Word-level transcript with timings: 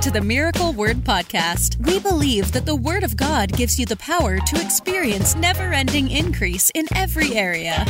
To 0.00 0.10
the 0.10 0.22
Miracle 0.22 0.72
Word 0.72 1.04
Podcast. 1.04 1.76
We 1.86 1.98
believe 1.98 2.52
that 2.52 2.64
the 2.64 2.74
Word 2.74 3.04
of 3.04 3.18
God 3.18 3.52
gives 3.52 3.78
you 3.78 3.84
the 3.84 3.98
power 3.98 4.38
to 4.38 4.58
experience 4.58 5.36
never 5.36 5.74
ending 5.74 6.10
increase 6.10 6.70
in 6.74 6.86
every 6.94 7.36
area. 7.36 7.84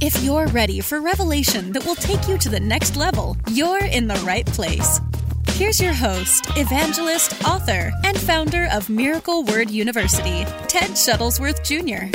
If 0.00 0.22
you're 0.22 0.46
ready 0.46 0.80
for 0.80 1.02
revelation 1.02 1.70
that 1.72 1.84
will 1.84 1.96
take 1.96 2.26
you 2.26 2.38
to 2.38 2.48
the 2.48 2.58
next 2.58 2.96
level, 2.96 3.36
you're 3.50 3.84
in 3.84 4.08
the 4.08 4.14
right 4.26 4.46
place. 4.46 5.02
Here's 5.48 5.78
your 5.78 5.92
host, 5.92 6.46
evangelist, 6.56 7.44
author, 7.46 7.92
and 8.04 8.18
founder 8.18 8.66
of 8.72 8.88
Miracle 8.88 9.44
Word 9.44 9.68
University, 9.68 10.44
Ted 10.66 10.92
Shuttlesworth 10.92 11.62
Jr. 11.62 12.08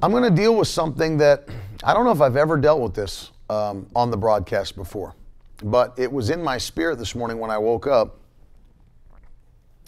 I'm 0.00 0.12
going 0.12 0.22
to 0.22 0.30
deal 0.30 0.54
with 0.54 0.68
something 0.68 1.18
that 1.18 1.48
I 1.84 1.94
don't 1.94 2.04
know 2.04 2.12
if 2.12 2.20
I've 2.20 2.36
ever 2.36 2.56
dealt 2.56 2.80
with 2.80 2.94
this 2.94 3.31
um, 3.50 3.86
on 3.94 4.10
the 4.10 4.16
broadcast 4.16 4.76
before, 4.76 5.14
but 5.62 5.94
it 5.98 6.10
was 6.10 6.30
in 6.30 6.42
my 6.42 6.58
spirit 6.58 6.98
this 6.98 7.14
morning 7.14 7.38
when 7.38 7.50
I 7.50 7.58
woke 7.58 7.86
up. 7.86 8.18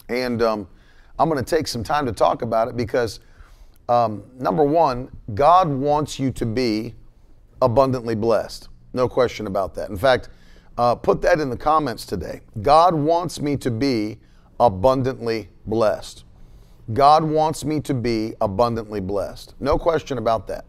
And 0.07 0.41
um, 0.41 0.67
I'm 1.17 1.29
going 1.29 1.43
to 1.43 1.55
take 1.55 1.67
some 1.67 1.83
time 1.83 2.05
to 2.05 2.11
talk 2.11 2.41
about 2.41 2.67
it 2.67 2.77
because, 2.77 3.19
um, 3.89 4.23
number 4.37 4.63
one, 4.63 5.09
God 5.33 5.67
wants 5.67 6.19
you 6.19 6.31
to 6.31 6.45
be 6.45 6.93
abundantly 7.61 8.15
blessed. 8.15 8.69
No 8.93 9.09
question 9.09 9.47
about 9.47 9.73
that. 9.75 9.89
In 9.89 9.97
fact, 9.97 10.29
uh, 10.77 10.95
put 10.95 11.21
that 11.21 11.39
in 11.39 11.49
the 11.49 11.57
comments 11.57 12.05
today. 12.05 12.41
God 12.61 12.93
wants 12.93 13.39
me 13.39 13.57
to 13.57 13.71
be 13.71 14.19
abundantly 14.59 15.49
blessed. 15.65 16.23
God 16.93 17.23
wants 17.23 17.65
me 17.65 17.79
to 17.81 17.93
be 17.93 18.35
abundantly 18.41 18.99
blessed. 18.99 19.55
No 19.59 19.77
question 19.77 20.17
about 20.17 20.47
that. 20.47 20.65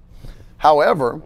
However, 0.59 1.21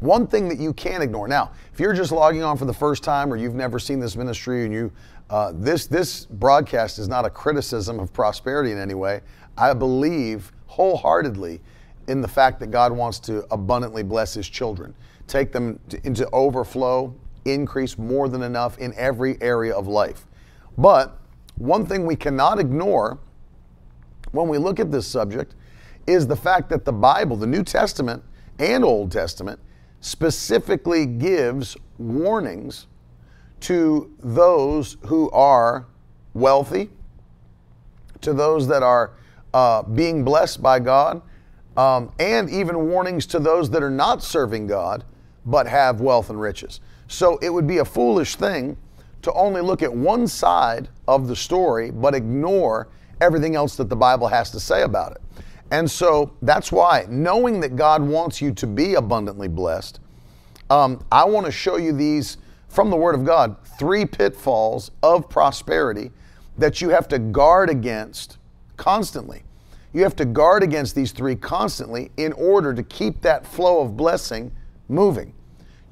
one 0.00 0.26
thing 0.26 0.48
that 0.48 0.58
you 0.58 0.72
can't 0.72 1.02
ignore. 1.02 1.28
Now, 1.28 1.50
if 1.72 1.80
you're 1.80 1.94
just 1.94 2.12
logging 2.12 2.42
on 2.42 2.56
for 2.56 2.64
the 2.64 2.74
first 2.74 3.02
time 3.02 3.32
or 3.32 3.36
you've 3.36 3.54
never 3.54 3.78
seen 3.78 3.98
this 3.98 4.16
ministry 4.16 4.64
and 4.64 4.72
you 4.72 4.92
uh, 5.30 5.52
this 5.54 5.86
this 5.86 6.24
broadcast 6.24 6.98
is 6.98 7.06
not 7.06 7.26
a 7.26 7.30
criticism 7.30 8.00
of 8.00 8.12
prosperity 8.12 8.72
in 8.72 8.78
any 8.78 8.94
way. 8.94 9.20
I 9.58 9.74
believe 9.74 10.52
wholeheartedly 10.66 11.60
in 12.06 12.22
the 12.22 12.28
fact 12.28 12.60
that 12.60 12.70
God 12.70 12.92
wants 12.92 13.18
to 13.20 13.44
abundantly 13.50 14.02
bless 14.02 14.32
His 14.32 14.48
children, 14.48 14.94
take 15.26 15.52
them 15.52 15.78
to, 15.90 16.06
into 16.06 16.28
overflow, 16.30 17.14
increase 17.44 17.98
more 17.98 18.28
than 18.28 18.42
enough 18.42 18.78
in 18.78 18.94
every 18.96 19.40
area 19.42 19.74
of 19.74 19.86
life. 19.86 20.26
But 20.78 21.18
one 21.56 21.84
thing 21.84 22.06
we 22.06 22.16
cannot 22.16 22.58
ignore 22.58 23.18
when 24.32 24.48
we 24.48 24.58
look 24.58 24.80
at 24.80 24.90
this 24.90 25.06
subject 25.06 25.54
is 26.06 26.26
the 26.26 26.36
fact 26.36 26.70
that 26.70 26.84
the 26.84 26.92
Bible, 26.92 27.36
the 27.36 27.46
New 27.46 27.62
Testament 27.62 28.22
and 28.58 28.84
Old 28.84 29.12
Testament, 29.12 29.60
specifically 30.00 31.06
gives 31.06 31.76
warnings 31.98 32.86
to 33.60 34.12
those 34.20 34.96
who 35.06 35.30
are 35.30 35.86
wealthy, 36.34 36.90
to 38.20 38.32
those 38.32 38.68
that 38.68 38.82
are 38.82 39.12
uh, 39.54 39.82
being 39.82 40.24
blessed 40.24 40.62
by 40.62 40.78
God, 40.78 41.22
um, 41.76 42.12
and 42.18 42.50
even 42.50 42.88
warnings 42.88 43.26
to 43.26 43.38
those 43.38 43.70
that 43.70 43.82
are 43.82 43.90
not 43.90 44.22
serving 44.22 44.66
God 44.66 45.04
but 45.46 45.66
have 45.66 46.00
wealth 46.00 46.28
and 46.28 46.40
riches. 46.40 46.80
So 47.06 47.38
it 47.38 47.50
would 47.50 47.66
be 47.66 47.78
a 47.78 47.84
foolish 47.84 48.36
thing 48.36 48.76
to 49.22 49.32
only 49.32 49.60
look 49.60 49.82
at 49.82 49.92
one 49.92 50.26
side 50.26 50.88
of 51.06 51.26
the 51.26 51.36
story 51.36 51.90
but 51.90 52.14
ignore 52.14 52.88
everything 53.20 53.56
else 53.56 53.76
that 53.76 53.88
the 53.88 53.96
Bible 53.96 54.28
has 54.28 54.50
to 54.50 54.60
say 54.60 54.82
about 54.82 55.12
it. 55.12 55.22
And 55.70 55.90
so 55.90 56.32
that's 56.42 56.72
why, 56.72 57.06
knowing 57.08 57.60
that 57.60 57.76
God 57.76 58.02
wants 58.02 58.40
you 58.40 58.52
to 58.54 58.66
be 58.66 58.94
abundantly 58.94 59.48
blessed, 59.48 60.00
um, 60.70 61.04
I 61.12 61.24
want 61.24 61.46
to 61.46 61.52
show 61.52 61.76
you 61.76 61.92
these 61.92 62.38
from 62.68 62.90
the 62.90 62.96
Word 62.96 63.14
of 63.14 63.24
God 63.24 63.56
three 63.78 64.04
pitfalls 64.04 64.90
of 65.02 65.28
prosperity 65.28 66.10
that 66.56 66.80
you 66.80 66.90
have 66.90 67.08
to 67.08 67.18
guard 67.18 67.70
against 67.70 68.38
constantly. 68.76 69.42
You 69.92 70.02
have 70.02 70.16
to 70.16 70.24
guard 70.24 70.62
against 70.62 70.94
these 70.94 71.12
three 71.12 71.34
constantly 71.34 72.10
in 72.16 72.32
order 72.34 72.74
to 72.74 72.82
keep 72.82 73.22
that 73.22 73.46
flow 73.46 73.80
of 73.80 73.96
blessing 73.96 74.52
moving. 74.88 75.32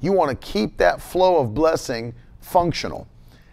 You 0.01 0.11
want 0.11 0.29
to 0.29 0.47
keep 0.47 0.77
that 0.77 1.01
flow 1.01 1.37
of 1.37 1.53
blessing 1.53 2.13
functional. 2.39 3.07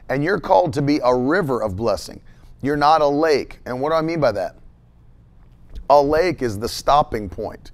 And 0.08 0.22
you're 0.22 0.40
called 0.40 0.74
to 0.74 0.82
be 0.82 1.00
a 1.02 1.14
river 1.14 1.62
of 1.62 1.76
blessing. 1.76 2.20
You're 2.60 2.76
not 2.76 3.00
a 3.00 3.06
lake. 3.06 3.60
And 3.64 3.80
what 3.80 3.90
do 3.90 3.96
I 3.96 4.02
mean 4.02 4.20
by 4.20 4.32
that? 4.32 4.56
A 5.90 6.00
lake 6.00 6.42
is 6.42 6.58
the 6.58 6.68
stopping 6.68 7.28
point, 7.28 7.72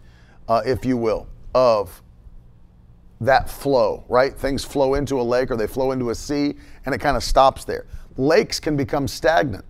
uh, 0.49 0.63
if 0.65 0.85
you 0.85 0.97
will, 0.97 1.27
of 1.55 2.03
that 3.21 3.51
flow, 3.51 4.05
right? 4.09 4.35
Things 4.35 4.65
flow 4.65 4.95
into 4.95 5.21
a 5.21 5.23
lake 5.23 5.51
or 5.51 5.57
they 5.57 5.67
flow 5.67 5.93
into 5.93 6.11
a 6.11 6.15
sea 6.15 6.55
and 6.87 6.95
it 6.95 6.99
kind 6.99 7.17
of 7.17 7.23
stops 7.23 7.65
there. 7.65 7.87
Lakes 8.17 8.59
can 8.59 8.77
become 8.77 9.07
stagnant. 9.07 9.65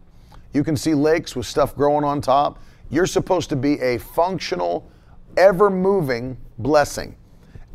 You 0.52 0.64
can 0.64 0.76
see 0.76 0.94
lakes 0.94 1.36
with 1.36 1.46
stuff 1.46 1.76
growing 1.76 2.04
on 2.04 2.20
top. 2.20 2.60
You're 2.90 3.06
supposed 3.06 3.48
to 3.50 3.56
be 3.56 3.80
a 3.80 3.98
functional, 3.98 4.90
ever 5.36 5.70
moving 5.70 6.36
blessing. 6.58 7.16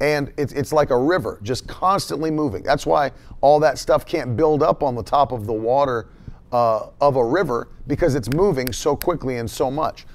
And 0.01 0.33
it's, 0.37 0.51
it's 0.51 0.73
like 0.73 0.89
a 0.89 0.97
river, 0.97 1.39
just 1.41 1.67
constantly 1.67 2.29
moving. 2.29 2.63
That's 2.63 2.85
why 2.85 3.11
all 3.39 3.59
that 3.61 3.77
stuff 3.77 4.05
can't 4.05 4.35
build 4.35 4.61
up 4.61 4.83
on 4.83 4.95
the 4.95 5.03
top 5.03 5.31
of 5.31 5.45
the 5.45 5.53
water 5.53 6.07
uh, 6.51 6.87
of 6.99 7.15
a 7.15 7.25
river 7.25 7.69
because 7.87 8.15
it's 8.15 8.29
moving 8.33 8.73
so 8.73 8.95
quickly 8.95 9.37
and 9.37 9.49
so 9.49 9.71
much. 9.71 10.05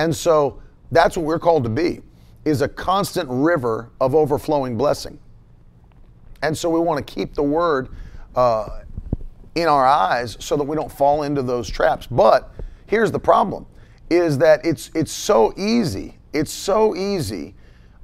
And 0.00 0.16
so 0.16 0.62
that's 0.90 1.14
what 1.14 1.26
we're 1.26 1.38
called 1.38 1.62
to 1.64 1.68
be 1.68 2.00
is 2.46 2.62
a 2.62 2.68
constant 2.68 3.28
river 3.30 3.90
of 4.00 4.14
overflowing 4.14 4.78
blessing. 4.78 5.18
And 6.40 6.56
so 6.56 6.70
we 6.70 6.80
want 6.80 7.06
to 7.06 7.14
keep 7.14 7.34
the 7.34 7.42
word 7.42 7.90
uh, 8.34 8.80
in 9.54 9.68
our 9.68 9.86
eyes 9.86 10.38
so 10.40 10.56
that 10.56 10.64
we 10.64 10.74
don't 10.74 10.90
fall 10.90 11.24
into 11.24 11.42
those 11.42 11.68
traps. 11.68 12.06
But 12.06 12.50
here's 12.86 13.12
the 13.12 13.18
problem 13.18 13.66
is 14.08 14.38
that 14.38 14.64
it's 14.64 14.90
it's 14.94 15.12
so 15.12 15.52
easy. 15.58 16.16
It's 16.32 16.50
so 16.50 16.96
easy 16.96 17.54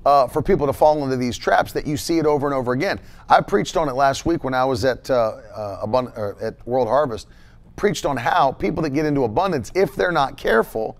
uh, 0.05 0.29
for 0.29 0.43
people 0.43 0.67
to 0.67 0.75
fall 0.75 1.03
into 1.03 1.17
these 1.17 1.39
traps 1.39 1.73
that 1.73 1.87
you 1.87 1.97
see 1.97 2.19
it 2.19 2.27
over 2.27 2.47
and 2.47 2.55
over 2.55 2.73
again. 2.73 3.01
I 3.27 3.41
preached 3.41 3.79
on 3.79 3.89
it 3.89 3.95
last 3.95 4.27
week 4.27 4.45
when 4.45 4.53
I 4.53 4.67
was 4.67 4.85
at 4.85 5.09
uh, 5.09 5.39
uh, 5.55 5.87
Abund- 5.87 6.43
at 6.43 6.65
World 6.67 6.89
Harvest 6.89 7.27
preached 7.75 8.05
on 8.05 8.19
how 8.19 8.53
people 8.53 8.83
that 8.83 8.91
get 8.91 9.07
into 9.07 9.25
abundance, 9.25 9.73
if 9.75 9.97
they're 9.97 10.13
not 10.13 10.37
careful, 10.37 10.99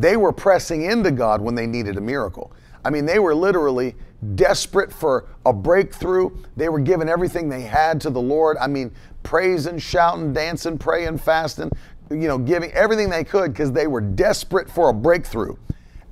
they 0.00 0.16
were 0.16 0.32
pressing 0.32 0.84
into 0.84 1.10
God 1.10 1.40
when 1.40 1.54
they 1.54 1.66
needed 1.66 1.96
a 1.96 2.00
miracle. 2.00 2.52
I 2.84 2.90
mean, 2.90 3.04
they 3.04 3.18
were 3.18 3.34
literally 3.34 3.94
desperate 4.34 4.92
for 4.92 5.28
a 5.44 5.52
breakthrough. 5.52 6.30
They 6.56 6.68
were 6.68 6.80
giving 6.80 7.08
everything 7.08 7.48
they 7.48 7.62
had 7.62 8.00
to 8.02 8.10
the 8.10 8.20
Lord. 8.20 8.56
I 8.58 8.66
mean, 8.66 8.92
praising, 9.22 9.78
shouting, 9.78 10.32
dancing, 10.32 10.78
praying, 10.78 11.18
fasting, 11.18 11.70
you 12.10 12.28
know, 12.28 12.38
giving 12.38 12.72
everything 12.72 13.10
they 13.10 13.24
could 13.24 13.52
because 13.52 13.72
they 13.72 13.86
were 13.86 14.00
desperate 14.00 14.70
for 14.70 14.88
a 14.88 14.94
breakthrough. 14.94 15.56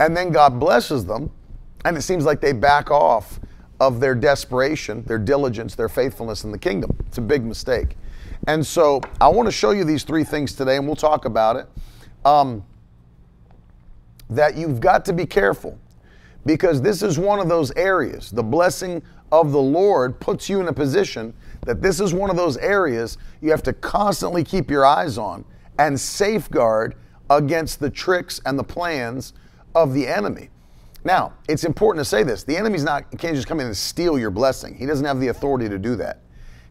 And 0.00 0.16
then 0.16 0.31
God 0.31 0.60
blesses 0.60 1.04
them, 1.06 1.31
and 1.84 1.97
it 1.97 2.03
seems 2.03 2.25
like 2.25 2.41
they 2.41 2.53
back 2.53 2.91
off 2.91 3.41
of 3.81 4.00
their 4.00 4.15
desperation, 4.15 5.03
their 5.04 5.19
diligence, 5.19 5.75
their 5.75 5.88
faithfulness 5.88 6.44
in 6.44 6.53
the 6.53 6.59
kingdom. 6.59 6.97
It's 7.06 7.19
a 7.19 7.22
big 7.22 7.44
mistake. 7.44 7.97
And 8.47 8.65
so 8.65 9.00
I 9.21 9.28
want 9.28 9.47
to 9.47 9.53
show 9.53 9.71
you 9.71 9.84
these 9.84 10.04
three 10.04 10.25
things 10.25 10.54
today, 10.54 10.77
and 10.77 10.87
we'll 10.87 10.97
talk 10.97 11.25
about 11.25 11.56
it. 11.56 11.66
Um, 12.25 12.65
that 14.31 14.56
you've 14.56 14.81
got 14.81 15.05
to 15.06 15.12
be 15.12 15.27
careful 15.27 15.78
because 16.47 16.81
this 16.81 17.03
is 17.03 17.19
one 17.19 17.39
of 17.39 17.49
those 17.49 17.71
areas. 17.72 18.31
The 18.31 18.43
blessing 18.43 19.03
of 19.33 19.53
the 19.53 19.61
Lord 19.61 20.19
puts 20.21 20.49
you 20.49 20.61
in 20.61 20.69
a 20.69 20.72
position 20.72 21.34
that 21.66 21.83
this 21.83 22.00
is 22.00 22.15
one 22.15 22.31
of 22.31 22.37
those 22.37 22.56
areas 22.59 23.19
you 23.41 23.50
have 23.50 23.62
to 23.65 23.72
constantly 23.72 24.44
keep 24.44 24.71
your 24.71 24.87
eyes 24.87 25.19
on 25.19 25.44
and 25.78 25.99
safeguard 25.99 26.94
against 27.31 27.81
the 27.81 27.91
tricks 27.91 28.41
and 28.47 28.59
the 28.59 28.65
plans 28.65 29.34
of 29.75 29.92
the 29.92 30.07
enemy. 30.07 30.48
Now, 31.04 31.34
it's 31.48 31.65
important 31.65 32.04
to 32.04 32.09
say 32.09 32.22
this 32.22 32.42
the 32.42 32.57
enemy's 32.57 32.84
not, 32.84 33.10
can't 33.19 33.36
just 33.36 33.47
come 33.47 33.60
in 33.60 33.66
and 33.66 33.77
steal 33.77 34.19
your 34.19 34.30
blessing, 34.30 34.75
he 34.75 34.86
doesn't 34.86 35.04
have 35.04 35.21
the 35.21 35.28
authority 35.28 35.69
to 35.69 35.78
do 35.78 35.97
that. 35.97 36.21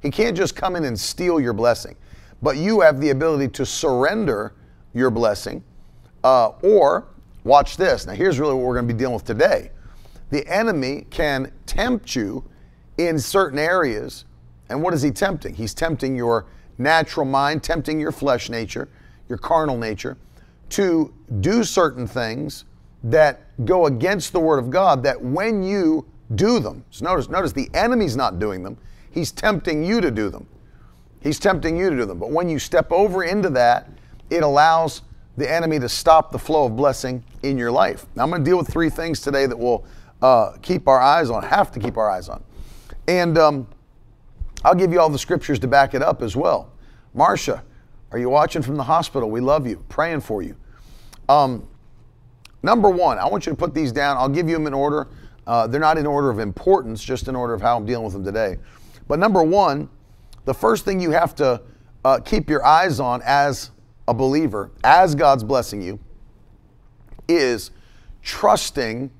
He 0.01 0.12
can't 0.12 0.38
just 0.38 0.56
come 0.56 0.75
in 0.75 0.86
and 0.86 1.00
steal 1.00 1.39
your 1.39 1.54
blessing, 1.54 1.95
but 2.42 2.57
you 2.57 2.81
have 2.81 3.00
the 3.00 3.09
ability 3.09 3.48
to 3.50 3.65
surrender 3.65 4.54
your 4.94 5.09
blessing. 5.09 5.63
Uh, 6.24 6.50
or, 6.62 7.07
watch 7.47 7.77
this. 7.77 8.05
Now, 8.05 8.13
here's 8.13 8.39
really 8.39 8.53
what 8.53 8.63
we're 8.63 8.75
going 8.75 8.88
to 8.88 8.94
be 8.94 8.97
dealing 8.97 9.15
with 9.15 9.25
today. 9.25 9.71
The 10.29 10.45
enemy 10.47 11.07
can 11.09 11.51
tempt 11.65 12.15
you 12.15 12.44
in 12.97 13.17
certain 13.17 13.57
areas. 13.57 14.25
And 14.69 14.83
what 14.83 14.94
is 14.94 15.01
he 15.01 15.11
tempting? 15.11 15.55
He's 15.55 15.73
tempting 15.73 16.15
your 16.15 16.45
natural 16.77 17.25
mind, 17.25 17.63
tempting 17.63 17.99
your 17.99 18.11
flesh 18.11 18.49
nature, 18.49 18.89
your 19.29 19.38
carnal 19.38 19.77
nature, 19.77 20.17
to 20.69 21.13
do 21.39 21.63
certain 21.63 22.05
things 22.05 22.65
that 23.03 23.41
go 23.65 23.85
against 23.85 24.33
the 24.33 24.39
word 24.39 24.59
of 24.59 24.69
God 24.69 25.01
that 25.03 25.19
when 25.21 25.63
you 25.63 26.05
do 26.35 26.59
them, 26.59 26.83
so 26.89 27.05
notice, 27.05 27.29
notice 27.29 27.53
the 27.53 27.69
enemy's 27.73 28.17
not 28.17 28.38
doing 28.38 28.63
them, 28.63 28.77
He's 29.11 29.31
tempting 29.31 29.83
you 29.83 30.01
to 30.01 30.11
do 30.11 30.29
them. 30.29 30.45
He's 31.21 31.39
tempting 31.39 31.75
you 31.75 31.89
to 31.89 31.95
do 31.95 32.05
them. 32.05 32.19
But 32.19 32.29
when 32.29 32.49
you 32.49 32.59
step 32.59 32.91
over 32.91 33.23
into 33.23 33.49
that, 33.51 33.89
it 34.29 34.44
allows 34.44 35.01
the 35.38 35.50
enemy 35.50 35.80
to 35.80 35.88
stop 35.88 36.31
the 36.31 36.39
flow 36.39 36.66
of 36.66 36.75
blessing 36.75 37.24
in 37.44 37.57
your 37.57 37.72
life. 37.72 38.07
Now, 38.16 38.24
I'm 38.24 38.30
going 38.30 38.44
to 38.44 38.50
deal 38.50 38.57
with 38.57 38.68
three 38.68 38.89
things 38.89 39.22
today 39.22 39.45
that 39.45 39.57
we'll 39.57 39.86
uh, 40.22 40.54
keep 40.63 40.88
our 40.88 41.00
eyes 41.00 41.30
on, 41.30 41.44
have 41.44 41.72
to 41.72 41.80
keep 41.80 41.95
our 41.95 42.10
eyes 42.10 42.28
on. 42.28 42.44
And 43.07 43.38
um, 43.38 43.68
I'll 44.66 44.75
give 44.75 44.92
you 44.92 45.00
all 45.00 45.10
the 45.10 45.19
scriptures 45.19 45.60
to 45.60 45.68
back 45.68 45.94
it 45.94 46.01
up 46.01 46.24
as 46.24 46.36
well. 46.36 46.72
Marcia, 47.13 47.63
are 48.12 48.18
you 48.18 48.30
watching 48.30 48.63
from 48.63 48.78
the 48.78 48.84
hospital? 48.84 49.30
We 49.30 49.39
love 49.39 49.68
you, 49.68 49.84
praying 49.89 50.22
for 50.22 50.42
you. 50.42 50.56
Um, 51.30 51.68
number 52.63 52.90
one, 52.90 53.19
I 53.19 53.28
want 53.28 53.45
you 53.45 53.51
to 53.51 53.57
put 53.57 53.75
these 53.75 53.92
down. 53.92 54.18
I'll 54.18 54.30
give 54.30 54.50
you 54.50 54.56
them 54.56 54.66
in 54.66 54.74
order. 54.74 55.07
Uh, 55.45 55.68
they're 55.68 55.80
not 55.80 55.98
in 55.98 56.07
order 56.07 56.30
of 56.30 56.40
importance, 56.40 57.04
just 57.04 57.28
in 57.28 57.36
order 57.36 57.54
of 57.54 57.62
how 57.62 57.78
I'm 57.78 57.86
dealing 57.86 58.06
with 58.06 58.13
them 58.13 58.24
today. 58.24 58.57
But 59.07 59.19
number 59.19 59.44
one, 59.44 59.90
the 60.45 60.54
first 60.54 60.83
thing 60.83 61.00
you 61.00 61.12
have 61.12 61.36
to 61.36 61.62
uh, 62.04 62.19
keep 62.19 62.50
your 62.50 62.66
eyes 62.66 63.00
on 63.00 63.22
as 63.24 63.72
a 64.07 64.13
believer, 64.13 64.71
as 64.83 65.15
God's 65.15 65.44
blessing 65.44 65.81
you, 65.81 66.00
is 67.27 67.71
trusting 68.21 69.12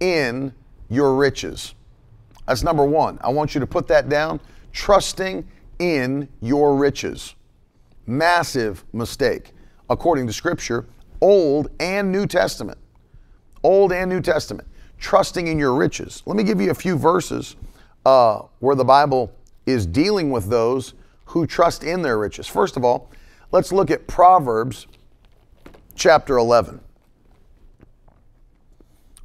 in 0.00 0.52
your 0.88 1.14
riches. 1.14 1.74
That's 2.46 2.62
number 2.62 2.84
one. 2.84 3.18
I 3.22 3.28
want 3.30 3.54
you 3.54 3.60
to 3.60 3.66
put 3.66 3.86
that 3.88 4.08
down. 4.08 4.40
Trusting 4.72 5.46
in 5.78 6.28
your 6.40 6.76
riches. 6.76 7.34
Massive 8.06 8.84
mistake, 8.92 9.52
according 9.88 10.26
to 10.26 10.32
Scripture, 10.32 10.86
Old 11.20 11.70
and 11.78 12.10
New 12.10 12.26
Testament. 12.26 12.78
Old 13.62 13.92
and 13.92 14.10
New 14.10 14.20
Testament. 14.20 14.66
Trusting 14.98 15.46
in 15.46 15.58
your 15.58 15.74
riches. 15.74 16.22
Let 16.26 16.36
me 16.36 16.42
give 16.42 16.60
you 16.60 16.70
a 16.70 16.74
few 16.74 16.96
verses 16.96 17.56
uh, 18.04 18.42
where 18.58 18.74
the 18.74 18.84
Bible 18.84 19.32
is 19.66 19.86
dealing 19.86 20.30
with 20.30 20.48
those 20.48 20.94
who 21.26 21.46
trust 21.46 21.84
in 21.84 22.02
their 22.02 22.18
riches. 22.18 22.48
First 22.48 22.76
of 22.76 22.84
all, 22.84 23.10
let's 23.52 23.70
look 23.70 23.90
at 23.90 24.06
Proverbs 24.06 24.86
chapter 25.94 26.38
11. 26.38 26.80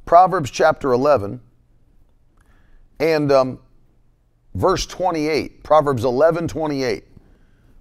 Proverbs 0.04 0.50
chapter 0.50 0.92
11 0.92 1.40
and 3.00 3.32
um, 3.32 3.58
verse 4.54 4.86
28. 4.86 5.62
Proverbs 5.64 6.04
11 6.04 6.48
28. 6.48 7.04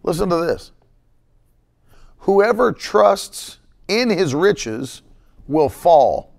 Listen 0.03 0.29
to 0.29 0.37
this. 0.37 0.71
Whoever 2.19 2.71
trusts 2.71 3.59
in 3.87 4.09
his 4.09 4.33
riches 4.33 5.01
will 5.47 5.69
fall, 5.69 6.33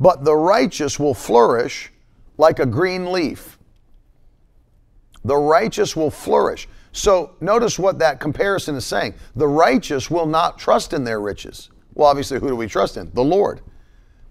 but 0.00 0.24
the 0.24 0.34
righteous 0.34 0.98
will 0.98 1.14
flourish 1.14 1.92
like 2.36 2.58
a 2.58 2.66
green 2.66 3.12
leaf. 3.12 3.58
The 5.24 5.36
righteous 5.36 5.96
will 5.96 6.10
flourish. 6.10 6.68
So 6.92 7.34
notice 7.40 7.78
what 7.78 7.98
that 7.98 8.20
comparison 8.20 8.76
is 8.76 8.84
saying. 8.84 9.14
The 9.34 9.48
righteous 9.48 10.10
will 10.10 10.26
not 10.26 10.58
trust 10.58 10.92
in 10.92 11.02
their 11.04 11.20
riches. 11.20 11.70
Well, 11.94 12.08
obviously, 12.08 12.38
who 12.38 12.48
do 12.48 12.56
we 12.56 12.66
trust 12.66 12.96
in? 12.96 13.10
The 13.14 13.24
Lord. 13.24 13.60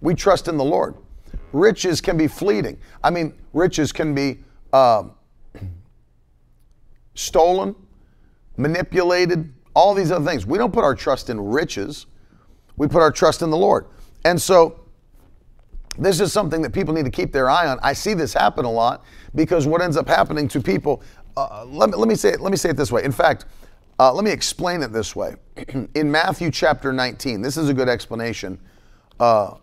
We 0.01 0.13
trust 0.13 0.47
in 0.47 0.57
the 0.57 0.63
Lord. 0.63 0.95
Riches 1.51 2.01
can 2.01 2.17
be 2.17 2.27
fleeting. 2.27 2.77
I 3.03 3.09
mean, 3.09 3.33
riches 3.53 3.91
can 3.91 4.13
be 4.13 4.39
uh, 4.71 5.03
stolen, 7.15 7.75
manipulated, 8.57 9.53
all 9.73 9.93
these 9.93 10.11
other 10.11 10.25
things. 10.25 10.45
We 10.45 10.57
don't 10.57 10.73
put 10.73 10.83
our 10.83 10.95
trust 10.95 11.29
in 11.29 11.39
riches, 11.39 12.05
we 12.77 12.87
put 12.87 13.01
our 13.01 13.11
trust 13.11 13.41
in 13.41 13.49
the 13.49 13.57
Lord. 13.57 13.87
And 14.25 14.41
so, 14.41 14.82
this 15.97 16.19
is 16.19 16.33
something 16.33 16.61
that 16.61 16.73
people 16.73 16.93
need 16.93 17.05
to 17.05 17.11
keep 17.11 17.31
their 17.31 17.49
eye 17.49 17.67
on. 17.67 17.79
I 17.83 17.93
see 17.93 18.13
this 18.13 18.33
happen 18.33 18.65
a 18.65 18.71
lot 18.71 19.03
because 19.35 19.67
what 19.67 19.81
ends 19.81 19.97
up 19.97 20.07
happening 20.07 20.47
to 20.49 20.61
people, 20.61 21.03
uh, 21.37 21.65
let, 21.67 21.89
me, 21.89 21.95
let, 21.95 22.07
me 22.07 22.15
say 22.15 22.29
it, 22.29 22.41
let 22.41 22.51
me 22.51 22.57
say 22.57 22.69
it 22.69 22.77
this 22.77 22.91
way. 22.91 23.03
In 23.03 23.11
fact, 23.11 23.45
uh, 23.99 24.11
let 24.11 24.25
me 24.25 24.31
explain 24.31 24.81
it 24.81 24.91
this 24.91 25.15
way. 25.15 25.35
in 25.95 26.11
Matthew 26.11 26.49
chapter 26.51 26.91
19, 26.91 27.41
this 27.41 27.57
is 27.57 27.69
a 27.69 27.73
good 27.73 27.89
explanation 27.89 28.59
uh, 29.19 29.55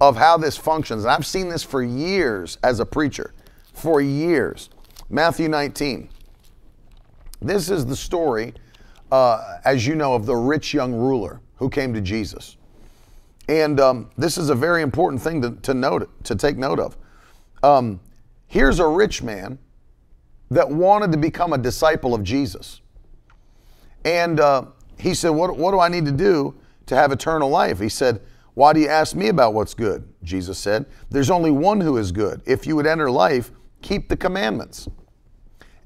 of 0.00 0.16
how 0.16 0.36
this 0.36 0.56
functions. 0.56 1.04
And 1.04 1.12
I've 1.12 1.26
seen 1.26 1.48
this 1.48 1.62
for 1.62 1.82
years 1.82 2.58
as 2.62 2.80
a 2.80 2.86
preacher, 2.86 3.34
for 3.72 4.00
years. 4.00 4.70
Matthew 5.10 5.48
19. 5.48 6.08
This 7.40 7.68
is 7.68 7.84
the 7.84 7.96
story, 7.96 8.54
uh, 9.10 9.58
as 9.64 9.86
you 9.86 9.96
know, 9.96 10.14
of 10.14 10.26
the 10.26 10.36
rich 10.36 10.72
young 10.72 10.94
ruler 10.94 11.40
who 11.56 11.68
came 11.68 11.92
to 11.94 12.00
Jesus. 12.00 12.56
And 13.48 13.80
um, 13.80 14.10
this 14.16 14.38
is 14.38 14.50
a 14.50 14.54
very 14.54 14.82
important 14.82 15.20
thing 15.20 15.42
to, 15.42 15.50
to 15.62 15.74
note, 15.74 16.24
to 16.24 16.36
take 16.36 16.56
note 16.56 16.78
of. 16.78 16.96
Um, 17.62 18.00
here's 18.46 18.78
a 18.78 18.86
rich 18.86 19.22
man 19.22 19.58
that 20.50 20.68
wanted 20.68 21.12
to 21.12 21.18
become 21.18 21.52
a 21.52 21.58
disciple 21.58 22.14
of 22.14 22.22
Jesus. 22.22 22.80
And 24.04 24.40
uh, 24.40 24.66
he 24.98 25.14
said, 25.14 25.30
what, 25.30 25.56
what 25.56 25.72
do 25.72 25.80
I 25.80 25.88
need 25.88 26.04
to 26.06 26.12
do 26.12 26.54
to 26.86 26.96
have 26.96 27.12
eternal 27.12 27.48
life? 27.48 27.80
He 27.80 27.88
said, 27.88 28.20
why 28.54 28.72
do 28.72 28.80
you 28.80 28.88
ask 28.88 29.16
me 29.16 29.28
about 29.28 29.54
what's 29.54 29.74
good? 29.74 30.06
Jesus 30.22 30.58
said, 30.58 30.86
There's 31.10 31.30
only 31.30 31.50
one 31.50 31.80
who 31.80 31.96
is 31.96 32.12
good. 32.12 32.42
If 32.44 32.66
you 32.66 32.76
would 32.76 32.86
enter 32.86 33.10
life, 33.10 33.50
keep 33.80 34.08
the 34.08 34.16
commandments. 34.16 34.88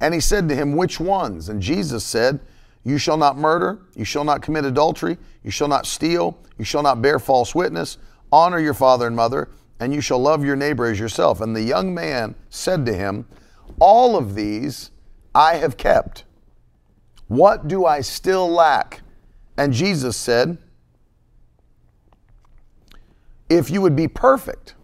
And 0.00 0.12
he 0.12 0.20
said 0.20 0.48
to 0.48 0.54
him, 0.54 0.74
Which 0.74 0.98
ones? 0.98 1.48
And 1.48 1.62
Jesus 1.62 2.04
said, 2.04 2.40
You 2.86 2.98
shall 2.98 3.16
not 3.16 3.36
murder, 3.36 3.80
you 3.96 4.04
shall 4.04 4.22
not 4.22 4.42
commit 4.42 4.64
adultery, 4.64 5.18
you 5.42 5.50
shall 5.50 5.66
not 5.66 5.86
steal, 5.86 6.38
you 6.56 6.64
shall 6.64 6.84
not 6.84 7.02
bear 7.02 7.18
false 7.18 7.52
witness, 7.52 7.98
honor 8.30 8.60
your 8.60 8.74
father 8.74 9.08
and 9.08 9.16
mother, 9.16 9.48
and 9.80 9.92
you 9.92 10.00
shall 10.00 10.20
love 10.20 10.44
your 10.44 10.54
neighbor 10.54 10.86
as 10.86 11.00
yourself. 11.00 11.40
And 11.40 11.54
the 11.54 11.62
young 11.62 11.92
man 11.92 12.36
said 12.48 12.86
to 12.86 12.94
him, 12.94 13.26
All 13.80 14.16
of 14.16 14.36
these 14.36 14.92
I 15.34 15.56
have 15.56 15.76
kept. 15.76 16.22
What 17.26 17.66
do 17.66 17.84
I 17.84 18.02
still 18.02 18.48
lack? 18.48 19.00
And 19.56 19.72
Jesus 19.72 20.16
said, 20.16 20.56
if 23.48 23.68
you 23.68 23.80
would 23.80 23.96
be 23.96 24.08
perfect, 24.08 24.74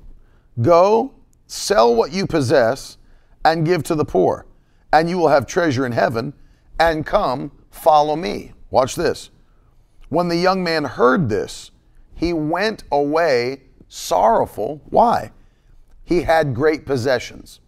go 0.60 1.14
sell 1.46 1.94
what 1.94 2.12
you 2.12 2.26
possess 2.26 2.96
and 3.44 3.66
give 3.66 3.82
to 3.84 3.94
the 3.94 4.04
poor, 4.04 4.46
and 4.92 5.08
you 5.08 5.18
will 5.18 5.28
have 5.28 5.46
treasure 5.46 5.84
in 5.84 5.92
heaven, 5.92 6.32
and 6.78 7.04
come 7.04 7.50
follow 7.72 8.14
me. 8.14 8.52
Watch 8.70 8.94
this. 8.94 9.30
When 10.08 10.28
the 10.28 10.36
young 10.36 10.62
man 10.62 10.84
heard 10.84 11.28
this, 11.28 11.72
he 12.14 12.32
went 12.32 12.84
away 12.92 13.62
sorrowful. 13.88 14.80
Why? 14.90 15.32
He 16.04 16.22
had 16.22 16.54
great 16.54 16.86
possessions. 16.86 17.60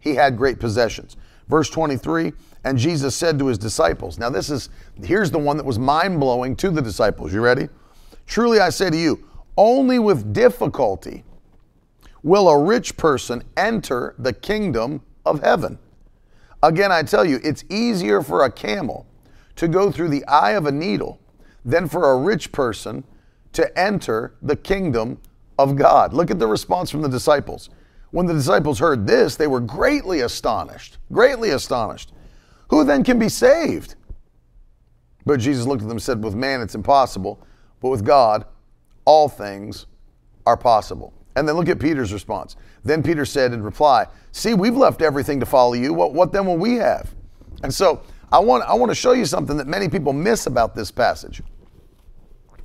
He 0.00 0.14
had 0.14 0.36
great 0.36 0.58
possessions. 0.58 1.16
Verse 1.48 1.68
23 1.68 2.32
And 2.64 2.78
Jesus 2.78 3.14
said 3.14 3.38
to 3.38 3.46
his 3.46 3.58
disciples, 3.58 4.18
Now, 4.18 4.30
this 4.30 4.48
is, 4.48 4.70
here's 5.02 5.30
the 5.30 5.38
one 5.38 5.56
that 5.56 5.66
was 5.66 5.78
mind 5.78 6.18
blowing 6.20 6.56
to 6.56 6.70
the 6.70 6.80
disciples. 6.80 7.32
You 7.32 7.40
ready? 7.40 7.68
Truly 8.26 8.60
I 8.60 8.70
say 8.70 8.90
to 8.90 8.96
you, 8.96 9.28
only 9.56 9.98
with 9.98 10.32
difficulty 10.32 11.24
will 12.22 12.48
a 12.48 12.58
rich 12.58 12.96
person 12.96 13.42
enter 13.56 14.14
the 14.18 14.32
kingdom 14.32 15.02
of 15.26 15.42
heaven. 15.42 15.78
Again, 16.62 16.92
I 16.92 17.02
tell 17.02 17.24
you, 17.24 17.40
it's 17.42 17.64
easier 17.68 18.22
for 18.22 18.44
a 18.44 18.50
camel 18.50 19.06
to 19.62 19.68
go 19.68 19.92
through 19.92 20.08
the 20.08 20.26
eye 20.26 20.50
of 20.50 20.66
a 20.66 20.72
needle 20.72 21.20
than 21.64 21.88
for 21.88 22.10
a 22.10 22.18
rich 22.18 22.50
person 22.50 23.04
to 23.52 23.78
enter 23.78 24.34
the 24.42 24.56
kingdom 24.56 25.20
of 25.56 25.76
God. 25.76 26.12
Look 26.12 26.32
at 26.32 26.40
the 26.40 26.48
response 26.48 26.90
from 26.90 27.00
the 27.00 27.08
disciples. 27.08 27.70
When 28.10 28.26
the 28.26 28.34
disciples 28.34 28.80
heard 28.80 29.06
this, 29.06 29.36
they 29.36 29.46
were 29.46 29.60
greatly 29.60 30.22
astonished, 30.22 30.98
greatly 31.12 31.50
astonished. 31.50 32.12
Who 32.70 32.82
then 32.82 33.04
can 33.04 33.20
be 33.20 33.28
saved? 33.28 33.94
But 35.24 35.38
Jesus 35.38 35.64
looked 35.64 35.82
at 35.82 35.86
them 35.86 35.98
and 35.98 36.02
said, 36.02 36.24
With 36.24 36.34
man 36.34 36.60
it's 36.60 36.74
impossible, 36.74 37.40
but 37.80 37.90
with 37.90 38.04
God 38.04 38.44
all 39.04 39.28
things 39.28 39.86
are 40.44 40.56
possible. 40.56 41.12
And 41.36 41.46
then 41.46 41.54
look 41.54 41.68
at 41.68 41.78
Peter's 41.78 42.12
response. 42.12 42.56
Then 42.82 43.00
Peter 43.00 43.24
said 43.24 43.52
in 43.52 43.62
reply, 43.62 44.06
See, 44.32 44.54
we've 44.54 44.76
left 44.76 45.02
everything 45.02 45.38
to 45.38 45.46
follow 45.46 45.74
you. 45.74 45.94
What, 45.94 46.14
what 46.14 46.32
then 46.32 46.46
will 46.46 46.58
we 46.58 46.74
have? 46.74 47.14
And 47.62 47.72
so 47.72 48.02
I 48.32 48.38
want, 48.38 48.64
I 48.64 48.74
want 48.74 48.90
to 48.90 48.94
show 48.94 49.12
you 49.12 49.26
something 49.26 49.58
that 49.58 49.66
many 49.66 49.88
people 49.88 50.14
miss 50.14 50.46
about 50.46 50.74
this 50.74 50.90
passage. 50.90 51.42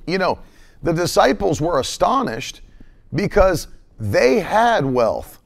You 0.06 0.16
know, 0.16 0.38
the 0.82 0.92
disciples 0.92 1.60
were 1.60 1.78
astonished 1.78 2.62
because 3.14 3.68
they 4.00 4.40
had 4.40 4.84
wealth. 4.86 5.40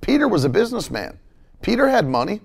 Peter 0.00 0.26
was 0.26 0.44
a 0.44 0.48
businessman. 0.48 1.18
Peter 1.60 1.88
had 1.88 2.08
money. 2.08 2.40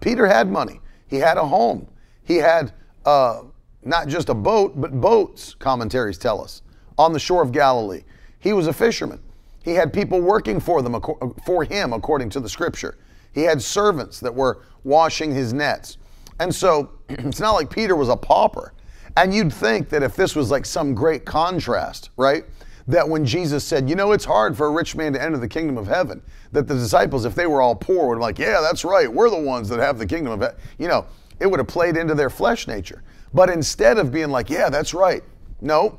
Peter 0.00 0.26
had 0.26 0.50
money. 0.50 0.80
He 1.08 1.16
had 1.16 1.36
a 1.36 1.44
home. 1.44 1.86
He 2.24 2.36
had 2.36 2.72
uh, 3.04 3.42
not 3.82 4.08
just 4.08 4.30
a 4.30 4.34
boat, 4.34 4.80
but 4.80 4.98
boats, 4.98 5.54
commentaries 5.54 6.16
tell 6.16 6.42
us, 6.42 6.62
on 6.96 7.12
the 7.12 7.18
shore 7.18 7.42
of 7.42 7.52
Galilee. 7.52 8.02
He 8.38 8.54
was 8.54 8.66
a 8.66 8.72
fisherman. 8.72 9.20
He 9.62 9.74
had 9.74 9.92
people 9.92 10.20
working 10.20 10.60
for 10.60 10.80
them 10.80 10.98
for 11.44 11.64
him 11.64 11.92
according 11.92 12.30
to 12.30 12.40
the 12.40 12.48
scripture. 12.48 12.96
He 13.36 13.42
had 13.42 13.60
servants 13.60 14.18
that 14.20 14.34
were 14.34 14.62
washing 14.82 15.32
his 15.32 15.52
nets. 15.52 15.98
And 16.40 16.52
so 16.52 16.90
it's 17.10 17.38
not 17.38 17.52
like 17.52 17.70
Peter 17.70 17.94
was 17.94 18.08
a 18.08 18.16
pauper. 18.16 18.72
And 19.14 19.32
you'd 19.32 19.52
think 19.52 19.90
that 19.90 20.02
if 20.02 20.16
this 20.16 20.34
was 20.34 20.50
like 20.50 20.64
some 20.64 20.94
great 20.94 21.26
contrast, 21.26 22.08
right? 22.16 22.44
That 22.88 23.06
when 23.06 23.26
Jesus 23.26 23.62
said, 23.62 23.90
you 23.90 23.94
know, 23.94 24.12
it's 24.12 24.24
hard 24.24 24.56
for 24.56 24.66
a 24.66 24.70
rich 24.70 24.96
man 24.96 25.12
to 25.12 25.22
enter 25.22 25.36
the 25.36 25.48
kingdom 25.48 25.76
of 25.76 25.86
heaven, 25.86 26.22
that 26.52 26.66
the 26.66 26.74
disciples, 26.74 27.26
if 27.26 27.34
they 27.34 27.46
were 27.46 27.60
all 27.60 27.74
poor, 27.74 28.08
would 28.08 28.16
be 28.16 28.20
like, 28.20 28.38
yeah, 28.38 28.60
that's 28.62 28.84
right. 28.84 29.12
We're 29.12 29.28
the 29.28 29.40
ones 29.40 29.68
that 29.68 29.80
have 29.80 29.98
the 29.98 30.06
kingdom 30.06 30.32
of 30.32 30.40
heaven. 30.40 30.56
You 30.78 30.88
know, 30.88 31.06
it 31.38 31.46
would 31.46 31.60
have 31.60 31.68
played 31.68 31.98
into 31.98 32.14
their 32.14 32.30
flesh 32.30 32.66
nature. 32.66 33.02
But 33.34 33.50
instead 33.50 33.98
of 33.98 34.10
being 34.10 34.30
like, 34.30 34.48
yeah, 34.48 34.70
that's 34.70 34.94
right, 34.94 35.22
no, 35.60 35.98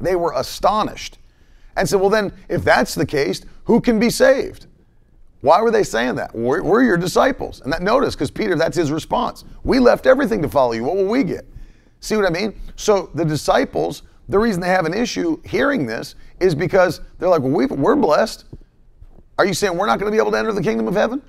they 0.00 0.16
were 0.16 0.32
astonished. 0.34 1.18
and 1.76 1.88
said, 1.88 2.00
Well, 2.00 2.10
then, 2.10 2.32
if 2.48 2.64
that's 2.64 2.96
the 2.96 3.06
case, 3.06 3.42
who 3.64 3.80
can 3.80 4.00
be 4.00 4.10
saved? 4.10 4.66
Why 5.46 5.62
were 5.62 5.70
they 5.70 5.84
saying 5.84 6.16
that? 6.16 6.34
We're, 6.34 6.60
we're 6.60 6.82
your 6.82 6.96
disciples. 6.96 7.60
And 7.60 7.72
that 7.72 7.80
notice, 7.80 8.16
because 8.16 8.32
Peter, 8.32 8.56
that's 8.56 8.76
his 8.76 8.90
response. 8.90 9.44
We 9.62 9.78
left 9.78 10.04
everything 10.04 10.42
to 10.42 10.48
follow 10.48 10.72
you. 10.72 10.82
What 10.82 10.96
will 10.96 11.06
we 11.06 11.22
get? 11.22 11.46
See 12.00 12.16
what 12.16 12.26
I 12.26 12.30
mean? 12.30 12.60
So 12.74 13.10
the 13.14 13.24
disciples, 13.24 14.02
the 14.28 14.40
reason 14.40 14.60
they 14.60 14.66
have 14.66 14.86
an 14.86 14.92
issue 14.92 15.40
hearing 15.44 15.86
this 15.86 16.16
is 16.40 16.56
because 16.56 17.00
they're 17.20 17.28
like, 17.28 17.42
well, 17.42 17.52
we, 17.52 17.66
we're 17.66 17.94
blessed. 17.94 18.44
Are 19.38 19.46
you 19.46 19.54
saying 19.54 19.78
we're 19.78 19.86
not 19.86 20.00
going 20.00 20.10
to 20.10 20.16
be 20.16 20.20
able 20.20 20.32
to 20.32 20.36
enter 20.36 20.52
the 20.52 20.60
kingdom 20.60 20.88
of 20.88 20.94
heaven? 20.94 21.22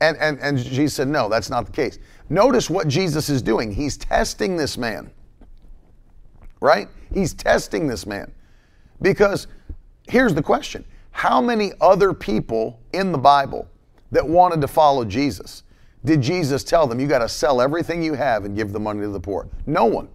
And, 0.00 0.16
and, 0.16 0.40
and 0.40 0.58
Jesus 0.58 0.94
said, 0.94 1.06
no, 1.06 1.28
that's 1.28 1.48
not 1.48 1.64
the 1.64 1.70
case. 1.70 2.00
Notice 2.30 2.68
what 2.68 2.88
Jesus 2.88 3.28
is 3.28 3.40
doing. 3.40 3.70
He's 3.70 3.96
testing 3.96 4.56
this 4.56 4.76
man, 4.76 5.12
right? 6.60 6.88
He's 7.14 7.34
testing 7.34 7.86
this 7.86 8.04
man. 8.04 8.32
Because 9.00 9.46
here's 10.08 10.34
the 10.34 10.42
question 10.42 10.84
How 11.18 11.40
many 11.40 11.72
other 11.80 12.14
people 12.14 12.78
in 12.92 13.10
the 13.10 13.18
Bible 13.18 13.66
that 14.12 14.24
wanted 14.24 14.60
to 14.60 14.68
follow 14.68 15.04
Jesus 15.04 15.64
did 16.04 16.22
Jesus 16.22 16.62
tell 16.62 16.86
them, 16.86 17.00
you 17.00 17.08
got 17.08 17.18
to 17.18 17.28
sell 17.28 17.60
everything 17.60 18.04
you 18.04 18.14
have 18.14 18.44
and 18.44 18.54
give 18.54 18.70
the 18.70 18.78
money 18.78 19.00
to 19.00 19.08
the 19.08 19.18
poor? 19.18 19.48
No 19.66 19.84
one. 19.84 20.08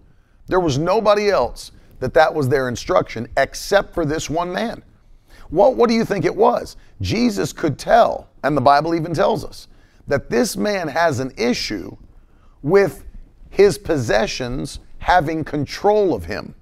There 0.46 0.60
was 0.60 0.78
nobody 0.78 1.28
else 1.28 1.72
that 2.00 2.14
that 2.14 2.34
was 2.34 2.48
their 2.48 2.70
instruction 2.70 3.28
except 3.36 3.92
for 3.92 4.06
this 4.06 4.30
one 4.30 4.50
man. 4.50 4.82
What, 5.50 5.76
what 5.76 5.90
do 5.90 5.94
you 5.94 6.06
think 6.06 6.24
it 6.24 6.34
was? 6.34 6.78
Jesus 7.02 7.52
could 7.52 7.78
tell, 7.78 8.30
and 8.42 8.56
the 8.56 8.62
Bible 8.62 8.94
even 8.94 9.12
tells 9.12 9.44
us, 9.44 9.68
that 10.06 10.30
this 10.30 10.56
man 10.56 10.88
has 10.88 11.20
an 11.20 11.34
issue 11.36 11.94
with 12.62 13.04
his 13.50 13.76
possessions 13.76 14.78
having 15.00 15.44
control 15.44 16.14
of 16.14 16.24
him. 16.24 16.54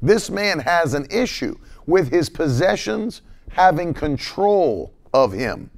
This 0.00 0.30
man 0.30 0.60
has 0.60 0.94
an 0.94 1.08
issue 1.10 1.58
with 1.84 2.12
his 2.12 2.30
possessions 2.30 3.22
having 3.50 3.94
control 3.94 4.92
of 5.12 5.32
him. 5.32 5.70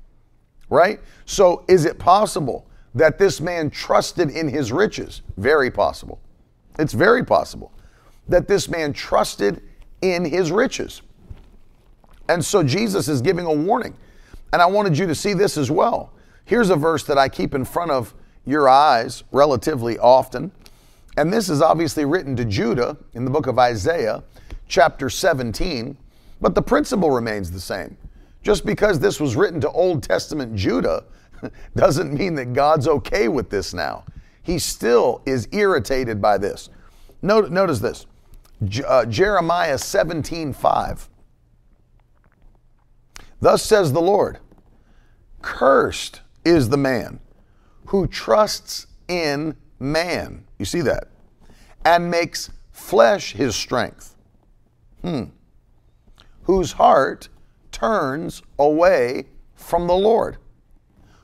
Right? 0.71 1.01
So, 1.25 1.65
is 1.69 1.85
it 1.85 1.99
possible 1.99 2.67
that 2.95 3.19
this 3.19 3.41
man 3.41 3.71
trusted 3.71 4.31
in 4.31 4.49
his 4.49 4.73
riches? 4.73 5.23
Very 5.37 5.71
possible. 5.71 6.21
It's 6.79 6.93
very 6.93 7.25
possible 7.25 7.73
that 8.29 8.49
this 8.49 8.69
man 8.69 8.93
trusted 8.93 9.63
in 10.03 10.25
his 10.25 10.53
riches. 10.53 11.03
And 12.29 12.45
so, 12.45 12.63
Jesus 12.63 13.09
is 13.09 13.23
giving 13.23 13.47
a 13.47 13.53
warning. 13.53 13.95
And 14.53 14.61
I 14.61 14.67
wanted 14.67 14.97
you 14.97 15.07
to 15.07 15.15
see 15.15 15.35
this 15.35 15.57
as 15.57 15.71
well. 15.71 16.13
Here's 16.45 16.71
a 16.71 16.77
verse 16.77 17.05
that 17.05 17.19
I 17.19 17.29
keep 17.29 17.55
in 17.55 17.65
front 17.65 17.91
of 17.91 18.15
your 18.47 18.69
eyes 18.69 19.25
relatively 19.31 19.99
often. 19.99 20.51
And 21.17 21.33
this 21.33 21.49
is 21.49 21.61
obviously 21.61 22.05
written 22.05 22.37
to 22.37 22.45
Judah 22.45 22.97
in 23.13 23.25
the 23.25 23.31
book 23.31 23.47
of 23.47 23.59
Isaiah, 23.59 24.23
chapter 24.69 25.11
17. 25.11 25.97
But 26.41 26.55
the 26.55 26.63
principle 26.63 27.11
remains 27.11 27.51
the 27.51 27.61
same. 27.61 27.97
Just 28.43 28.65
because 28.65 29.01
this 29.01 29.21
was 29.21 29.37
written 29.37 29.61
to 29.61 29.71
Old 29.71 30.03
Testament 30.03 30.55
Judah 30.55 31.05
doesn't 31.77 32.13
mean 32.13 32.35
that 32.37 32.53
God's 32.53 32.87
okay 32.87 33.29
with 33.29 33.51
this 33.51 33.75
now. 33.75 34.05
He 34.43 34.59
still 34.59 35.21
is 35.27 35.49
irritated 35.53 36.23
by 36.23 36.39
this. 36.39 36.71
Notice 37.21 37.81
this 37.81 38.07
uh, 38.87 39.05
Jeremiah 39.07 39.79
17 39.79 40.53
5. 40.53 41.09
Thus 43.41 43.63
says 43.63 43.93
the 43.93 44.01
Lord, 44.01 44.39
cursed 45.43 46.23
is 46.45 46.69
the 46.69 46.77
man 46.77 47.21
who 47.87 48.07
trusts 48.07 48.87
in 49.09 49.57
man. 49.79 50.45
You 50.59 50.65
see 50.65 50.81
that? 50.83 51.09
And 51.85 52.11
makes 52.11 52.51
flesh 52.73 53.33
his 53.33 53.55
strength. 53.55 54.17
Hmm 55.03 55.25
whose 56.49 56.73
heart 56.73 57.29
turns 57.71 58.43
away 58.59 59.27
from 59.55 59.87
the 59.87 59.95
Lord. 59.95 60.39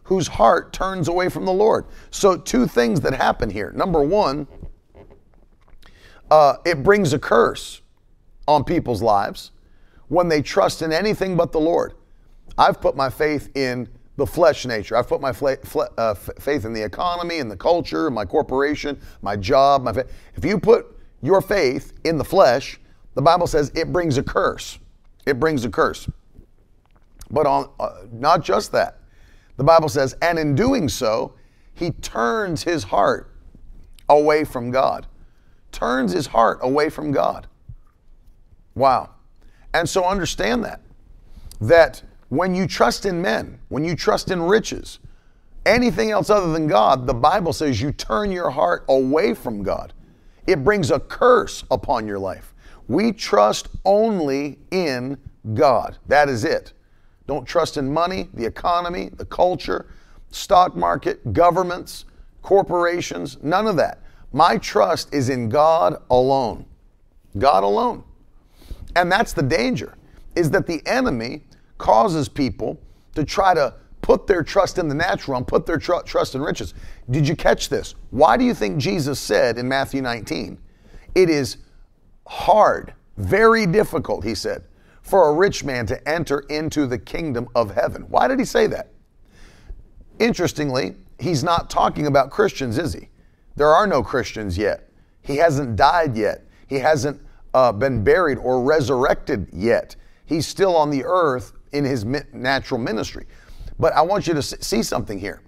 Whose 0.05 0.29
heart 0.29 0.75
turns 0.75 1.09
away 1.09 1.31
from 1.31 1.47
the 1.47 1.53
Lord. 1.53 1.87
So, 2.11 2.37
two 2.37 2.67
things 2.67 3.01
that 3.01 3.15
happen 3.15 3.49
here. 3.49 3.73
Number 3.75 4.03
one, 4.03 4.47
uh, 6.31 6.57
it 6.67 6.83
brings 6.83 7.15
a 7.15 7.19
curse 7.19 7.81
on 8.47 8.65
people's 8.65 9.01
lives 9.01 9.53
when 10.09 10.29
they 10.29 10.43
trust 10.43 10.83
in 10.83 10.93
anything 10.93 11.39
but 11.39 11.53
the 11.53 11.61
Lord. 11.61 11.95
I've 12.59 12.79
put 12.83 12.95
my 12.95 13.09
faith 13.09 13.49
in 13.57 13.89
the 14.17 14.27
flesh 14.27 14.67
nature. 14.67 14.95
I've 14.95 15.09
put 15.09 15.23
my 15.23 15.31
uh, 15.31 16.15
faith 16.15 16.67
in 16.67 16.75
the 16.75 16.83
economy, 16.83 17.39
in 17.39 17.49
the 17.49 17.57
culture, 17.57 18.11
my 18.11 18.27
corporation, 18.27 19.01
my 19.23 19.37
job. 19.37 19.83
My 19.83 19.95
fa- 19.95 20.07
if 20.35 20.45
you 20.45 20.59
put 20.59 21.01
your 21.23 21.41
faith 21.41 21.95
in 22.05 22.19
the 22.19 22.25
flesh, 22.25 22.79
the 23.15 23.23
Bible 23.23 23.47
says 23.47 23.73
it 23.75 23.91
brings 23.91 24.19
a 24.19 24.23
curse 24.23 24.79
it 25.27 25.41
brings 25.41 25.65
a 25.65 25.71
curse. 25.71 26.09
But 27.31 27.47
on 27.47 27.71
uh, 27.81 28.03
not 28.13 28.45
just 28.45 28.73
that. 28.73 29.01
The 29.57 29.65
Bible 29.65 29.89
says, 29.89 30.17
and 30.21 30.39
in 30.39 30.55
doing 30.55 30.89
so, 30.89 31.35
he 31.75 31.91
turns 31.91 32.63
his 32.63 32.85
heart 32.85 33.33
away 34.09 34.45
from 34.45 34.71
God. 34.71 35.07
Turns 35.73 36.13
his 36.13 36.27
heart 36.27 36.59
away 36.63 36.89
from 36.89 37.13
God. 37.13 37.47
Wow. 38.75 39.11
And 39.73 39.89
so 39.89 40.05
understand 40.05 40.65
that. 40.65 40.81
That 41.61 42.03
when 42.29 42.55
you 42.55 42.67
trust 42.67 43.07
in 43.07 43.21
men, 43.23 43.61
when 43.69 43.85
you 43.85 43.97
trust 43.97 44.31
in 44.31 44.43
riches, 44.43 44.99
anything 45.67 46.11
else 46.11 46.31
other 46.31 46.53
than 46.53 46.67
God, 46.67 47.07
the 47.07 47.15
Bible 47.15 47.53
says 47.53 47.81
you 47.81 47.93
turn 47.93 48.31
your 48.31 48.51
heart 48.51 48.85
away 48.89 49.35
from 49.35 49.63
God. 49.63 49.93
It 50.47 50.63
brings 50.63 50.91
a 50.91 51.01
curse 51.01 51.65
upon 51.71 52.07
your 52.07 52.19
life. 52.19 52.54
We 52.89 53.13
trust 53.13 53.69
only 53.85 54.59
in 54.71 55.19
God. 55.55 55.99
That 56.07 56.29
is 56.29 56.45
it. 56.45 56.73
Don't 57.27 57.47
trust 57.47 57.77
in 57.77 57.93
money, 57.93 58.29
the 58.35 58.45
economy, 58.45 59.11
the 59.13 59.25
culture, 59.25 59.87
stock 60.31 60.77
market, 60.77 61.33
governments, 61.33 62.05
corporations, 62.43 63.39
none 63.43 63.67
of 63.67 63.77
that. 63.77 64.03
My 64.33 64.59
trust 64.59 65.15
is 65.15 65.29
in 65.29 65.49
God 65.49 65.97
alone. 66.11 66.67
God 67.39 67.65
alone. 67.65 68.05
And 68.97 69.11
that's 69.11 69.33
the 69.33 69.43
danger 69.43 69.97
is 70.37 70.51
that 70.51 70.67
the 70.67 70.83
enemy 70.87 71.43
causes 71.79 72.29
people 72.29 72.79
to 73.15 73.25
try 73.25 73.55
to 73.55 73.75
put 74.03 74.27
their 74.27 74.43
trust 74.43 74.79
in 74.79 74.89
the 74.89 74.95
natural 74.95 75.39
and 75.39 75.47
put 75.47 75.65
their 75.65 75.79
tr- 75.79 76.03
trust 76.05 76.35
in 76.35 76.43
riches. 76.43 76.75
Did 77.11 77.27
you 77.27 77.35
catch 77.35 77.69
this? 77.69 77.95
Why 78.11 78.37
do 78.37 78.45
you 78.45 78.55
think 78.55 78.77
Jesus 78.79 79.19
said 79.19 79.57
in 79.57 79.67
Matthew 79.67 80.03
19, 80.03 80.59
it 81.15 81.31
is 81.31 81.59
hard, 82.27 82.95
very 83.17 83.67
difficult, 83.67 84.25
he 84.25 84.35
said, 84.35 84.65
for 85.03 85.29
a 85.29 85.35
rich 85.35 85.65
man 85.65 85.87
to 85.87 86.09
enter 86.09 86.41
into 86.41 86.87
the 86.87 86.99
kingdom 86.99 87.49
of 87.55 87.75
heaven. 87.75 88.03
Why 88.09 88.29
did 88.29 88.39
he 88.39 88.45
say 88.45 88.67
that? 88.69 88.91
Interestingly, 90.19 90.97
he's 91.19 91.45
not 91.45 91.69
talking 91.69 92.07
about 92.07 92.31
Christians, 92.31 92.79
is 92.79 92.93
he? 92.93 93.09
There 93.57 93.69
are 93.69 93.87
no 93.87 94.03
Christians 94.03 94.57
yet. 94.57 94.89
He 95.23 95.37
hasn't 95.37 95.77
died 95.77 96.17
yet. 96.17 96.45
He 96.67 96.79
hasn't 96.79 97.21
uh, 97.53 97.73
been 97.73 98.03
buried 98.03 98.39
or 98.39 98.63
resurrected 98.63 99.49
yet. 99.53 99.97
He's 100.27 100.47
still 100.47 100.77
on 100.77 100.91
the 100.91 101.05
earth 101.05 101.53
in 101.73 101.85
his 101.85 102.05
natural 102.05 102.81
ministry. 102.81 103.27
But 103.79 103.93
I 103.93 104.03
want 104.03 104.27
you 104.27 104.35
to 104.35 104.43
see 104.43 104.83
something 104.83 105.19
here. 105.19 105.43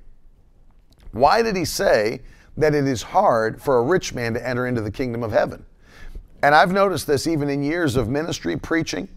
Why 1.12 1.42
did 1.42 1.56
he 1.56 1.64
say 1.64 2.20
that 2.56 2.74
it 2.74 2.86
is 2.86 3.02
hard 3.02 3.60
for 3.62 3.78
a 3.78 3.82
rich 3.82 4.12
man 4.12 4.34
to 4.34 4.46
enter 4.46 4.66
into 4.66 4.80
the 4.80 4.90
kingdom 4.90 5.22
of 5.22 5.32
heaven? 5.32 5.64
And 6.42 6.54
I've 6.54 6.72
noticed 6.72 7.06
this 7.06 7.26
even 7.26 7.48
in 7.48 7.62
years 7.62 7.96
of 7.96 8.08
ministry 8.08 8.56
preaching, 8.56 9.08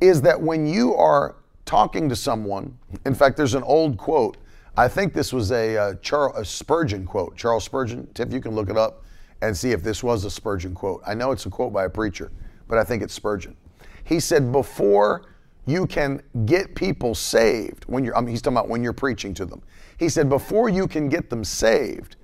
is 0.00 0.22
that 0.22 0.40
when 0.40 0.66
you 0.66 0.94
are 0.94 1.36
talking 1.64 2.08
to 2.08 2.16
someone, 2.16 2.76
in 3.06 3.14
fact, 3.14 3.36
there's 3.36 3.54
an 3.54 3.62
old 3.62 3.96
quote. 3.96 4.36
I 4.76 4.88
think 4.88 5.12
this 5.12 5.32
was 5.32 5.52
a, 5.52 5.76
uh, 5.76 5.94
Charles, 6.02 6.36
a 6.36 6.44
Spurgeon 6.44 7.04
quote. 7.06 7.36
Charles 7.36 7.64
Spurgeon, 7.64 8.08
Tiff, 8.14 8.32
you 8.32 8.40
can 8.40 8.54
look 8.54 8.70
it 8.70 8.76
up 8.76 9.04
and 9.42 9.56
see 9.56 9.72
if 9.72 9.82
this 9.82 10.02
was 10.02 10.24
a 10.24 10.30
Spurgeon 10.30 10.74
quote. 10.74 11.02
I 11.06 11.14
know 11.14 11.30
it's 11.30 11.46
a 11.46 11.50
quote 11.50 11.72
by 11.72 11.84
a 11.84 11.90
preacher, 11.90 12.32
but 12.68 12.78
I 12.78 12.84
think 12.84 13.02
it's 13.02 13.14
Spurgeon. 13.14 13.56
He 14.04 14.18
said, 14.18 14.50
before 14.50 15.26
you 15.66 15.86
can 15.86 16.22
get 16.46 16.74
people 16.74 17.14
saved, 17.14 17.84
when 17.84 18.04
you're, 18.04 18.16
I 18.16 18.20
mean, 18.20 18.30
he's 18.30 18.42
talking 18.42 18.56
about 18.56 18.68
when 18.68 18.82
you're 18.82 18.92
preaching 18.92 19.34
to 19.34 19.44
them. 19.44 19.62
He 19.98 20.08
said, 20.08 20.28
before 20.28 20.68
you 20.68 20.88
can 20.88 21.08
get 21.08 21.30
them 21.30 21.44
saved, 21.44 22.16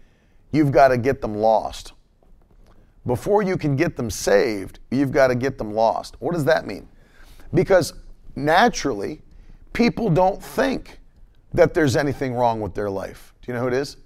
you've 0.50 0.72
got 0.72 0.88
to 0.88 0.98
get 0.98 1.20
them 1.20 1.36
lost. 1.36 1.92
Before 3.08 3.42
you 3.42 3.56
can 3.56 3.74
get 3.74 3.96
them 3.96 4.10
saved, 4.10 4.80
you've 4.90 5.12
got 5.12 5.28
to 5.28 5.34
get 5.34 5.56
them 5.56 5.72
lost. 5.72 6.16
What 6.18 6.34
does 6.34 6.44
that 6.44 6.66
mean? 6.66 6.86
Because 7.54 7.94
naturally, 8.36 9.22
people 9.72 10.10
don't 10.10 10.42
think 10.42 11.00
that 11.54 11.72
there's 11.72 11.96
anything 11.96 12.34
wrong 12.34 12.60
with 12.60 12.74
their 12.74 12.90
life. 12.90 13.32
Do 13.40 13.50
you 13.50 13.54
know 13.54 13.62
who 13.62 13.68
it 13.68 13.72
is? 13.72 13.96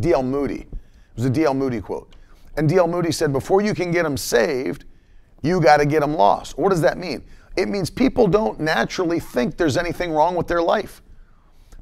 D.L. 0.00 0.24
Moody. 0.24 0.62
It 0.62 0.68
was 1.14 1.26
a 1.26 1.30
D.L. 1.30 1.54
Moody 1.54 1.80
quote. 1.80 2.12
And 2.56 2.68
D.L. 2.68 2.88
Moody 2.88 3.12
said, 3.12 3.32
before 3.32 3.60
you 3.60 3.72
can 3.72 3.92
get 3.92 4.02
them 4.02 4.16
saved, 4.16 4.84
you 5.42 5.60
got 5.60 5.76
to 5.76 5.86
get 5.86 6.00
them 6.00 6.14
lost. 6.14 6.58
What 6.58 6.70
does 6.70 6.80
that 6.80 6.98
mean? 6.98 7.24
It 7.56 7.68
means 7.68 7.88
people 7.88 8.26
don't 8.26 8.58
naturally 8.58 9.20
think 9.20 9.56
there's 9.56 9.76
anything 9.76 10.10
wrong 10.10 10.34
with 10.34 10.48
their 10.48 10.60
life. 10.60 11.02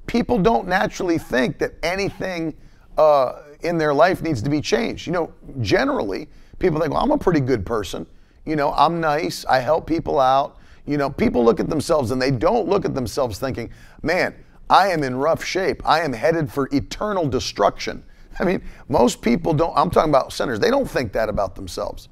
People 0.06 0.38
don't 0.38 0.68
naturally 0.68 1.16
think 1.16 1.58
that 1.60 1.76
anything 1.82 2.54
uh, 2.98 3.40
in 3.60 3.78
their 3.78 3.94
life 3.94 4.22
needs 4.22 4.42
to 4.42 4.50
be 4.50 4.60
changed. 4.60 5.06
You 5.06 5.12
know, 5.12 5.32
generally, 5.60 6.28
people 6.58 6.80
think, 6.80 6.92
well, 6.92 7.02
I'm 7.02 7.10
a 7.10 7.18
pretty 7.18 7.40
good 7.40 7.64
person. 7.64 8.06
You 8.44 8.56
know, 8.56 8.72
I'm 8.72 9.00
nice. 9.00 9.44
I 9.46 9.58
help 9.58 9.86
people 9.86 10.20
out. 10.20 10.58
You 10.86 10.96
know, 10.96 11.10
people 11.10 11.44
look 11.44 11.58
at 11.58 11.68
themselves 11.68 12.10
and 12.12 12.22
they 12.22 12.30
don't 12.30 12.68
look 12.68 12.84
at 12.84 12.94
themselves 12.94 13.38
thinking, 13.38 13.70
man, 14.02 14.34
I 14.70 14.88
am 14.88 15.02
in 15.02 15.16
rough 15.16 15.44
shape. 15.44 15.82
I 15.84 16.00
am 16.00 16.12
headed 16.12 16.50
for 16.50 16.68
eternal 16.72 17.28
destruction. 17.28 18.04
I 18.38 18.44
mean, 18.44 18.62
most 18.88 19.22
people 19.22 19.52
don't, 19.54 19.76
I'm 19.76 19.90
talking 19.90 20.10
about 20.10 20.32
sinners, 20.32 20.60
they 20.60 20.70
don't 20.70 20.88
think 20.88 21.12
that 21.12 21.28
about 21.28 21.54
themselves. 21.54 22.08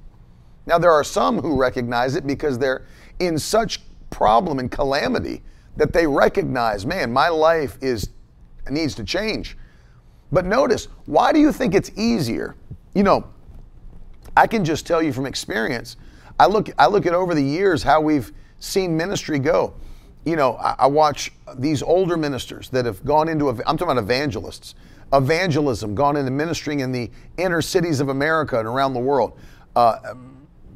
Now, 0.66 0.78
there 0.78 0.92
are 0.92 1.04
some 1.04 1.38
who 1.38 1.60
recognize 1.60 2.16
it 2.16 2.26
because 2.26 2.58
they're 2.58 2.86
in 3.18 3.38
such 3.38 3.80
problem 4.10 4.58
and 4.58 4.70
calamity 4.70 5.42
that 5.76 5.92
they 5.92 6.06
recognize, 6.06 6.86
man, 6.86 7.12
my 7.12 7.28
life 7.28 7.76
is 7.82 8.10
needs 8.70 8.94
to 8.94 9.04
change. 9.04 9.58
But 10.32 10.46
notice, 10.46 10.88
why 11.06 11.32
do 11.32 11.38
you 11.38 11.52
think 11.52 11.74
it's 11.74 11.90
easier? 11.96 12.56
You 12.94 13.02
know, 13.02 13.26
I 14.36 14.46
can 14.46 14.64
just 14.64 14.86
tell 14.86 15.02
you 15.02 15.12
from 15.12 15.26
experience. 15.26 15.96
I 16.38 16.46
look 16.46 16.68
I 16.78 16.86
look 16.86 17.06
at 17.06 17.14
over 17.14 17.34
the 17.34 17.42
years 17.42 17.82
how 17.82 18.00
we've 18.00 18.32
seen 18.58 18.96
ministry 18.96 19.38
go. 19.38 19.74
You 20.24 20.36
know, 20.36 20.54
I, 20.54 20.74
I 20.80 20.86
watch 20.86 21.32
these 21.56 21.82
older 21.82 22.16
ministers 22.16 22.70
that 22.70 22.86
have 22.86 23.04
gone 23.04 23.28
into 23.28 23.48
I'm 23.48 23.56
talking 23.56 23.82
about 23.82 23.98
evangelists, 23.98 24.74
evangelism, 25.12 25.94
gone 25.94 26.16
into 26.16 26.30
ministering 26.30 26.80
in 26.80 26.92
the 26.92 27.10
inner 27.36 27.62
cities 27.62 28.00
of 28.00 28.08
America 28.08 28.58
and 28.58 28.66
around 28.66 28.94
the 28.94 29.00
world. 29.00 29.38
Uh, 29.76 30.14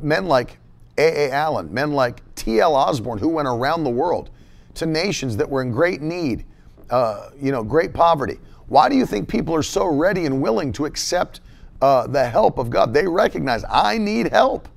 men 0.01 0.27
like 0.27 0.59
A.A. 0.99 1.31
Allen, 1.33 1.73
men 1.73 1.93
like 1.93 2.23
T.L. 2.35 2.75
Osborn, 2.75 3.19
who 3.19 3.29
went 3.29 3.49
around 3.49 3.85
the 3.85 3.91
world 3.91 4.31
to 4.75 4.87
nations 4.87 5.37
that 5.37 5.49
were 5.49 5.63
in 5.63 5.71
great 5.71 6.03
need, 6.03 6.45
uh, 6.91 7.31
you 7.41 7.51
know, 7.51 7.65
great 7.65 7.93
poverty. 7.93 8.39
Why 8.69 8.89
do 8.89 8.97
you 8.97 9.07
think 9.07 9.29
people 9.29 9.55
are 9.55 9.63
so 9.63 9.87
ready 9.87 10.27
and 10.27 10.41
willing 10.41 10.73
to 10.75 10.85
accept 10.85 11.41
uh, 11.81 12.07
the 12.07 12.29
help 12.29 12.59
of 12.59 12.71
God? 12.71 12.93
They 12.93 13.07
recognize, 13.07 13.65
I 13.69 13.99
need 13.99 14.31
help. 14.31 14.69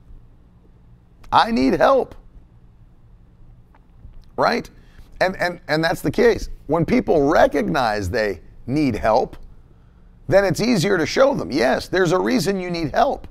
I 1.31 1.51
need 1.51 1.73
help. 1.73 2.15
Right? 4.37 4.69
And, 5.19 5.35
and, 5.37 5.59
and 5.67 5.83
that's 5.83 6.01
the 6.01 6.11
case. 6.11 6.49
When 6.67 6.85
people 6.85 7.29
recognize 7.29 8.09
they 8.09 8.41
need 8.65 8.95
help, 8.95 9.37
then 10.27 10.45
it's 10.45 10.61
easier 10.61 10.97
to 10.97 11.05
show 11.05 11.35
them. 11.35 11.51
Yes, 11.51 11.89
there's 11.89 12.13
a 12.13 12.19
reason 12.19 12.59
you 12.59 12.69
need 12.69 12.91
help. 12.91 13.27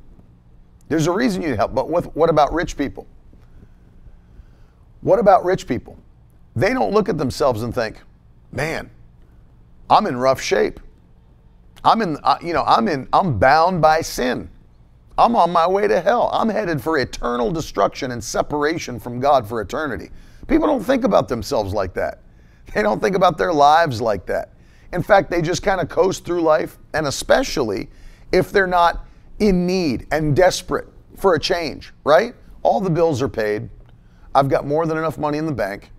There's 0.88 1.06
a 1.06 1.12
reason 1.12 1.40
you 1.40 1.50
need 1.50 1.56
help. 1.56 1.74
But 1.74 1.88
what, 1.88 2.14
what 2.14 2.28
about 2.28 2.52
rich 2.52 2.76
people? 2.76 3.06
What 5.00 5.18
about 5.18 5.44
rich 5.44 5.66
people? 5.66 5.96
They 6.54 6.74
don't 6.74 6.92
look 6.92 7.08
at 7.08 7.16
themselves 7.16 7.62
and 7.62 7.74
think, 7.74 8.00
man, 8.52 8.90
I'm 9.90 10.06
in 10.06 10.16
rough 10.16 10.40
shape. 10.40 10.80
I'm 11.84 12.00
in, 12.00 12.16
you 12.42 12.52
know, 12.52 12.62
I'm 12.64 12.88
in, 12.88 13.08
I'm 13.12 13.38
bound 13.38 13.82
by 13.82 14.02
sin. 14.02 14.48
I'm 15.18 15.34
on 15.36 15.50
my 15.50 15.66
way 15.66 15.88
to 15.88 16.00
hell. 16.00 16.30
I'm 16.32 16.48
headed 16.48 16.80
for 16.80 16.98
eternal 16.98 17.50
destruction 17.50 18.12
and 18.12 18.22
separation 18.22 19.00
from 19.00 19.20
God 19.20 19.46
for 19.46 19.60
eternity. 19.60 20.10
People 20.46 20.66
don't 20.66 20.82
think 20.82 21.04
about 21.04 21.28
themselves 21.28 21.74
like 21.74 21.92
that. 21.94 22.20
They 22.72 22.82
don't 22.82 23.00
think 23.00 23.16
about 23.16 23.36
their 23.36 23.52
lives 23.52 24.00
like 24.00 24.26
that. 24.26 24.52
In 24.92 25.02
fact, 25.02 25.30
they 25.30 25.42
just 25.42 25.62
kind 25.62 25.80
of 25.80 25.88
coast 25.88 26.24
through 26.24 26.42
life, 26.42 26.78
and 26.94 27.06
especially 27.06 27.88
if 28.32 28.52
they're 28.52 28.66
not 28.66 29.06
in 29.40 29.66
need 29.66 30.06
and 30.10 30.36
desperate 30.36 30.88
for 31.16 31.34
a 31.34 31.40
change, 31.40 31.92
right? 32.04 32.34
All 32.62 32.80
the 32.80 32.90
bills 32.90 33.22
are 33.22 33.28
paid. 33.28 33.68
I've 34.34 34.48
got 34.48 34.66
more 34.66 34.86
than 34.86 34.96
enough 34.96 35.18
money 35.18 35.38
in 35.38 35.46
the 35.46 35.52
bank. 35.52 35.90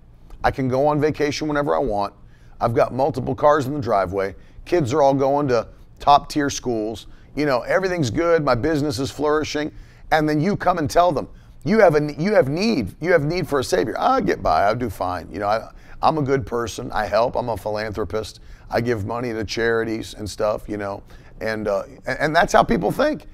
I 0.43 0.51
can 0.51 0.67
go 0.67 0.87
on 0.87 0.99
vacation 0.99 1.47
whenever 1.47 1.75
I 1.75 1.79
want. 1.79 2.13
I've 2.61 2.73
got 2.73 2.93
multiple 2.93 3.35
cars 3.35 3.67
in 3.67 3.73
the 3.73 3.81
driveway. 3.81 4.35
Kids 4.65 4.93
are 4.93 5.01
all 5.01 5.15
going 5.15 5.47
to 5.49 5.67
top 5.99 6.29
tier 6.29 6.49
schools. 6.49 7.07
You 7.35 7.45
know, 7.45 7.61
everything's 7.61 8.09
good. 8.09 8.45
My 8.45 8.55
business 8.55 8.99
is 8.99 9.09
flourishing. 9.09 9.71
And 10.11 10.29
then 10.29 10.39
you 10.39 10.55
come 10.55 10.77
and 10.77 10.89
tell 10.89 11.11
them, 11.11 11.27
you 11.63 11.79
have 11.79 11.95
a 11.95 12.13
you 12.17 12.33
have 12.33 12.49
need. 12.49 12.95
You 13.01 13.11
have 13.11 13.23
need 13.23 13.47
for 13.47 13.59
a 13.59 13.63
savior. 13.63 13.95
I 13.99 14.21
get 14.21 14.41
by. 14.41 14.67
I 14.67 14.73
do 14.73 14.89
fine. 14.89 15.29
You 15.31 15.39
know, 15.39 15.47
I, 15.47 15.71
I'm 16.01 16.17
a 16.17 16.21
good 16.21 16.45
person. 16.45 16.91
I 16.91 17.05
help. 17.05 17.35
I'm 17.35 17.49
a 17.49 17.57
philanthropist. 17.57 18.39
I 18.69 18.81
give 18.81 19.05
money 19.05 19.31
to 19.31 19.43
charities 19.43 20.15
and 20.15 20.27
stuff. 20.29 20.67
You 20.67 20.77
know, 20.77 21.03
and 21.39 21.67
uh, 21.67 21.83
and 22.05 22.35
that's 22.35 22.53
how 22.53 22.63
people 22.63 22.91
think. 22.91 23.27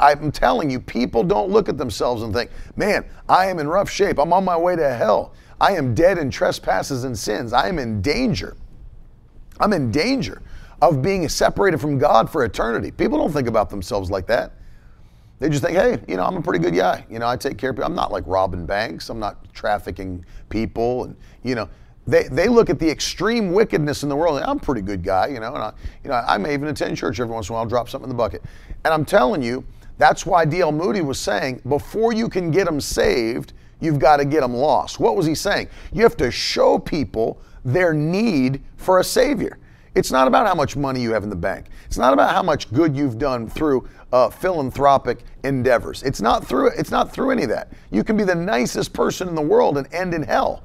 I'm 0.00 0.30
telling 0.30 0.70
you, 0.70 0.78
people 0.78 1.22
don't 1.22 1.50
look 1.50 1.68
at 1.68 1.78
themselves 1.78 2.22
and 2.22 2.34
think, 2.34 2.50
man, 2.76 3.06
I 3.28 3.46
am 3.46 3.58
in 3.58 3.68
rough 3.68 3.88
shape. 3.88 4.18
I'm 4.18 4.32
on 4.32 4.44
my 4.44 4.56
way 4.56 4.76
to 4.76 4.94
hell. 4.94 5.32
I 5.60 5.72
am 5.72 5.94
dead 5.94 6.18
in 6.18 6.30
trespasses 6.30 7.04
and 7.04 7.18
sins. 7.18 7.52
I 7.52 7.68
am 7.68 7.78
in 7.78 8.00
danger. 8.00 8.56
I'm 9.60 9.72
in 9.72 9.90
danger 9.90 10.42
of 10.80 11.02
being 11.02 11.28
separated 11.28 11.80
from 11.80 11.98
God 11.98 12.30
for 12.30 12.44
eternity. 12.44 12.90
People 12.90 13.18
don't 13.18 13.32
think 13.32 13.48
about 13.48 13.70
themselves 13.70 14.10
like 14.10 14.26
that. 14.28 14.52
They 15.40 15.48
just 15.48 15.62
think, 15.62 15.76
hey, 15.76 16.00
you 16.08 16.16
know, 16.16 16.24
I'm 16.24 16.36
a 16.36 16.42
pretty 16.42 16.62
good 16.62 16.74
guy. 16.74 17.04
You 17.08 17.18
know, 17.18 17.28
I 17.28 17.36
take 17.36 17.58
care 17.58 17.70
of 17.70 17.76
people. 17.76 17.86
I'm 17.86 17.94
not 17.94 18.10
like 18.10 18.24
robbing 18.26 18.66
banks. 18.66 19.08
I'm 19.08 19.20
not 19.20 19.52
trafficking 19.52 20.24
people. 20.48 21.04
And, 21.04 21.16
you 21.44 21.54
know, 21.54 21.68
they, 22.06 22.24
they 22.24 22.48
look 22.48 22.70
at 22.70 22.78
the 22.78 22.88
extreme 22.88 23.52
wickedness 23.52 24.02
in 24.02 24.08
the 24.08 24.16
world. 24.16 24.40
I'm 24.40 24.56
a 24.56 24.60
pretty 24.60 24.80
good 24.80 25.02
guy, 25.02 25.28
you 25.28 25.40
know, 25.40 25.54
and 25.54 25.62
I, 25.62 25.72
you 26.02 26.10
know, 26.10 26.16
I 26.16 26.38
may 26.38 26.54
even 26.54 26.68
attend 26.68 26.96
church 26.96 27.20
every 27.20 27.32
once 27.32 27.48
in 27.48 27.52
a 27.52 27.54
while, 27.54 27.62
I'll 27.62 27.68
drop 27.68 27.88
something 27.88 28.10
in 28.10 28.16
the 28.16 28.20
bucket. 28.20 28.42
And 28.84 28.94
I'm 28.94 29.04
telling 29.04 29.42
you, 29.42 29.64
that's 29.98 30.24
why 30.24 30.44
D.L. 30.44 30.72
Moody 30.72 31.02
was 31.02 31.20
saying, 31.20 31.60
before 31.68 32.12
you 32.12 32.28
can 32.28 32.50
get 32.50 32.66
them 32.66 32.80
saved, 32.80 33.52
you've 33.80 33.98
got 33.98 34.18
to 34.18 34.24
get 34.24 34.40
them 34.40 34.54
lost. 34.54 35.00
What 35.00 35.16
was 35.16 35.26
he 35.26 35.34
saying? 35.34 35.68
You 35.92 36.02
have 36.02 36.16
to 36.18 36.30
show 36.30 36.78
people 36.78 37.40
their 37.64 37.92
need 37.92 38.62
for 38.76 39.00
a 39.00 39.04
Savior. 39.04 39.58
It's 39.94 40.12
not 40.12 40.28
about 40.28 40.46
how 40.46 40.54
much 40.54 40.76
money 40.76 41.00
you 41.00 41.12
have 41.12 41.24
in 41.24 41.30
the 41.30 41.36
bank. 41.36 41.66
It's 41.86 41.98
not 41.98 42.12
about 42.12 42.32
how 42.32 42.42
much 42.42 42.72
good 42.72 42.96
you've 42.96 43.18
done 43.18 43.48
through 43.48 43.88
uh, 44.12 44.30
philanthropic 44.30 45.18
endeavors. 45.42 46.02
It's 46.02 46.20
not 46.20 46.46
through. 46.46 46.68
It's 46.68 46.90
not 46.90 47.12
through 47.12 47.32
any 47.32 47.42
of 47.42 47.48
that. 47.48 47.72
You 47.90 48.04
can 48.04 48.16
be 48.16 48.24
the 48.24 48.34
nicest 48.34 48.92
person 48.92 49.28
in 49.28 49.34
the 49.34 49.42
world 49.42 49.76
and 49.76 49.92
end 49.92 50.14
in 50.14 50.22
hell, 50.22 50.62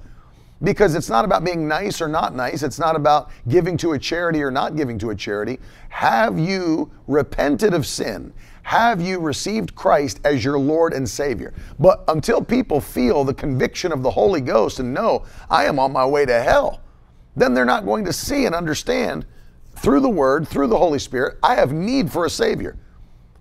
because 0.61 0.95
it's 0.95 1.09
not 1.09 1.25
about 1.25 1.43
being 1.43 1.67
nice 1.67 1.99
or 1.99 2.07
not 2.07 2.35
nice. 2.35 2.63
It's 2.63 2.79
not 2.79 2.95
about 2.95 3.31
giving 3.49 3.75
to 3.77 3.93
a 3.93 3.99
charity 3.99 4.41
or 4.43 4.51
not 4.51 4.75
giving 4.75 4.99
to 4.99 5.09
a 5.09 5.15
charity. 5.15 5.59
Have 5.89 6.37
you 6.37 6.91
repented 7.07 7.73
of 7.73 7.85
sin? 7.85 8.33
Have 8.63 9.01
you 9.01 9.19
received 9.19 9.75
Christ 9.75 10.19
as 10.23 10.43
your 10.43 10.57
Lord 10.57 10.93
and 10.93 11.07
Savior? 11.07 11.53
But 11.79 12.03
until 12.07 12.41
people 12.41 12.81
feel 12.81 13.23
the 13.23 13.33
conviction 13.33 13.91
of 13.91 14.01
the 14.01 14.11
Holy 14.11 14.41
Ghost 14.41 14.79
and 14.79 14.93
know, 14.93 15.25
I 15.49 15.65
am 15.65 15.79
on 15.79 15.91
my 15.91 16.05
way 16.05 16.25
to 16.25 16.41
hell, 16.41 16.81
then 17.35 17.53
they're 17.53 17.65
not 17.65 17.85
going 17.85 18.05
to 18.05 18.13
see 18.13 18.45
and 18.45 18.55
understand 18.55 19.25
through 19.75 19.99
the 19.99 20.09
Word, 20.09 20.47
through 20.47 20.67
the 20.67 20.77
Holy 20.77 20.99
Spirit, 20.99 21.37
I 21.43 21.55
have 21.55 21.73
need 21.73 22.11
for 22.11 22.25
a 22.25 22.29
Savior. 22.29 22.77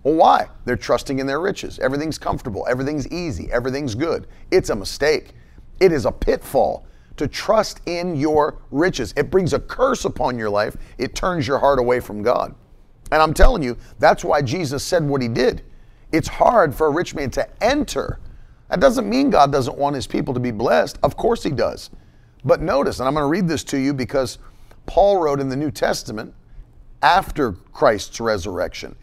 Well, 0.03 0.15
why? 0.15 0.49
They're 0.65 0.75
trusting 0.75 1.19
in 1.19 1.27
their 1.27 1.39
riches. 1.39 1.79
Everything's 1.79 2.17
comfortable, 2.17 2.65
everything's 2.69 3.07
easy, 3.07 3.51
everything's 3.51 3.95
good. 3.95 4.27
It's 4.51 4.69
a 4.69 4.75
mistake. 4.75 5.33
It 5.79 5.91
is 5.91 6.05
a 6.05 6.11
pitfall 6.11 6.85
to 7.17 7.27
trust 7.27 7.81
in 7.85 8.15
your 8.15 8.61
riches. 8.71 9.13
It 9.15 9.29
brings 9.29 9.53
a 9.53 9.59
curse 9.59 10.05
upon 10.05 10.37
your 10.37 10.49
life, 10.49 10.75
it 10.97 11.15
turns 11.15 11.47
your 11.47 11.59
heart 11.59 11.79
away 11.79 11.99
from 11.99 12.21
God. 12.21 12.55
And 13.11 13.21
I'm 13.21 13.33
telling 13.33 13.63
you, 13.63 13.77
that's 13.99 14.23
why 14.23 14.41
Jesus 14.41 14.83
said 14.83 15.03
what 15.03 15.21
he 15.21 15.27
did. 15.27 15.63
It's 16.11 16.27
hard 16.27 16.73
for 16.73 16.87
a 16.87 16.91
rich 16.91 17.15
man 17.15 17.29
to 17.31 17.63
enter. 17.63 18.19
That 18.69 18.79
doesn't 18.79 19.07
mean 19.07 19.29
God 19.29 19.51
doesn't 19.51 19.77
want 19.77 19.95
his 19.95 20.07
people 20.07 20.33
to 20.33 20.39
be 20.39 20.51
blessed. 20.51 20.97
Of 21.03 21.17
course 21.17 21.43
he 21.43 21.51
does. 21.51 21.89
But 22.45 22.61
notice, 22.61 22.99
and 22.99 23.07
I'm 23.07 23.13
going 23.13 23.23
to 23.23 23.29
read 23.29 23.47
this 23.47 23.63
to 23.65 23.77
you 23.77 23.93
because 23.93 24.39
Paul 24.85 25.19
wrote 25.21 25.39
in 25.39 25.49
the 25.49 25.55
New 25.55 25.71
Testament 25.71 26.33
after 27.01 27.51
Christ's 27.51 28.19
resurrection, 28.19 28.95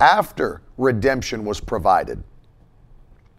after 0.00 0.62
redemption 0.76 1.44
was 1.44 1.60
provided. 1.60 2.22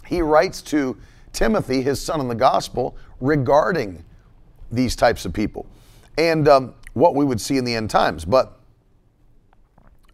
He 0.06 0.22
writes 0.22 0.62
to 0.64 0.98
Timothy, 1.34 1.82
his 1.82 2.02
son 2.02 2.20
in 2.20 2.28
the 2.28 2.36
gospel, 2.36 2.98
regarding 3.22 4.04
these 4.72 4.96
types 4.96 5.26
of 5.26 5.34
people 5.34 5.66
and 6.18 6.48
um, 6.48 6.74
what 6.94 7.16
we 7.16 7.26
would 7.26 7.40
see 7.40 7.58
in 7.58 7.64
the 7.64 7.76
end 7.76 7.90
times. 7.90 8.26
But 8.26 8.59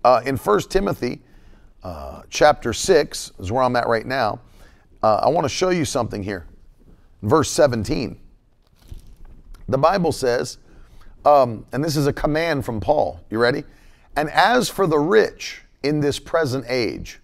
uh, 0.05 0.21
in 0.23 0.37
1 0.37 0.59
Timothy 0.69 1.19
uh, 1.83 2.21
chapter 2.29 2.73
6 2.73 3.31
is 3.39 3.51
where 3.51 3.63
I'm 3.63 3.75
at 3.75 3.87
right 3.87 4.05
now. 4.05 4.39
Uh, 5.01 5.15
I 5.15 5.29
want 5.29 5.45
to 5.45 5.49
show 5.49 5.71
you 5.71 5.83
something 5.83 6.21
here. 6.21 6.45
Verse 7.23 7.49
17. 7.49 8.15
The 9.67 9.77
Bible 9.79 10.11
says, 10.11 10.59
um, 11.25 11.65
and 11.71 11.83
this 11.83 11.95
is 11.97 12.05
a 12.05 12.13
command 12.13 12.65
from 12.65 12.79
Paul. 12.79 13.19
You 13.31 13.39
ready? 13.39 13.63
And 14.15 14.29
as 14.29 14.69
for 14.69 14.85
the 14.85 14.99
rich 14.99 15.63
in 15.81 16.01
this 16.01 16.19
present 16.19 16.65
age, 16.69 17.19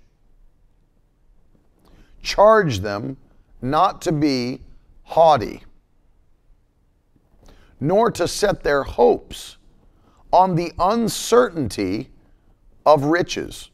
charge 2.23 2.79
them 2.79 3.15
not 3.61 4.01
to 4.01 4.11
be 4.11 4.59
haughty, 5.03 5.61
nor 7.79 8.09
to 8.09 8.27
set 8.27 8.63
their 8.63 8.81
hopes 8.81 9.57
on 10.33 10.55
the 10.55 10.73
uncertainty 10.79 12.10
of 12.85 13.05
riches, 13.05 13.69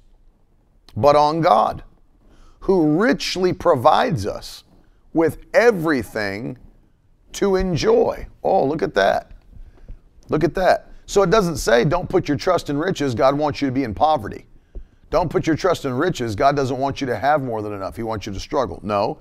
but 0.95 1.15
on 1.15 1.41
God, 1.41 1.83
who 2.61 2.97
richly 2.97 3.53
provides 3.53 4.25
us 4.25 4.63
with 5.13 5.45
everything 5.53 6.57
to 7.33 7.55
enjoy. 7.55 8.27
Oh, 8.43 8.65
look 8.65 8.81
at 8.81 8.93
that. 8.95 9.31
Look 10.29 10.43
at 10.43 10.53
that. 10.55 10.91
So 11.05 11.23
it 11.23 11.29
doesn't 11.29 11.57
say 11.57 11.85
don't 11.85 12.09
put 12.09 12.27
your 12.27 12.37
trust 12.37 12.69
in 12.69 12.77
riches, 12.77 13.15
God 13.15 13.37
wants 13.37 13.61
you 13.61 13.67
to 13.67 13.71
be 13.71 13.83
in 13.83 13.93
poverty. 13.93 14.45
Don't 15.09 15.29
put 15.29 15.47
your 15.47 15.55
trust 15.55 15.85
in 15.85 15.93
riches, 15.93 16.35
God 16.35 16.55
doesn't 16.55 16.77
want 16.77 16.99
you 16.99 17.07
to 17.07 17.15
have 17.15 17.41
more 17.41 17.61
than 17.61 17.73
enough. 17.73 17.95
He 17.95 18.03
wants 18.03 18.25
you 18.25 18.33
to 18.33 18.39
struggle. 18.39 18.79
No. 18.83 19.19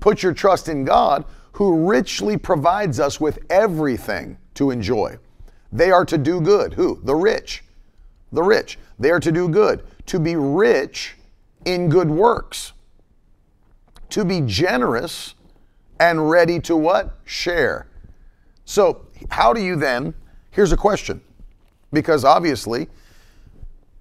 Put 0.00 0.22
your 0.22 0.32
trust 0.32 0.68
in 0.68 0.84
God 0.84 1.24
who 1.52 1.88
richly 1.88 2.36
provides 2.36 3.00
us 3.00 3.20
with 3.20 3.38
everything 3.50 4.38
to 4.54 4.70
enjoy. 4.70 5.18
They 5.72 5.90
are 5.90 6.04
to 6.04 6.18
do 6.18 6.40
good. 6.40 6.74
Who? 6.74 7.00
The 7.02 7.14
rich. 7.14 7.64
The 8.30 8.42
rich. 8.42 8.78
They 8.98 9.10
are 9.10 9.20
to 9.20 9.32
do 9.32 9.48
good, 9.48 9.84
to 10.06 10.18
be 10.18 10.36
rich 10.36 11.16
in 11.64 11.88
good 11.88 12.10
works, 12.10 12.72
to 14.10 14.24
be 14.24 14.40
generous 14.40 15.34
and 16.00 16.30
ready 16.30 16.60
to 16.60 16.76
what? 16.76 17.18
Share. 17.24 17.88
So, 18.64 19.06
how 19.30 19.52
do 19.52 19.60
you 19.60 19.76
then? 19.76 20.14
Here's 20.50 20.72
a 20.72 20.76
question. 20.76 21.20
Because 21.92 22.24
obviously, 22.24 22.88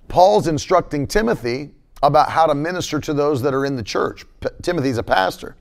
Paul's 0.08 0.48
instructing 0.48 1.08
Timothy 1.08 1.72
about 2.04 2.30
how 2.30 2.46
to 2.46 2.56
minister 2.56 3.00
to 3.00 3.14
those 3.14 3.42
that 3.42 3.54
are 3.54 3.66
in 3.66 3.76
the 3.76 3.84
church. 3.84 4.26
P- 4.40 4.50
Timothy's 4.62 4.98
a 4.98 5.04
pastor. 5.04 5.56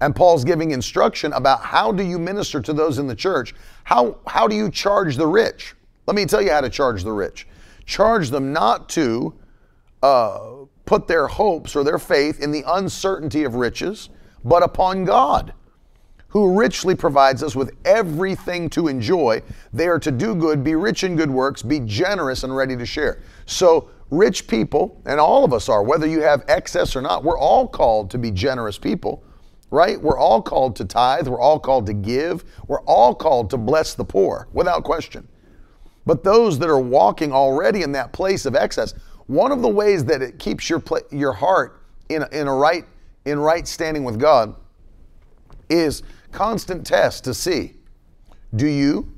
And 0.00 0.14
Paul's 0.14 0.44
giving 0.44 0.72
instruction 0.72 1.32
about 1.32 1.60
how 1.60 1.90
do 1.92 2.02
you 2.02 2.18
minister 2.18 2.60
to 2.60 2.72
those 2.72 2.98
in 2.98 3.06
the 3.06 3.14
church? 3.14 3.54
How, 3.84 4.18
how 4.26 4.46
do 4.46 4.54
you 4.54 4.70
charge 4.70 5.16
the 5.16 5.26
rich? 5.26 5.74
Let 6.06 6.14
me 6.14 6.26
tell 6.26 6.42
you 6.42 6.50
how 6.50 6.60
to 6.60 6.70
charge 6.70 7.02
the 7.02 7.12
rich. 7.12 7.46
Charge 7.86 8.30
them 8.30 8.52
not 8.52 8.88
to 8.90 9.34
uh, 10.02 10.38
put 10.84 11.08
their 11.08 11.26
hopes 11.26 11.74
or 11.74 11.84
their 11.84 11.98
faith 11.98 12.40
in 12.40 12.50
the 12.50 12.64
uncertainty 12.66 13.44
of 13.44 13.54
riches, 13.54 14.10
but 14.44 14.62
upon 14.62 15.04
God, 15.04 15.54
who 16.28 16.58
richly 16.58 16.94
provides 16.94 17.42
us 17.42 17.56
with 17.56 17.74
everything 17.84 18.68
to 18.70 18.88
enjoy. 18.88 19.40
They 19.72 19.88
are 19.88 19.98
to 20.00 20.10
do 20.10 20.34
good, 20.34 20.62
be 20.62 20.74
rich 20.74 21.04
in 21.04 21.16
good 21.16 21.30
works, 21.30 21.62
be 21.62 21.80
generous 21.80 22.42
and 22.44 22.54
ready 22.54 22.76
to 22.76 22.84
share. 22.84 23.22
So, 23.46 23.88
rich 24.10 24.46
people, 24.46 25.00
and 25.06 25.18
all 25.18 25.44
of 25.44 25.52
us 25.52 25.68
are, 25.68 25.82
whether 25.82 26.06
you 26.06 26.20
have 26.22 26.44
excess 26.48 26.94
or 26.94 27.00
not, 27.00 27.24
we're 27.24 27.38
all 27.38 27.66
called 27.66 28.10
to 28.10 28.18
be 28.18 28.30
generous 28.30 28.78
people 28.78 29.24
right? 29.70 30.00
We're 30.00 30.18
all 30.18 30.42
called 30.42 30.76
to 30.76 30.84
tithe, 30.84 31.28
we're 31.28 31.40
all 31.40 31.58
called 31.58 31.86
to 31.86 31.92
give, 31.92 32.44
we're 32.68 32.82
all 32.82 33.14
called 33.14 33.50
to 33.50 33.56
bless 33.56 33.94
the 33.94 34.04
poor, 34.04 34.48
without 34.52 34.84
question. 34.84 35.26
But 36.06 36.22
those 36.22 36.58
that 36.60 36.70
are 36.70 36.80
walking 36.80 37.32
already 37.32 37.82
in 37.82 37.92
that 37.92 38.12
place 38.12 38.46
of 38.46 38.54
excess, 38.54 38.94
one 39.26 39.50
of 39.50 39.60
the 39.60 39.68
ways 39.68 40.04
that 40.04 40.22
it 40.22 40.38
keeps 40.38 40.70
your 40.70 40.82
your 41.10 41.32
heart 41.32 41.82
in 42.08 42.22
a, 42.22 42.28
in 42.28 42.46
a 42.46 42.54
right 42.54 42.84
in 43.24 43.40
right 43.40 43.66
standing 43.66 44.04
with 44.04 44.18
God 44.18 44.54
is 45.68 46.04
constant 46.30 46.86
test 46.86 47.24
to 47.24 47.34
see 47.34 47.74
do 48.54 48.66
you 48.66 49.12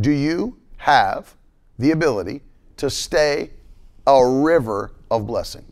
do 0.00 0.10
you 0.10 0.58
have 0.76 1.34
the 1.78 1.92
ability 1.92 2.42
to 2.76 2.90
stay 2.90 3.50
a 4.06 4.26
river 4.26 4.92
of 5.10 5.26
blessing? 5.26 5.64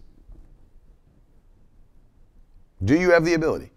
Do 2.84 2.98
you 2.98 3.10
have 3.10 3.24
the 3.24 3.34
ability 3.34 3.70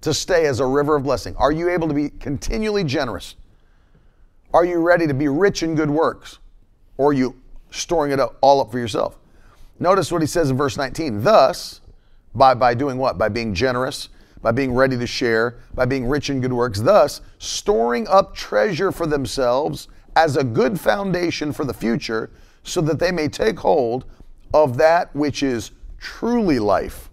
to 0.00 0.12
stay 0.12 0.46
as 0.46 0.60
a 0.60 0.66
river 0.66 0.96
of 0.96 1.04
blessing? 1.04 1.36
Are 1.36 1.52
you 1.52 1.70
able 1.70 1.88
to 1.88 1.94
be 1.94 2.10
continually 2.10 2.84
generous? 2.84 3.36
Are 4.54 4.64
you 4.64 4.78
ready 4.78 5.06
to 5.06 5.12
be 5.12 5.28
rich 5.28 5.62
in 5.62 5.74
good 5.74 5.90
works? 5.90 6.38
Or 6.96 7.10
are 7.10 7.12
you 7.12 7.36
storing 7.70 8.12
it 8.12 8.18
up, 8.20 8.38
all 8.40 8.62
up 8.62 8.70
for 8.70 8.78
yourself? 8.78 9.18
Notice 9.78 10.10
what 10.10 10.22
he 10.22 10.26
says 10.26 10.48
in 10.48 10.56
verse 10.56 10.78
19. 10.78 11.22
Thus, 11.22 11.82
by, 12.34 12.54
by 12.54 12.72
doing 12.72 12.96
what? 12.96 13.18
By 13.18 13.28
being 13.28 13.52
generous, 13.52 14.08
by 14.40 14.52
being 14.52 14.72
ready 14.72 14.96
to 14.96 15.06
share, 15.06 15.58
by 15.74 15.84
being 15.84 16.06
rich 16.06 16.30
in 16.30 16.40
good 16.40 16.52
works, 16.54 16.80
thus 16.80 17.20
storing 17.38 18.08
up 18.08 18.34
treasure 18.34 18.90
for 18.90 19.06
themselves 19.06 19.88
as 20.16 20.38
a 20.38 20.44
good 20.44 20.80
foundation 20.80 21.52
for 21.52 21.66
the 21.66 21.74
future, 21.74 22.30
so 22.62 22.80
that 22.80 22.98
they 22.98 23.12
may 23.12 23.28
take 23.28 23.58
hold 23.58 24.06
of 24.54 24.78
that 24.78 25.14
which 25.14 25.42
is 25.42 25.72
truly 25.98 26.58
life 26.58 27.10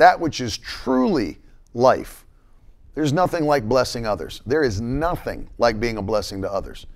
that 0.00 0.18
which 0.18 0.40
is 0.40 0.56
truly 0.58 1.38
life. 1.74 2.24
There's 2.94 3.12
nothing 3.12 3.44
like 3.44 3.68
blessing 3.68 4.06
others. 4.06 4.42
There 4.46 4.62
is 4.62 4.80
nothing 4.80 5.48
like 5.58 5.78
being 5.78 5.96
a 5.96 6.02
blessing 6.02 6.42
to 6.42 6.52
others. 6.52 6.86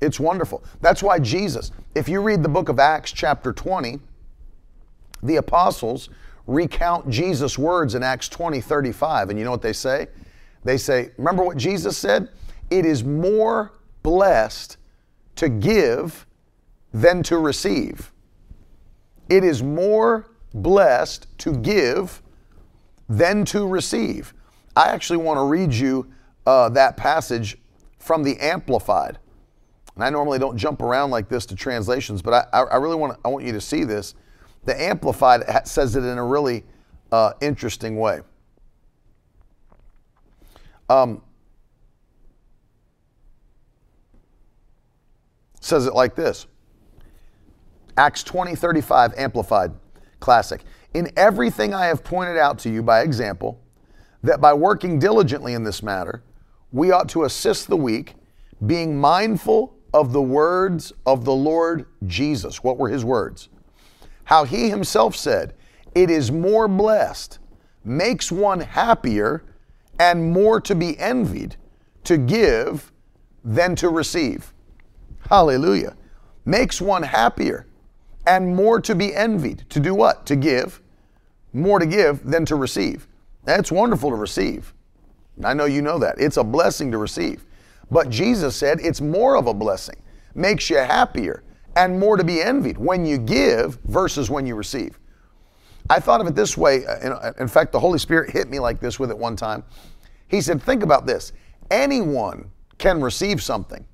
It's 0.00 0.18
wonderful. 0.18 0.64
That's 0.80 1.02
why 1.02 1.18
Jesus, 1.18 1.72
if 1.94 2.08
you 2.08 2.20
read 2.20 2.42
the 2.42 2.48
book 2.48 2.68
of 2.68 2.78
Acts, 2.78 3.12
chapter 3.12 3.52
20, 3.52 4.00
the 5.22 5.36
apostles 5.36 6.08
recount 6.46 7.08
Jesus' 7.10 7.58
words 7.58 7.94
in 7.94 8.02
Acts 8.02 8.28
20, 8.28 8.60
35. 8.60 9.30
And 9.30 9.38
you 9.38 9.44
know 9.44 9.50
what 9.50 9.62
they 9.62 9.72
say? 9.72 10.08
They 10.64 10.78
say, 10.78 11.10
Remember 11.18 11.44
what 11.44 11.56
Jesus 11.56 11.96
said? 11.96 12.30
It 12.70 12.84
is 12.84 13.04
more 13.04 13.72
blessed 14.02 14.78
to 15.36 15.48
give 15.48 16.26
than 16.92 17.22
to 17.24 17.38
receive. 17.38 18.12
It 19.28 19.44
is 19.44 19.62
more 19.62 20.30
blessed 20.52 21.26
to 21.38 21.52
give 21.52 22.22
than 23.08 23.44
to 23.46 23.66
receive. 23.66 24.34
I 24.76 24.88
actually 24.88 25.18
want 25.18 25.38
to 25.38 25.44
read 25.44 25.72
you 25.72 26.10
uh, 26.46 26.68
that 26.70 26.96
passage 26.96 27.58
from 27.98 28.22
the 28.22 28.38
Amplified. 28.40 29.18
And 29.94 30.04
I 30.04 30.10
normally 30.10 30.38
don't 30.38 30.56
jump 30.56 30.82
around 30.82 31.10
like 31.10 31.28
this 31.28 31.44
to 31.46 31.56
translations, 31.56 32.22
but 32.22 32.48
I, 32.52 32.60
I 32.60 32.76
really 32.76 32.96
want 32.96 33.14
to, 33.14 33.20
I 33.24 33.28
want 33.28 33.44
you 33.44 33.52
to 33.52 33.60
see 33.60 33.84
this. 33.84 34.14
The 34.64 34.80
Amplified 34.80 35.42
says 35.66 35.96
it 35.96 36.04
in 36.04 36.18
a 36.18 36.24
really 36.24 36.64
uh, 37.12 37.32
interesting 37.40 37.98
way. 37.98 38.20
Um, 40.88 41.22
says 45.60 45.86
it 45.86 45.94
like 45.94 46.16
this 46.16 46.46
Acts 47.96 48.24
20 48.24 48.54
35, 48.54 49.14
Amplified 49.16 49.72
Classic. 50.18 50.62
In 50.94 51.10
everything 51.16 51.72
I 51.74 51.86
have 51.86 52.02
pointed 52.02 52.36
out 52.36 52.58
to 52.60 52.70
you 52.70 52.82
by 52.82 53.02
example, 53.02 53.60
that 54.22 54.40
by 54.40 54.52
working 54.52 54.98
diligently 54.98 55.54
in 55.54 55.64
this 55.64 55.82
matter, 55.82 56.22
we 56.72 56.90
ought 56.90 57.08
to 57.10 57.24
assist 57.24 57.68
the 57.68 57.76
weak, 57.76 58.14
being 58.66 59.00
mindful 59.00 59.76
of 59.92 60.12
the 60.12 60.22
words 60.22 60.92
of 61.06 61.24
the 61.24 61.32
Lord 61.32 61.86
Jesus. 62.06 62.62
What 62.62 62.78
were 62.78 62.88
his 62.88 63.04
words? 63.04 63.48
How 64.24 64.44
he 64.44 64.68
himself 64.68 65.16
said, 65.16 65.54
It 65.94 66.10
is 66.10 66.30
more 66.30 66.68
blessed, 66.68 67.38
makes 67.84 68.30
one 68.30 68.60
happier, 68.60 69.44
and 69.98 70.32
more 70.32 70.60
to 70.60 70.74
be 70.74 70.98
envied 70.98 71.56
to 72.04 72.16
give 72.16 72.92
than 73.44 73.74
to 73.76 73.88
receive. 73.88 74.52
Hallelujah. 75.28 75.96
Makes 76.44 76.80
one 76.80 77.02
happier 77.02 77.66
and 78.26 78.54
more 78.54 78.80
to 78.80 78.94
be 78.94 79.14
envied. 79.14 79.64
To 79.70 79.80
do 79.80 79.94
what? 79.94 80.26
To 80.26 80.36
give. 80.36 80.80
More 81.52 81.78
to 81.78 81.86
give 81.86 82.24
than 82.24 82.44
to 82.46 82.56
receive. 82.56 83.06
That's 83.44 83.72
wonderful 83.72 84.10
to 84.10 84.16
receive. 84.16 84.74
I 85.44 85.54
know 85.54 85.64
you 85.64 85.82
know 85.82 85.98
that. 85.98 86.16
It's 86.18 86.36
a 86.36 86.44
blessing 86.44 86.90
to 86.92 86.98
receive. 86.98 87.44
But 87.90 88.10
Jesus 88.10 88.54
said 88.54 88.80
it's 88.80 89.00
more 89.00 89.36
of 89.36 89.46
a 89.46 89.54
blessing, 89.54 89.96
makes 90.34 90.70
you 90.70 90.76
happier, 90.76 91.42
and 91.76 91.98
more 91.98 92.16
to 92.16 92.24
be 92.24 92.42
envied 92.42 92.78
when 92.78 93.04
you 93.04 93.18
give 93.18 93.78
versus 93.84 94.30
when 94.30 94.46
you 94.46 94.54
receive. 94.54 94.98
I 95.88 95.98
thought 95.98 96.20
of 96.20 96.26
it 96.26 96.36
this 96.36 96.56
way. 96.56 96.86
Uh, 96.86 97.32
in 97.38 97.48
fact, 97.48 97.72
the 97.72 97.80
Holy 97.80 97.98
Spirit 97.98 98.30
hit 98.30 98.48
me 98.48 98.58
like 98.58 98.80
this 98.80 99.00
with 99.00 99.10
it 99.10 99.18
one 99.18 99.34
time. 99.34 99.64
He 100.28 100.40
said, 100.40 100.62
Think 100.62 100.82
about 100.82 101.06
this. 101.06 101.32
Anyone 101.70 102.50
can 102.78 103.00
receive 103.00 103.42
something, 103.42 103.84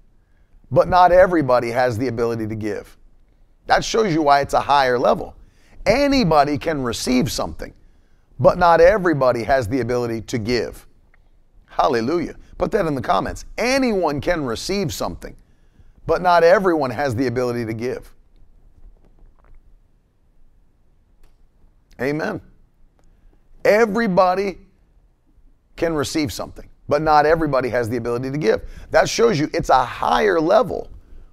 but 0.70 0.88
not 0.88 1.12
everybody 1.12 1.70
has 1.70 1.96
the 1.96 2.08
ability 2.08 2.46
to 2.48 2.54
give. 2.54 2.96
That 3.66 3.84
shows 3.84 4.12
you 4.12 4.22
why 4.22 4.40
it's 4.40 4.54
a 4.54 4.60
higher 4.60 4.98
level. 4.98 5.36
Anybody 5.86 6.58
can 6.58 6.82
receive 6.82 7.30
something, 7.30 7.72
but 8.38 8.58
not 8.58 8.80
everybody 8.80 9.42
has 9.42 9.68
the 9.68 9.80
ability 9.80 10.20
to 10.22 10.38
give. 10.38 10.86
Hallelujah. 11.66 12.36
Put 12.58 12.70
that 12.72 12.86
in 12.86 12.94
the 12.94 13.02
comments. 13.02 13.44
Anyone 13.58 14.20
can 14.20 14.44
receive 14.44 14.92
something, 14.92 15.36
but 16.06 16.22
not 16.22 16.42
everyone 16.42 16.90
has 16.90 17.14
the 17.14 17.26
ability 17.26 17.66
to 17.66 17.74
give. 17.74 18.12
Amen. 22.00 22.40
Everybody 23.64 24.58
can 25.76 25.94
receive 25.94 26.32
something, 26.32 26.68
but 26.88 27.02
not 27.02 27.26
everybody 27.26 27.68
has 27.68 27.88
the 27.88 27.96
ability 27.96 28.30
to 28.30 28.38
give. 28.38 28.62
That 28.90 29.08
shows 29.08 29.38
you 29.38 29.50
it's 29.52 29.70
a 29.70 29.84
higher 29.84 30.40
level 30.40 30.90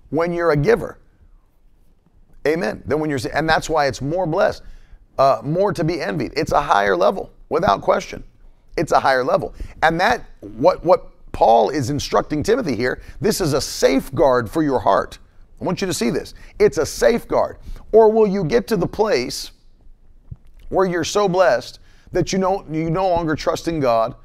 when 0.10 0.34
you're 0.34 0.52
a 0.52 0.58
giver. 0.58 1.00
Amen. 2.48 2.84
Then 2.86 3.00
when 3.00 3.10
you're 3.10 3.20
and 3.34 3.48
that's 3.48 3.70
why 3.70 3.88
it's 3.88 4.02
more 4.02 4.28
blessed, 4.28 4.64
uh, 5.18 5.42
more 5.44 5.74
to 5.74 5.84
be 5.84 6.02
envied. 6.02 6.34
It's 6.36 6.52
a 6.52 6.62
higher 6.62 6.96
level, 6.96 7.32
without 7.50 7.82
question. 7.82 8.24
It's 8.78 8.92
a 8.92 9.00
higher 9.00 9.24
level, 9.24 9.54
and 9.84 10.00
that 10.00 10.26
what 10.40 10.84
what 10.84 11.10
Paul 11.32 11.70
is 11.70 11.90
instructing 11.90 12.44
Timothy 12.44 12.76
here. 12.76 13.02
This 13.22 13.42
is 13.42 13.54
a 13.54 13.62
safeguard 13.62 14.50
for 14.50 14.64
your 14.64 14.80
heart. 14.80 15.20
I 15.62 15.66
want 15.66 15.82
you 15.82 15.88
to 15.88 15.94
see 15.94 16.10
this. 16.10 16.34
It's 16.60 16.78
a 16.78 16.86
safeguard. 16.86 17.58
Or 17.92 18.12
will 18.12 18.28
you 18.28 18.44
get 18.44 18.68
to 18.68 18.78
the 18.78 18.88
place 18.88 19.52
where 20.70 20.86
you're 20.86 21.04
so 21.04 21.30
blessed 21.30 21.80
that 22.12 22.34
you 22.34 22.40
know 22.40 22.66
you 22.70 22.90
no 22.90 23.08
longer 23.08 23.36
trust 23.36 23.68
in 23.68 23.80
God? 23.80 24.16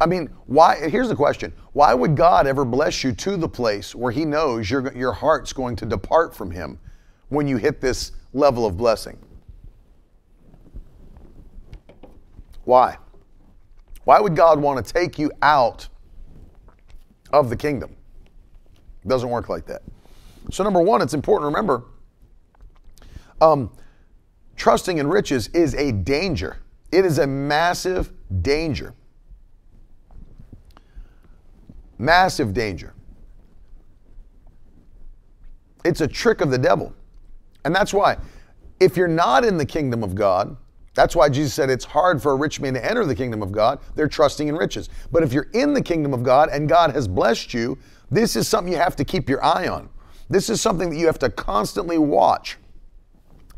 I 0.00 0.06
mean, 0.06 0.30
why? 0.46 0.88
Here's 0.88 1.08
the 1.08 1.16
question: 1.16 1.52
Why 1.72 1.92
would 1.92 2.16
God 2.16 2.46
ever 2.46 2.64
bless 2.64 3.04
you 3.04 3.12
to 3.12 3.36
the 3.36 3.48
place 3.48 3.94
where 3.94 4.12
He 4.12 4.24
knows 4.24 4.70
your 4.70 4.92
your 4.96 5.12
heart's 5.12 5.52
going 5.52 5.76
to 5.76 5.86
depart 5.86 6.34
from 6.34 6.50
Him? 6.50 6.78
when 7.30 7.46
you 7.46 7.56
hit 7.56 7.80
this 7.80 8.12
level 8.34 8.66
of 8.66 8.76
blessing. 8.76 9.16
Why? 12.64 12.98
Why 14.04 14.20
would 14.20 14.36
God 14.36 14.60
want 14.60 14.84
to 14.84 14.92
take 14.92 15.18
you 15.18 15.30
out 15.42 15.88
of 17.32 17.50
the 17.50 17.56
kingdom? 17.56 17.96
It 19.04 19.08
doesn't 19.08 19.28
work 19.28 19.48
like 19.48 19.66
that. 19.66 19.82
So, 20.50 20.64
number 20.64 20.80
one, 20.80 21.02
it's 21.02 21.14
important 21.14 21.42
to 21.42 21.56
remember 21.56 21.84
um, 23.40 23.70
trusting 24.56 24.98
in 24.98 25.06
riches 25.06 25.48
is 25.48 25.74
a 25.74 25.92
danger. 25.92 26.58
It 26.92 27.04
is 27.04 27.18
a 27.18 27.26
massive 27.26 28.12
danger. 28.42 28.94
Massive 31.98 32.52
danger. 32.52 32.94
It's 35.84 36.00
a 36.00 36.08
trick 36.08 36.40
of 36.40 36.50
the 36.50 36.58
devil. 36.58 36.94
And 37.64 37.74
that's 37.74 37.94
why, 37.94 38.16
if 38.80 38.96
you're 38.96 39.08
not 39.08 39.44
in 39.44 39.56
the 39.56 39.66
kingdom 39.66 40.02
of 40.02 40.14
God, 40.14 40.56
that's 40.94 41.14
why 41.14 41.28
Jesus 41.28 41.54
said 41.54 41.70
it's 41.70 41.84
hard 41.84 42.20
for 42.20 42.32
a 42.32 42.36
rich 42.36 42.60
man 42.60 42.74
to 42.74 42.84
enter 42.84 43.04
the 43.04 43.14
kingdom 43.14 43.42
of 43.42 43.52
God. 43.52 43.78
They're 43.94 44.08
trusting 44.08 44.48
in 44.48 44.56
riches. 44.56 44.88
But 45.12 45.22
if 45.22 45.32
you're 45.32 45.48
in 45.54 45.72
the 45.72 45.82
kingdom 45.82 46.12
of 46.12 46.22
God 46.22 46.48
and 46.50 46.68
God 46.68 46.92
has 46.92 47.06
blessed 47.06 47.54
you, 47.54 47.78
this 48.10 48.34
is 48.34 48.48
something 48.48 48.72
you 48.72 48.78
have 48.78 48.96
to 48.96 49.04
keep 49.04 49.28
your 49.28 49.42
eye 49.44 49.68
on. 49.68 49.88
This 50.28 50.50
is 50.50 50.60
something 50.60 50.90
that 50.90 50.96
you 50.96 51.06
have 51.06 51.18
to 51.20 51.30
constantly 51.30 51.98
watch 51.98 52.56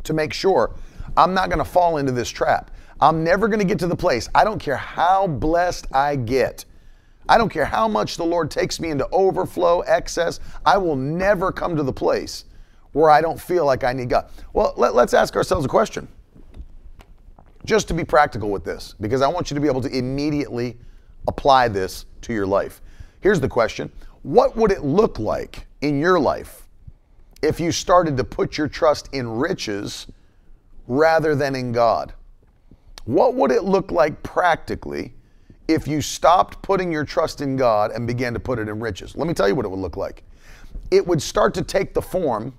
to 0.05 0.12
make 0.12 0.33
sure 0.33 0.75
I'm 1.16 1.35
not 1.35 1.49
going 1.49 1.59
to 1.59 1.64
fall 1.64 1.97
into 1.99 2.12
this 2.12 2.29
trap. 2.29 2.71
I'm 3.01 3.25
never 3.25 3.49
going 3.49 3.61
to 3.61 3.64
get 3.64 3.79
to 3.81 3.87
the 3.87 3.97
place. 3.97 4.29
I 4.35 4.45
don't 4.45 4.59
care 4.59 4.77
how 4.77 5.27
blessed 5.27 5.87
I 5.92 6.16
get. 6.16 6.64
I 7.29 7.38
don't 7.38 7.49
care 7.49 7.64
how 7.64 7.88
much 7.88 8.16
the 8.16 8.25
Lord 8.25 8.51
takes 8.51 8.79
me 8.79 8.90
into 8.90 9.09
overflow, 9.11 9.81
excess. 9.81 10.40
I 10.64 10.77
will 10.77 10.97
never 10.97 11.51
come 11.51 11.77
to 11.77 11.83
the 11.83 11.92
place 11.92 12.45
where 12.92 13.11
I 13.11 13.21
don't 13.21 13.40
feel 13.40 13.64
like 13.64 13.85
I 13.85 13.92
need 13.92 14.11
God. 14.11 14.29
Well, 14.53 14.75
let, 14.77 14.95
us 14.95 15.14
ask 15.14 15.35
ourselves 15.35 15.64
a 15.64 15.68
question 15.68 16.09
just 17.64 17.88
to 17.88 17.94
be 17.94 18.05
practical 18.05 18.51
with 18.51 18.64
this, 18.64 18.94
because 19.01 19.22
I 19.22 19.29
want 19.29 19.51
you 19.51 19.55
to 19.55 19.61
be 19.61 19.68
able 19.68 19.83
to 19.83 19.96
immediately 19.96 20.79
apply 21.29 21.68
this 21.68 22.07
to 22.22 22.33
your 22.33 22.46
life. 22.46 22.81
Here's 23.20 23.40
the 23.40 23.48
question 23.48 23.90
What 24.22 24.57
would 24.57 24.72
it 24.72 24.85
look 24.85 25.18
like 25.18 25.66
in 25.81 26.01
your 26.01 26.18
life 26.18 26.68
if 27.42 27.61
you 27.61 27.72
started 27.72 28.16
to 28.16 28.25
put 28.25 28.57
your 28.59 28.68
trust 28.68 29.09
in 29.12 29.29
riches 29.29 30.07
rather 30.87 31.35
than 31.35 31.55
in 31.55 31.72
God? 31.72 32.12
What 33.05 33.35
would 33.35 33.51
it 33.51 33.64
look 33.64 33.90
like 33.90 34.22
practically 34.22 35.12
if 35.68 35.88
you 35.88 36.01
stopped 36.01 36.62
putting 36.62 36.92
your 36.92 37.05
trust 37.05 37.40
in 37.40 37.57
God 37.57 37.90
and 37.92 38.07
began 38.07 38.33
to 38.35 38.40
put 38.40 38.59
it 38.59 38.68
in 38.68 38.79
riches? 38.81 39.16
Let 39.16 39.27
me 39.27 39.35
tell 39.35 39.48
you 39.48 39.55
what 39.55 39.64
it 39.64 39.70
would 39.70 39.81
look 39.81 39.96
like. 39.96 40.25
It 40.90 41.07
would 41.07 41.20
start 41.20 41.55
to 41.55 41.62
take 41.62 41.94
the 41.94 42.03
form 42.03 42.55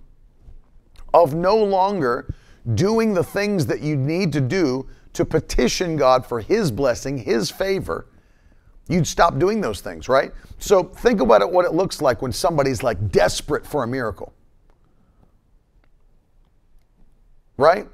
of 1.13 1.33
no 1.33 1.55
longer 1.55 2.33
doing 2.76 3.13
the 3.13 3.23
things 3.23 3.65
that 3.65 3.82
you 3.82 3.95
need 3.95 4.32
to 4.34 4.41
do 4.41 4.88
to 5.13 5.26
petition 5.26 5.95
God 5.95 6.26
for 6.26 6.39
His 6.39 6.71
blessing, 6.71 7.17
His 7.17 7.52
favor, 7.52 8.08
you'd 8.88 9.08
stop 9.08 9.38
doing 9.38 9.62
those 9.62 9.82
things, 9.82 10.10
right? 10.10 10.32
So 10.58 10.84
think 10.84 11.21
about 11.21 11.41
it 11.41 11.49
what 11.49 11.65
it 11.65 11.73
looks 11.73 12.02
like 12.02 12.21
when 12.21 12.32
somebody's 12.32 12.84
like 12.84 13.12
desperate 13.12 13.65
for 13.65 13.84
a 13.84 13.88
miracle. 13.88 14.34
Right? 17.58 17.88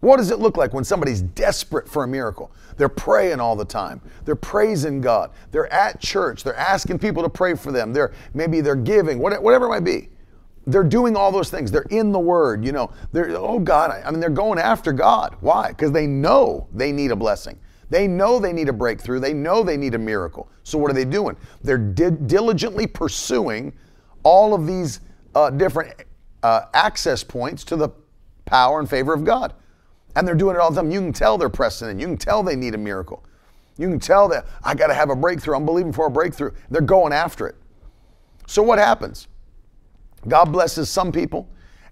What 0.00 0.18
does 0.18 0.30
it 0.30 0.38
look 0.38 0.56
like 0.56 0.74
when 0.74 0.84
somebody's 0.84 1.22
desperate 1.22 1.88
for 1.88 2.04
a 2.04 2.08
miracle? 2.08 2.52
They're 2.76 2.88
praying 2.88 3.40
all 3.40 3.56
the 3.56 3.64
time. 3.64 4.00
They're 4.24 4.36
praising 4.36 5.00
God. 5.00 5.32
They're 5.50 5.72
at 5.72 6.00
church. 6.00 6.44
They're 6.44 6.54
asking 6.54 7.00
people 7.00 7.22
to 7.24 7.28
pray 7.28 7.54
for 7.54 7.72
them. 7.72 7.92
They're 7.92 8.12
maybe 8.34 8.60
they're 8.60 8.76
giving, 8.76 9.18
whatever 9.18 9.66
it 9.66 9.70
might 9.70 9.84
be 9.84 10.10
they're 10.68 10.84
doing 10.84 11.16
all 11.16 11.32
those 11.32 11.50
things. 11.50 11.70
They're 11.70 11.86
in 11.90 12.12
the 12.12 12.18
Word, 12.18 12.64
you 12.64 12.72
know. 12.72 12.92
They're 13.12 13.30
oh 13.36 13.58
God, 13.58 13.90
I 14.04 14.10
mean, 14.10 14.20
they're 14.20 14.30
going 14.30 14.58
after 14.58 14.92
God. 14.92 15.36
Why? 15.40 15.68
Because 15.68 15.92
they 15.92 16.06
know 16.06 16.68
they 16.72 16.92
need 16.92 17.10
a 17.10 17.16
blessing. 17.16 17.58
They 17.90 18.06
know 18.06 18.38
they 18.38 18.52
need 18.52 18.68
a 18.68 18.72
breakthrough. 18.72 19.18
They 19.18 19.32
know 19.32 19.62
they 19.62 19.78
need 19.78 19.94
a 19.94 19.98
miracle. 19.98 20.50
So 20.62 20.76
what 20.76 20.90
are 20.90 20.94
they 20.94 21.06
doing? 21.06 21.36
They're 21.62 21.78
di- 21.78 22.10
diligently 22.10 22.86
pursuing 22.86 23.72
all 24.22 24.52
of 24.52 24.66
these 24.66 25.00
uh, 25.34 25.50
different 25.50 25.94
uh, 26.42 26.62
access 26.74 27.24
points 27.24 27.64
to 27.64 27.76
the 27.76 27.88
power 28.44 28.78
and 28.78 28.88
favor 28.88 29.14
of 29.14 29.24
God, 29.24 29.54
and 30.16 30.28
they're 30.28 30.34
doing 30.34 30.54
it 30.54 30.60
all 30.60 30.70
the 30.70 30.80
time. 30.80 30.90
You 30.90 31.00
can 31.00 31.12
tell 31.14 31.38
they're 31.38 31.48
pressing 31.48 31.88
in. 31.88 31.98
You 31.98 32.06
can 32.06 32.18
tell 32.18 32.42
they 32.42 32.56
need 32.56 32.74
a 32.74 32.78
miracle. 32.78 33.24
You 33.78 33.88
can 33.88 34.00
tell 34.00 34.28
that 34.28 34.46
I 34.62 34.74
got 34.74 34.88
to 34.88 34.94
have 34.94 35.08
a 35.08 35.16
breakthrough. 35.16 35.56
I'm 35.56 35.64
believing 35.64 35.92
for 35.92 36.06
a 36.06 36.10
breakthrough. 36.10 36.50
They're 36.70 36.82
going 36.82 37.12
after 37.12 37.46
it. 37.46 37.54
So 38.46 38.62
what 38.62 38.78
happens? 38.78 39.28
God 40.28 40.52
blesses 40.52 40.88
some 40.88 41.12
people, 41.12 41.48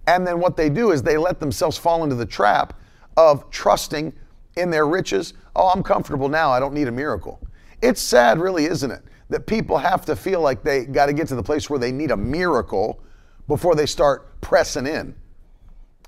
and 0.06 0.26
then 0.26 0.38
what 0.38 0.56
they 0.56 0.68
do 0.68 0.92
is 0.92 1.02
they 1.02 1.16
let 1.16 1.40
themselves 1.40 1.76
fall 1.76 2.04
into 2.04 2.14
the 2.14 2.26
trap 2.26 2.78
of 3.16 3.50
trusting 3.50 4.12
in 4.56 4.70
their 4.70 4.86
riches. 4.86 5.34
Oh, 5.54 5.68
I'm 5.68 5.82
comfortable 5.82 6.28
now. 6.28 6.50
I 6.50 6.60
don't 6.60 6.74
need 6.74 6.88
a 6.88 6.92
miracle. 6.92 7.40
It's 7.82 8.00
sad, 8.00 8.38
really, 8.38 8.66
isn't 8.66 8.90
it? 8.90 9.02
That 9.28 9.46
people 9.46 9.76
have 9.78 10.04
to 10.06 10.16
feel 10.16 10.40
like 10.40 10.62
they 10.62 10.84
got 10.84 11.06
to 11.06 11.12
get 11.12 11.28
to 11.28 11.34
the 11.34 11.42
place 11.42 11.68
where 11.68 11.78
they 11.78 11.92
need 11.92 12.10
a 12.10 12.16
miracle 12.16 13.02
before 13.48 13.74
they 13.74 13.86
start 13.86 14.40
pressing 14.40 14.86
in. 14.86 15.14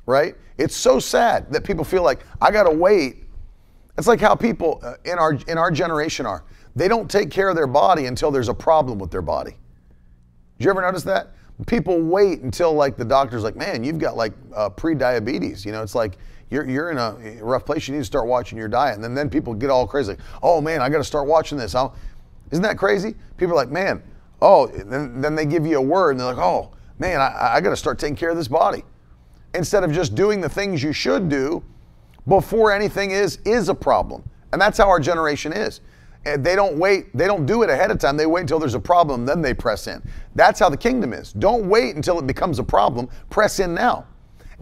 Right? 0.07 0.37
It's 0.57 0.77
so 0.77 0.99
sad 0.99 1.53
that 1.53 1.65
people 1.65 1.85
feel 1.85 2.03
like 2.03 2.21
I 2.41 2.51
got 2.51 2.65
to 2.65 2.71
wait. 2.71 3.25
It's 3.97 4.07
like 4.07 4.21
how 4.21 4.35
people 4.35 4.81
uh, 4.83 4.95
in 5.05 5.19
our 5.19 5.35
in 5.49 5.59
our 5.59 5.71
generation 5.71 6.25
are. 6.25 6.45
They 6.77 6.89
don't 6.89 7.11
take 7.11 7.31
care 7.31 7.49
of 7.49 7.57
their 7.57 7.67
body 7.67 8.07
until 8.07 8.31
there's 8.31 8.49
a 8.49 8.55
problem 8.55 8.99
with 8.99 9.11
their 9.11 9.23
body. 9.23 9.57
Did 10.59 10.65
you 10.65 10.71
ever 10.71 10.81
notice 10.81 11.03
that? 11.05 11.35
People 11.67 12.01
wait 12.01 12.41
until 12.41 12.73
like 12.73 12.97
the 12.97 13.05
doctor's 13.05 13.43
like, 13.43 13.57
man, 13.57 13.83
you've 13.83 13.99
got 13.99 14.17
like 14.17 14.33
uh, 14.55 14.69
pre-diabetes. 14.69 15.65
You 15.65 15.73
know, 15.73 15.83
it's 15.83 15.95
like 15.95 16.19
you're 16.51 16.69
you're 16.69 16.91
in 16.91 16.99
a 16.99 17.43
rough 17.43 17.65
place. 17.67 17.89
You 17.89 17.95
need 17.95 18.01
to 18.01 18.05
start 18.05 18.27
watching 18.27 18.59
your 18.59 18.69
diet. 18.69 18.95
And 18.95 19.05
then 19.05 19.15
then 19.15 19.29
people 19.29 19.55
get 19.55 19.71
all 19.71 19.87
crazy. 19.87 20.11
Like, 20.11 20.21
oh 20.43 20.61
man, 20.61 20.81
I 20.81 20.89
got 20.89 20.99
to 20.99 21.05
start 21.05 21.27
watching 21.27 21.59
this. 21.59 21.75
I'll, 21.75 21.95
isn't 22.51 22.63
that 22.63 22.79
crazy? 22.79 23.15
People 23.37 23.55
are 23.55 23.57
like, 23.57 23.71
man, 23.71 24.03
oh. 24.41 24.67
Then 24.69 25.21
then 25.21 25.35
they 25.35 25.47
give 25.47 25.67
you 25.67 25.79
a 25.79 25.83
word 25.83 26.13
and 26.13 26.21
they're 26.21 26.29
like, 26.29 26.39
oh 26.39 26.73
man, 26.99 27.21
I, 27.21 27.55
I 27.57 27.61
got 27.61 27.71
to 27.71 27.77
start 27.77 27.99
taking 27.99 28.17
care 28.17 28.31
of 28.31 28.37
this 28.37 28.49
body. 28.49 28.85
Instead 29.55 29.83
of 29.83 29.93
just 29.93 30.15
doing 30.15 30.41
the 30.41 30.49
things 30.49 30.83
you 30.83 30.93
should 30.93 31.29
do 31.29 31.63
before 32.27 32.73
anything 32.73 33.11
is 33.11 33.39
is 33.45 33.69
a 33.69 33.75
problem. 33.75 34.23
And 34.53 34.61
that's 34.61 34.79
how 34.79 34.89
our 34.89 35.01
generation 35.01 35.53
is 35.53 35.81
they 36.25 36.55
don't 36.55 36.77
wait, 36.77 37.17
they 37.17 37.27
don't 37.27 37.47
do 37.47 37.63
it 37.63 37.71
ahead 37.71 37.91
of 37.91 37.99
time. 37.99 38.17
They 38.17 38.27
wait 38.27 38.43
until 38.43 38.59
there's 38.59 38.75
a 38.75 38.81
problem, 38.81 39.25
then 39.25 39.41
they 39.41 39.55
press 39.55 39.87
in. 39.87 40.03
That's 40.35 40.61
how 40.61 40.69
the 40.69 40.77
kingdom 40.77 41.13
is. 41.13 41.33
Don't 41.33 41.69
wait 41.69 41.97
until 41.97 42.19
it 42.19 42.27
becomes 42.27 42.59
a 42.59 42.65
problem, 42.65 43.09
press 43.31 43.61
in 43.61 43.75
now. 43.75 44.07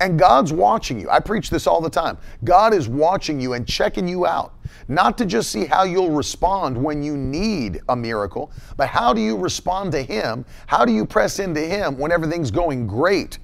And 0.01 0.19
God's 0.19 0.53
watching 0.53 1.01
you. 1.01 1.09
I 1.09 1.21
preach 1.21 1.49
this 1.49 1.66
all 1.66 1.81
the 1.81 1.88
time. 1.88 2.19
God 2.45 2.75
is 2.75 2.87
watching 2.87 3.40
you 3.40 3.55
and 3.55 3.66
checking 3.66 4.07
you 4.07 4.27
out, 4.27 4.53
not 4.88 5.16
to 5.19 5.25
just 5.25 5.51
see 5.51 5.64
how 5.64 5.85
you'll 5.85 6.11
respond 6.11 6.77
when 6.77 7.03
you 7.03 7.16
need 7.16 7.81
a 7.88 7.97
miracle, 7.97 8.51
but 8.77 8.88
how 8.88 9.14
do 9.14 9.23
you 9.23 9.38
respond 9.38 9.92
to 9.92 10.03
Him? 10.03 10.45
How 10.66 10.85
do 10.85 10.92
you 10.92 11.07
press 11.07 11.38
into 11.38 11.61
Him 11.61 11.97
when 11.97 12.12
everything's 12.12 12.51
going 12.51 12.87
great? 12.87 13.38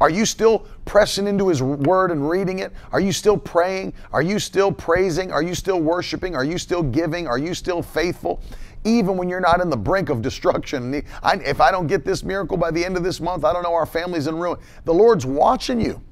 Are 0.00 0.10
you 0.10 0.24
still 0.24 0.66
pressing 0.84 1.26
into 1.26 1.48
His 1.48 1.62
Word 1.62 2.10
and 2.10 2.28
reading 2.28 2.58
it? 2.60 2.72
Are 2.92 3.00
you 3.00 3.12
still 3.12 3.36
praying? 3.36 3.94
Are 4.12 4.22
you 4.22 4.38
still 4.38 4.70
praising? 4.70 5.32
Are 5.32 5.42
you 5.42 5.54
still 5.54 5.80
worshiping? 5.80 6.34
Are 6.34 6.44
you 6.44 6.58
still 6.58 6.82
giving? 6.82 7.26
Are 7.26 7.38
you 7.38 7.54
still 7.54 7.82
faithful? 7.82 8.42
Even 8.84 9.16
when 9.16 9.28
you're 9.28 9.40
not 9.40 9.60
in 9.60 9.70
the 9.70 9.76
brink 9.76 10.10
of 10.10 10.20
destruction. 10.20 10.94
If 10.94 11.60
I 11.60 11.70
don't 11.70 11.86
get 11.86 12.04
this 12.04 12.22
miracle 12.22 12.56
by 12.56 12.70
the 12.70 12.84
end 12.84 12.96
of 12.96 13.02
this 13.02 13.20
month, 13.20 13.44
I 13.44 13.52
don't 13.52 13.62
know, 13.62 13.72
our 13.72 13.86
family's 13.86 14.26
in 14.26 14.36
ruin. 14.36 14.58
The 14.84 14.92
Lord's 14.92 15.24
watching 15.24 15.80
you 15.80 16.02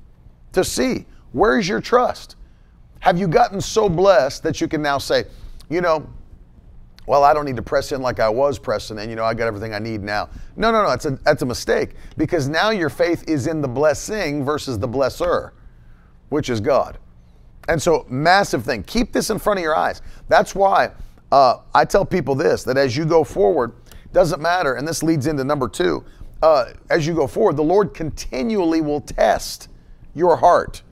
to 0.52 0.64
see 0.64 1.04
where's 1.32 1.68
your 1.68 1.80
trust? 1.80 2.37
Have 3.00 3.18
you 3.18 3.28
gotten 3.28 3.61
so 3.61 3.88
blessed 3.88 4.42
that 4.44 4.61
you 4.61 4.68
can 4.68 4.80
now 4.80 4.96
say, 4.96 5.24
you 5.68 5.80
know, 5.80 6.06
well, 7.06 7.24
I 7.24 7.34
don't 7.34 7.44
need 7.44 7.56
to 7.56 7.62
press 7.62 7.92
in 7.92 8.00
like 8.00 8.20
I 8.20 8.28
was 8.28 8.58
pressing 8.58 8.98
in. 8.98 9.10
You 9.10 9.16
know, 9.16 9.24
I 9.24 9.34
got 9.34 9.46
everything 9.46 9.74
I 9.74 9.78
need 9.78 10.02
now. 10.02 10.28
No, 10.56 10.70
no, 10.70 10.82
no. 10.82 10.88
That's 10.88 11.04
a, 11.04 11.10
that's 11.24 11.42
a 11.42 11.46
mistake 11.46 11.94
because 12.16 12.48
now 12.48 12.70
your 12.70 12.90
faith 12.90 13.28
is 13.28 13.46
in 13.46 13.60
the 13.60 13.68
blessing 13.68 14.44
versus 14.44 14.78
the 14.78 14.88
blesser, 14.88 15.50
which 16.28 16.48
is 16.48 16.60
God. 16.60 16.98
And 17.68 17.80
so, 17.80 18.06
massive 18.08 18.64
thing. 18.64 18.82
Keep 18.84 19.12
this 19.12 19.30
in 19.30 19.38
front 19.38 19.58
of 19.58 19.62
your 19.62 19.76
eyes. 19.76 20.02
That's 20.28 20.54
why 20.54 20.90
uh, 21.30 21.58
I 21.74 21.84
tell 21.84 22.04
people 22.04 22.34
this 22.34 22.62
that 22.64 22.76
as 22.76 22.96
you 22.96 23.04
go 23.04 23.24
forward, 23.24 23.72
doesn't 24.12 24.40
matter. 24.40 24.74
And 24.74 24.86
this 24.86 25.02
leads 25.02 25.26
into 25.26 25.44
number 25.44 25.68
two. 25.68 26.04
Uh, 26.42 26.72
as 26.90 27.06
you 27.06 27.14
go 27.14 27.26
forward, 27.26 27.56
the 27.56 27.62
Lord 27.62 27.94
continually 27.94 28.80
will 28.80 29.00
test 29.00 29.68
your 30.14 30.36
heart 30.36 30.82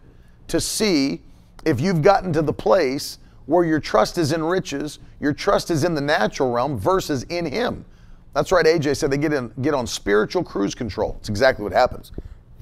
to 0.49 0.61
see 0.61 1.23
if 1.65 1.81
you've 1.81 2.03
gotten 2.03 2.33
to 2.33 2.43
the 2.43 2.53
place 2.53 3.19
where 3.51 3.65
your 3.65 3.81
trust 3.81 4.17
is 4.17 4.31
in 4.31 4.45
riches, 4.45 5.01
your 5.19 5.33
trust 5.33 5.73
is 5.73 5.83
in 5.83 5.93
the 5.93 6.01
natural 6.01 6.53
realm 6.53 6.79
versus 6.79 7.25
in 7.25 7.45
Him. 7.45 7.85
That's 8.33 8.53
right, 8.53 8.65
AJ 8.65 8.97
said 8.97 9.11
they 9.11 9.19
get, 9.19 9.33
in, 9.33 9.53
get 9.61 9.75
on 9.75 9.89
spiritual 9.89 10.45
cruise 10.45 10.73
control. 10.73 11.17
It's 11.19 11.29
exactly 11.29 11.65
what 11.65 11.73
happens. 11.73 12.13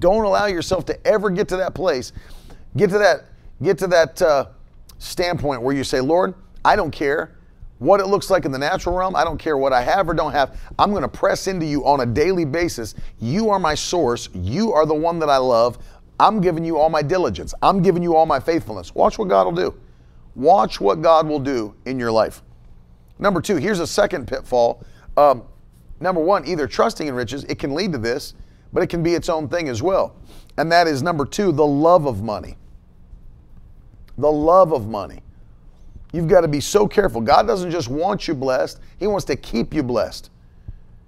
Don't 0.00 0.24
allow 0.24 0.46
yourself 0.46 0.86
to 0.86 1.06
ever 1.06 1.28
get 1.28 1.46
to 1.48 1.58
that 1.58 1.74
place. 1.74 2.12
Get 2.78 2.88
to 2.88 2.98
that, 2.98 3.26
get 3.62 3.76
to 3.78 3.86
that 3.88 4.22
uh, 4.22 4.46
standpoint 4.96 5.60
where 5.60 5.76
you 5.76 5.84
say, 5.84 6.00
Lord, 6.00 6.34
I 6.64 6.74
don't 6.74 6.90
care 6.90 7.36
what 7.80 8.00
it 8.00 8.06
looks 8.06 8.30
like 8.30 8.46
in 8.46 8.50
the 8.50 8.58
natural 8.58 8.96
realm. 8.96 9.14
I 9.14 9.24
don't 9.24 9.38
care 9.38 9.58
what 9.58 9.74
I 9.74 9.82
have 9.82 10.08
or 10.08 10.14
don't 10.14 10.32
have. 10.32 10.58
I'm 10.78 10.92
going 10.92 11.02
to 11.02 11.08
press 11.08 11.48
into 11.48 11.66
you 11.66 11.84
on 11.84 12.00
a 12.00 12.06
daily 12.06 12.46
basis. 12.46 12.94
You 13.20 13.50
are 13.50 13.58
my 13.58 13.74
source. 13.74 14.30
You 14.32 14.72
are 14.72 14.86
the 14.86 14.94
one 14.94 15.18
that 15.18 15.28
I 15.28 15.36
love. 15.36 15.78
I'm 16.18 16.40
giving 16.40 16.64
you 16.64 16.78
all 16.78 16.88
my 16.88 17.02
diligence. 17.02 17.52
I'm 17.60 17.82
giving 17.82 18.02
you 18.02 18.16
all 18.16 18.24
my 18.24 18.40
faithfulness. 18.40 18.94
Watch 18.94 19.18
what 19.18 19.28
God 19.28 19.44
will 19.44 19.52
do. 19.52 19.78
Watch 20.38 20.80
what 20.80 21.02
God 21.02 21.26
will 21.26 21.40
do 21.40 21.74
in 21.84 21.98
your 21.98 22.12
life. 22.12 22.42
Number 23.18 23.40
two, 23.40 23.56
here's 23.56 23.80
a 23.80 23.86
second 23.86 24.28
pitfall. 24.28 24.84
Um, 25.16 25.42
number 25.98 26.20
one, 26.20 26.46
either 26.46 26.68
trusting 26.68 27.08
in 27.08 27.14
riches, 27.14 27.42
it 27.44 27.58
can 27.58 27.74
lead 27.74 27.90
to 27.90 27.98
this, 27.98 28.34
but 28.72 28.80
it 28.80 28.86
can 28.86 29.02
be 29.02 29.14
its 29.14 29.28
own 29.28 29.48
thing 29.48 29.68
as 29.68 29.82
well. 29.82 30.14
And 30.56 30.70
that 30.70 30.86
is 30.86 31.02
number 31.02 31.26
two, 31.26 31.50
the 31.50 31.66
love 31.66 32.06
of 32.06 32.22
money. 32.22 32.56
The 34.16 34.30
love 34.30 34.72
of 34.72 34.86
money. 34.88 35.22
You've 36.12 36.28
got 36.28 36.42
to 36.42 36.48
be 36.48 36.60
so 36.60 36.86
careful. 36.86 37.20
God 37.20 37.48
doesn't 37.48 37.72
just 37.72 37.88
want 37.88 38.28
you 38.28 38.34
blessed, 38.34 38.78
He 39.00 39.08
wants 39.08 39.24
to 39.26 39.34
keep 39.34 39.74
you 39.74 39.82
blessed. 39.82 40.30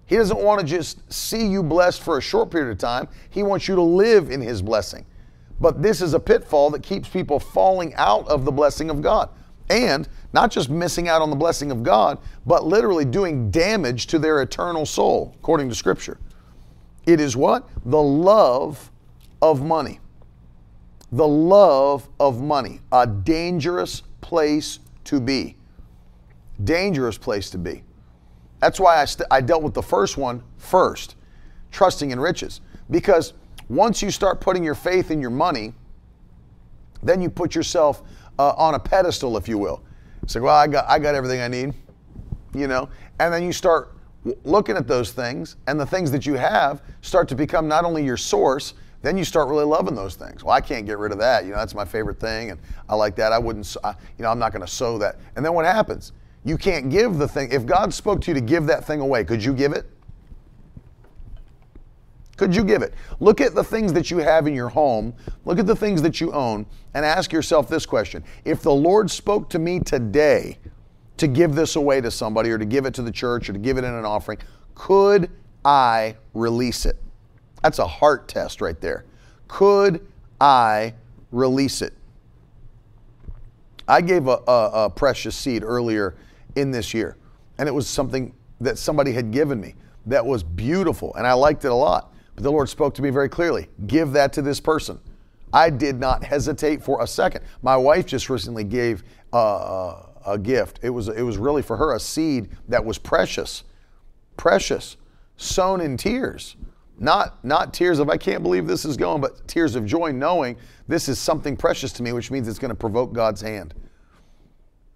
He 0.07 0.17
doesn't 0.17 0.41
want 0.41 0.61
to 0.61 0.67
just 0.67 1.13
see 1.13 1.47
you 1.47 1.63
blessed 1.63 2.03
for 2.03 2.19
a 2.19 2.21
short 2.21 2.51
period 2.51 2.73
of 2.73 2.79
time, 2.79 3.07
He 3.31 3.45
wants 3.45 3.69
you 3.69 3.77
to 3.77 3.83
live 3.83 4.33
in 4.33 4.41
His 4.41 4.61
blessing. 4.61 5.07
But 5.61 5.83
this 5.83 6.01
is 6.01 6.15
a 6.15 6.21
pitfall 6.21 6.71
that 6.71 6.83
keeps 6.83 7.09
people 7.09 7.39
falling 7.39 7.95
out 7.95 8.27
of 8.29 8.45
the 8.45 8.53
blessing 8.53 8.91
of 8.91 9.03
God. 9.03 9.29
And 9.69 10.09
not 10.33 10.51
just 10.51 10.71
missing 10.71 11.09
out 11.09 11.23
on 11.23 11.31
the 11.31 11.37
blessing 11.37 11.71
of 11.71 11.83
God, 11.83 12.19
but 12.47 12.65
literally 12.65 13.05
doing 13.05 13.51
damage 13.51 14.07
to 14.09 14.19
their 14.19 14.43
eternal 14.43 14.87
soul, 14.87 15.35
according 15.39 15.69
to 15.69 15.75
Scripture. 15.75 16.19
It 17.07 17.21
is 17.21 17.37
what? 17.37 17.69
The 17.85 18.01
love 18.01 18.91
of 19.43 19.63
money. 19.63 20.01
The 21.13 21.27
love 21.27 22.09
of 22.19 22.41
money. 22.41 22.81
A 22.93 23.07
dangerous 23.07 24.03
place 24.21 24.81
to 25.05 25.21
be. 25.21 25.57
Dangerous 26.63 27.19
place 27.19 27.51
to 27.51 27.59
be. 27.59 27.83
That's 28.61 28.79
why 28.79 29.01
I, 29.01 29.05
st- 29.07 29.27
I 29.31 29.41
dealt 29.41 29.63
with 29.63 29.75
the 29.75 29.83
first 29.83 30.17
one 30.17 30.43
first, 30.59 31.17
trusting 31.71 32.11
in 32.11 32.21
riches. 32.21 32.61
Because 32.91 33.33
once 33.71 34.03
you 34.03 34.11
start 34.11 34.41
putting 34.41 34.65
your 34.65 34.75
faith 34.75 35.13
in 35.13 35.21
your 35.21 35.31
money, 35.31 35.73
then 37.05 37.23
you 37.23 37.31
put 37.31 37.55
yourself 37.55 38.03
uh, 38.39 38.51
on 38.57 38.75
a 38.75 38.79
pedestal, 38.79 39.37
if 39.37 39.49
you 39.49 39.57
will. 39.57 39.83
Say, 40.27 40.41
well, 40.41 40.57
I 40.57 40.67
got, 40.67 40.87
I 40.89 40.99
got 40.99 41.15
everything 41.15 41.41
I 41.41 41.47
need, 41.47 41.73
you 42.53 42.67
know, 42.67 42.89
and 43.21 43.33
then 43.33 43.45
you 43.45 43.53
start 43.53 43.97
looking 44.45 44.77
at 44.77 44.89
those 44.89 45.13
things, 45.13 45.57
and 45.69 45.79
the 45.79 45.87
things 45.87 46.11
that 46.11 46.27
you 46.27 46.35
have 46.35 46.83
start 47.01 47.29
to 47.29 47.35
become 47.37 47.69
not 47.69 47.85
only 47.85 48.05
your 48.05 48.17
source, 48.17 48.75
then 49.03 49.17
you 49.17 49.25
start 49.25 49.49
really 49.49 49.65
loving 49.65 49.95
those 49.95 50.17
things. 50.17 50.45
Well, 50.45 50.55
I 50.55 50.61
can't 50.61 50.85
get 50.85 50.99
rid 50.99 51.13
of 51.13 51.19
that. 51.19 51.45
You 51.45 51.53
know, 51.53 51.57
that's 51.57 51.75
my 51.75 51.85
favorite 51.85 52.21
thing, 52.21 52.51
and 52.51 52.61
I 52.89 52.97
like 52.97 53.15
that. 53.17 53.33
I 53.33 53.39
wouldn't, 53.39 53.77
I, 53.85 53.95
you 54.19 54.25
know, 54.25 54.31
I'm 54.31 54.39
not 54.39 54.53
going 54.53 54.67
to 54.67 54.71
sow 54.71 54.99
that. 54.99 55.17
And 55.37 55.45
then 55.45 55.55
what 55.55 55.65
happens? 55.65 56.13
You 56.45 56.59
can't 56.59 56.91
give 56.91 57.19
the 57.19 57.29
thing. 57.29 57.51
If 57.53 57.65
God 57.65 57.95
spoke 57.95 58.21
to 58.23 58.31
you 58.33 58.35
to 58.35 58.41
give 58.41 58.67
that 58.67 58.85
thing 58.85 59.01
away, 59.01 59.25
could 59.25 59.43
you 59.43 59.55
give 59.55 59.73
it? 59.73 59.87
Could 62.41 62.57
you 62.57 62.65
give 62.65 62.81
it? 62.81 62.95
Look 63.21 63.43
at 63.43 63.55
the 63.55 63.63
things 63.63 63.93
that 63.93 64.11
you 64.11 64.17
have 64.17 64.47
in 64.47 64.55
your 64.55 64.71
home, 64.71 65.13
look 65.45 65.59
at 65.59 65.67
the 65.67 65.77
things 65.77 66.01
that 66.01 66.23
you 66.23 66.33
own, 66.33 66.65
and 66.95 67.05
ask 67.05 67.35
yourself 67.35 67.69
this 67.69 67.85
question 67.85 68.25
If 68.47 68.63
the 68.63 68.73
Lord 68.73 69.11
spoke 69.11 69.51
to 69.51 69.59
me 69.59 69.79
today 69.79 70.57
to 71.19 71.29
give 71.29 71.55
this 71.55 71.77
away 71.77 72.01
to 72.01 72.11
somebody, 72.11 72.49
or 72.51 72.57
to 72.57 72.65
give 72.65 72.87
it 72.87 72.95
to 72.95 73.03
the 73.03 73.13
church, 73.13 73.51
or 73.51 73.53
to 73.53 73.59
give 73.59 73.77
it 73.77 73.85
in 73.85 73.93
an 73.93 74.07
offering, 74.07 74.39
could 74.75 75.31
I 75.67 76.17
release 76.33 76.87
it? 76.87 76.97
That's 77.63 77.79
a 77.79 77.87
heart 77.87 78.27
test 78.27 78.63
right 78.63 78.81
there. 78.81 79.05
Could 79.47 80.07
I 80.41 80.95
release 81.33 81.83
it? 81.83 81.93
I 83.87 84.01
gave 84.01 84.29
a, 84.29 84.41
a, 84.49 84.71
a 84.87 84.91
precious 84.91 85.37
seed 85.37 85.63
earlier 85.63 86.17
in 86.57 86.71
this 86.71 86.95
year, 86.95 87.19
and 87.59 87.69
it 87.69 87.73
was 87.73 87.87
something 87.87 88.35
that 88.63 88.79
somebody 88.79 89.13
had 89.13 89.31
given 89.31 89.61
me 89.61 89.75
that 90.07 90.25
was 90.25 90.43
beautiful, 90.43 91.15
and 91.17 91.27
I 91.27 91.35
liked 91.35 91.67
it 91.67 91.71
a 91.71 91.75
lot. 91.75 92.10
But 92.41 92.45
the 92.45 92.53
Lord 92.53 92.71
spoke 92.71 92.95
to 92.95 93.03
me 93.03 93.11
very 93.11 93.29
clearly 93.29 93.69
give 93.87 94.13
that 94.13 94.33
to 94.33 94.41
this 94.41 94.61
person. 94.61 94.99
I 95.53 95.69
did 95.69 96.01
not 96.01 96.25
hesitate 96.25 96.83
for 96.83 97.03
a 97.03 97.07
second. 97.07 97.45
My 97.61 97.77
wife 97.77 98.07
just 98.07 98.31
recently 98.31 98.65
gave 98.65 99.05
uh, 99.31 100.05
a 100.27 100.39
gift. 100.39 100.79
It 100.81 100.89
was, 100.89 101.09
it 101.09 101.21
was 101.21 101.37
really 101.37 101.61
for 101.61 101.77
her 101.77 101.95
a 101.95 102.01
seed 102.01 102.49
that 102.69 102.83
was 102.83 102.97
precious, 102.97 103.65
precious, 104.39 104.97
sown 105.37 105.83
in 105.83 105.99
tears. 105.99 106.57
Not, 106.99 107.45
not 107.45 107.75
tears 107.75 107.99
of, 107.99 108.09
I 108.09 108.17
can't 108.17 108.43
believe 108.43 108.67
this 108.67 108.87
is 108.87 108.97
going, 108.97 109.21
but 109.21 109.47
tears 109.47 109.75
of 109.75 109.85
joy, 109.85 110.11
knowing 110.11 110.57
this 110.89 111.11
is 111.11 111.19
something 111.19 111.59
precious 111.59 111.93
to 111.93 112.03
me, 112.03 112.15
which 112.15 112.31
means 112.31 112.49
it's 112.49 112.59
going 112.59 112.71
to 112.71 112.75
provoke 112.75 113.13
God's 113.13 113.43
hand. 113.43 113.75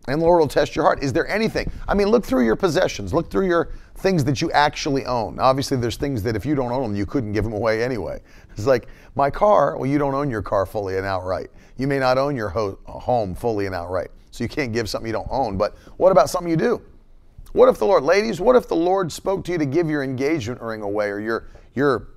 And 0.07 0.21
the 0.21 0.27
Lord 0.27 0.41
will 0.41 0.49
test 0.49 0.77
your 0.77 0.85
heart. 0.85 1.03
Is 1.03 1.13
there 1.13 1.27
anything? 1.29 1.71
I 1.89 1.95
mean, 1.95 2.09
look 2.09 2.25
through 2.25 2.45
your 2.45 2.57
possessions, 2.57 3.15
look 3.15 3.31
through 3.31 3.47
your 3.47 3.71
things 3.97 4.23
that 4.25 4.43
you 4.43 4.53
actually 4.53 5.07
own. 5.07 5.39
Obviously, 5.39 5.79
there's 5.79 5.97
things 5.97 6.23
that 6.25 6.37
if 6.37 6.45
you 6.45 6.55
don't 6.55 6.73
own 6.73 6.83
them, 6.83 6.97
you 6.97 7.07
couldn't 7.07 7.33
give 7.33 7.45
them 7.45 7.55
away 7.55 7.83
anyway. 7.83 8.21
It's 8.51 8.67
like 8.67 8.89
my 9.15 9.31
car, 9.31 9.79
well, 9.79 9.89
you 9.89 9.99
don't 9.99 10.15
own 10.15 10.31
your 10.31 10.43
car 10.43 10.67
fully 10.67 10.99
and 10.99 11.07
outright. 11.07 11.49
You 11.79 11.87
may 11.87 11.99
not 11.99 12.19
own 12.19 12.37
your 12.37 12.51
ho- 12.51 12.79
home 12.87 13.35
fully 13.35 13.67
and 13.67 13.75
outright. 13.75 14.11
So 14.31 14.45
you 14.45 14.49
can't 14.49 14.73
give 14.73 14.91
something 14.91 15.07
you 15.07 15.13
don't 15.13 15.29
own. 15.31 15.57
But 15.57 15.77
what 15.97 16.13
about 16.13 16.29
something 16.29 16.51
you 16.51 16.57
do? 16.57 16.83
What 17.53 17.69
if 17.69 17.79
the 17.79 17.87
Lord, 17.87 18.03
ladies, 18.03 18.41
what 18.41 18.57
if 18.57 18.69
the 18.69 18.77
Lord 18.77 19.11
spoke 19.11 19.45
to 19.45 19.53
you 19.53 19.59
to 19.59 19.67
give 19.67 19.89
your 19.89 20.03
engagement 20.03 20.61
ring 20.61 20.83
away 20.83 21.09
or 21.09 21.21
your, 21.21 21.47
your, 21.75 22.09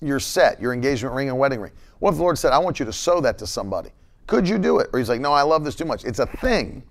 your 0.00 0.20
set, 0.20 0.60
your 0.60 0.74
engagement 0.74 1.14
ring 1.14 1.30
and 1.30 1.38
wedding 1.38 1.60
ring? 1.60 1.72
What 2.00 2.10
if 2.10 2.16
the 2.16 2.22
Lord 2.22 2.38
said, 2.38 2.52
I 2.52 2.58
want 2.58 2.78
you 2.78 2.84
to 2.86 2.92
sow 2.92 3.20
that 3.22 3.38
to 3.38 3.46
somebody? 3.46 3.90
Could 4.26 4.46
you 4.46 4.58
do 4.58 4.78
it? 4.78 4.90
Or 4.92 4.98
he's 4.98 5.08
like, 5.08 5.22
no, 5.22 5.32
I 5.32 5.40
love 5.40 5.64
this 5.64 5.74
too 5.74 5.86
much. 5.86 6.04
It's 6.04 6.18
a 6.18 6.26
thing. 6.26 6.82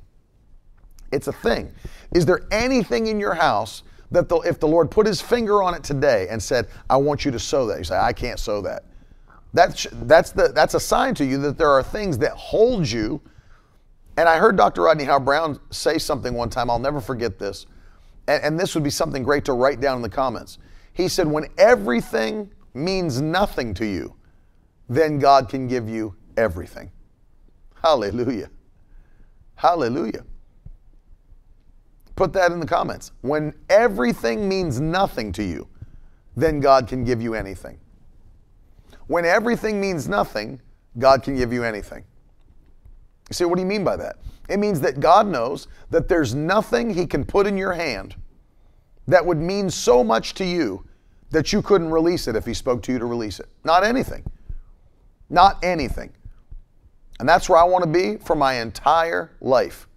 It's 1.11 1.27
a 1.27 1.31
thing. 1.31 1.71
Is 2.13 2.25
there 2.25 2.41
anything 2.51 3.07
in 3.07 3.19
your 3.19 3.33
house 3.33 3.83
that 4.11 4.29
the, 4.29 4.37
if 4.37 4.59
the 4.59 4.67
Lord 4.67 4.89
put 4.89 5.05
his 5.05 5.21
finger 5.21 5.61
on 5.61 5.73
it 5.73 5.83
today 5.83 6.27
and 6.29 6.41
said, 6.41 6.67
I 6.89 6.97
want 6.97 7.25
you 7.25 7.31
to 7.31 7.39
sow 7.39 7.65
that, 7.67 7.77
you 7.77 7.83
say, 7.83 7.97
I 7.97 8.13
can't 8.13 8.39
sow 8.39 8.61
that. 8.61 8.83
That's, 9.53 9.87
that's, 10.03 10.31
the, 10.31 10.49
that's 10.49 10.73
a 10.73 10.79
sign 10.79 11.15
to 11.15 11.25
you 11.25 11.37
that 11.39 11.57
there 11.57 11.69
are 11.69 11.83
things 11.83 12.17
that 12.19 12.31
hold 12.33 12.89
you. 12.89 13.21
And 14.17 14.27
I 14.27 14.37
heard 14.37 14.55
Dr. 14.57 14.83
Rodney 14.83 15.03
Howard-Browne 15.03 15.59
say 15.71 15.97
something 15.97 16.33
one 16.33 16.49
time, 16.49 16.69
I'll 16.69 16.79
never 16.79 17.01
forget 17.01 17.39
this. 17.39 17.65
And, 18.27 18.43
and 18.43 18.59
this 18.59 18.75
would 18.75 18.83
be 18.83 18.89
something 18.89 19.23
great 19.23 19.45
to 19.45 19.53
write 19.53 19.79
down 19.79 19.97
in 19.97 20.01
the 20.01 20.09
comments. 20.09 20.57
He 20.93 21.07
said, 21.07 21.27
When 21.27 21.47
everything 21.57 22.51
means 22.73 23.21
nothing 23.21 23.73
to 23.75 23.85
you, 23.85 24.15
then 24.89 25.19
God 25.19 25.49
can 25.49 25.67
give 25.67 25.89
you 25.89 26.15
everything. 26.37 26.91
Hallelujah. 27.83 28.49
Hallelujah. 29.55 30.23
Put 32.17 32.33
that 32.33 32.51
in 32.51 32.59
the 32.59 32.65
comments. 32.65 33.11
When 33.21 33.53
everything 33.69 34.49
means 34.49 34.81
nothing 34.81 35.31
to 35.33 35.43
you, 35.43 35.67
then 36.35 36.59
God 36.59 36.87
can 36.87 37.03
give 37.03 37.21
you 37.21 37.35
anything. 37.35 37.79
When 39.05 39.23
everything 39.23 39.79
means 39.79 40.09
nothing, 40.09 40.59
God 40.97 41.21
can 41.21 41.37
give 41.37 41.53
you 41.53 41.63
anything. 41.63 42.03
You 43.29 43.33
say, 43.33 43.45
what 43.45 43.55
do 43.55 43.61
you 43.61 43.67
mean 43.67 43.83
by 43.83 43.95
that? 43.97 44.17
It 44.49 44.57
means 44.57 44.79
that 44.81 44.99
God 44.99 45.27
knows 45.27 45.67
that 45.91 46.07
there's 46.07 46.33
nothing 46.33 46.89
He 46.89 47.05
can 47.05 47.23
put 47.23 47.45
in 47.45 47.55
your 47.55 47.73
hand 47.73 48.15
that 49.07 49.23
would 49.23 49.37
mean 49.37 49.69
so 49.69 50.03
much 50.03 50.33
to 50.35 50.43
you 50.43 50.85
that 51.29 51.53
you 51.53 51.61
couldn't 51.61 51.91
release 51.91 52.27
it 52.27 52.35
if 52.35 52.45
He 52.45 52.53
spoke 52.55 52.81
to 52.83 52.91
you 52.91 52.97
to 52.97 53.05
release 53.05 53.39
it. 53.39 53.47
Not 53.63 53.83
anything. 53.83 54.23
Not 55.29 55.63
anything. 55.63 56.11
And 57.19 57.29
that's 57.29 57.47
where 57.47 57.59
I 57.59 57.63
want 57.63 57.83
to 57.83 57.89
be 57.89 58.17
for 58.17 58.35
my 58.35 58.55
entire 58.55 59.31
life. 59.39 59.87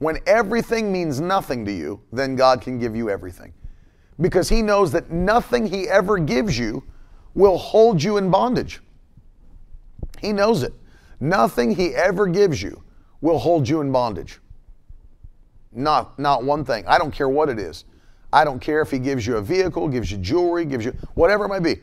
When 0.00 0.18
everything 0.26 0.90
means 0.90 1.20
nothing 1.20 1.62
to 1.66 1.72
you, 1.72 2.00
then 2.10 2.34
God 2.34 2.62
can 2.62 2.78
give 2.78 2.96
you 2.96 3.10
everything. 3.10 3.52
Because 4.18 4.48
He 4.48 4.62
knows 4.62 4.90
that 4.92 5.10
nothing 5.10 5.66
He 5.66 5.88
ever 5.88 6.18
gives 6.18 6.58
you 6.58 6.82
will 7.34 7.58
hold 7.58 8.02
you 8.02 8.16
in 8.16 8.30
bondage. 8.30 8.80
He 10.18 10.32
knows 10.32 10.62
it. 10.62 10.72
Nothing 11.20 11.74
He 11.74 11.94
ever 11.94 12.26
gives 12.26 12.62
you 12.62 12.82
will 13.20 13.38
hold 13.38 13.68
you 13.68 13.82
in 13.82 13.92
bondage. 13.92 14.38
Not, 15.70 16.18
not 16.18 16.44
one 16.44 16.64
thing. 16.64 16.86
I 16.86 16.96
don't 16.96 17.12
care 17.12 17.28
what 17.28 17.50
it 17.50 17.58
is. 17.58 17.84
I 18.32 18.42
don't 18.42 18.58
care 18.58 18.80
if 18.80 18.90
He 18.90 18.98
gives 18.98 19.26
you 19.26 19.36
a 19.36 19.42
vehicle, 19.42 19.86
gives 19.86 20.10
you 20.10 20.16
jewelry, 20.16 20.64
gives 20.64 20.86
you 20.86 20.92
whatever 21.12 21.44
it 21.44 21.48
might 21.48 21.62
be. 21.62 21.76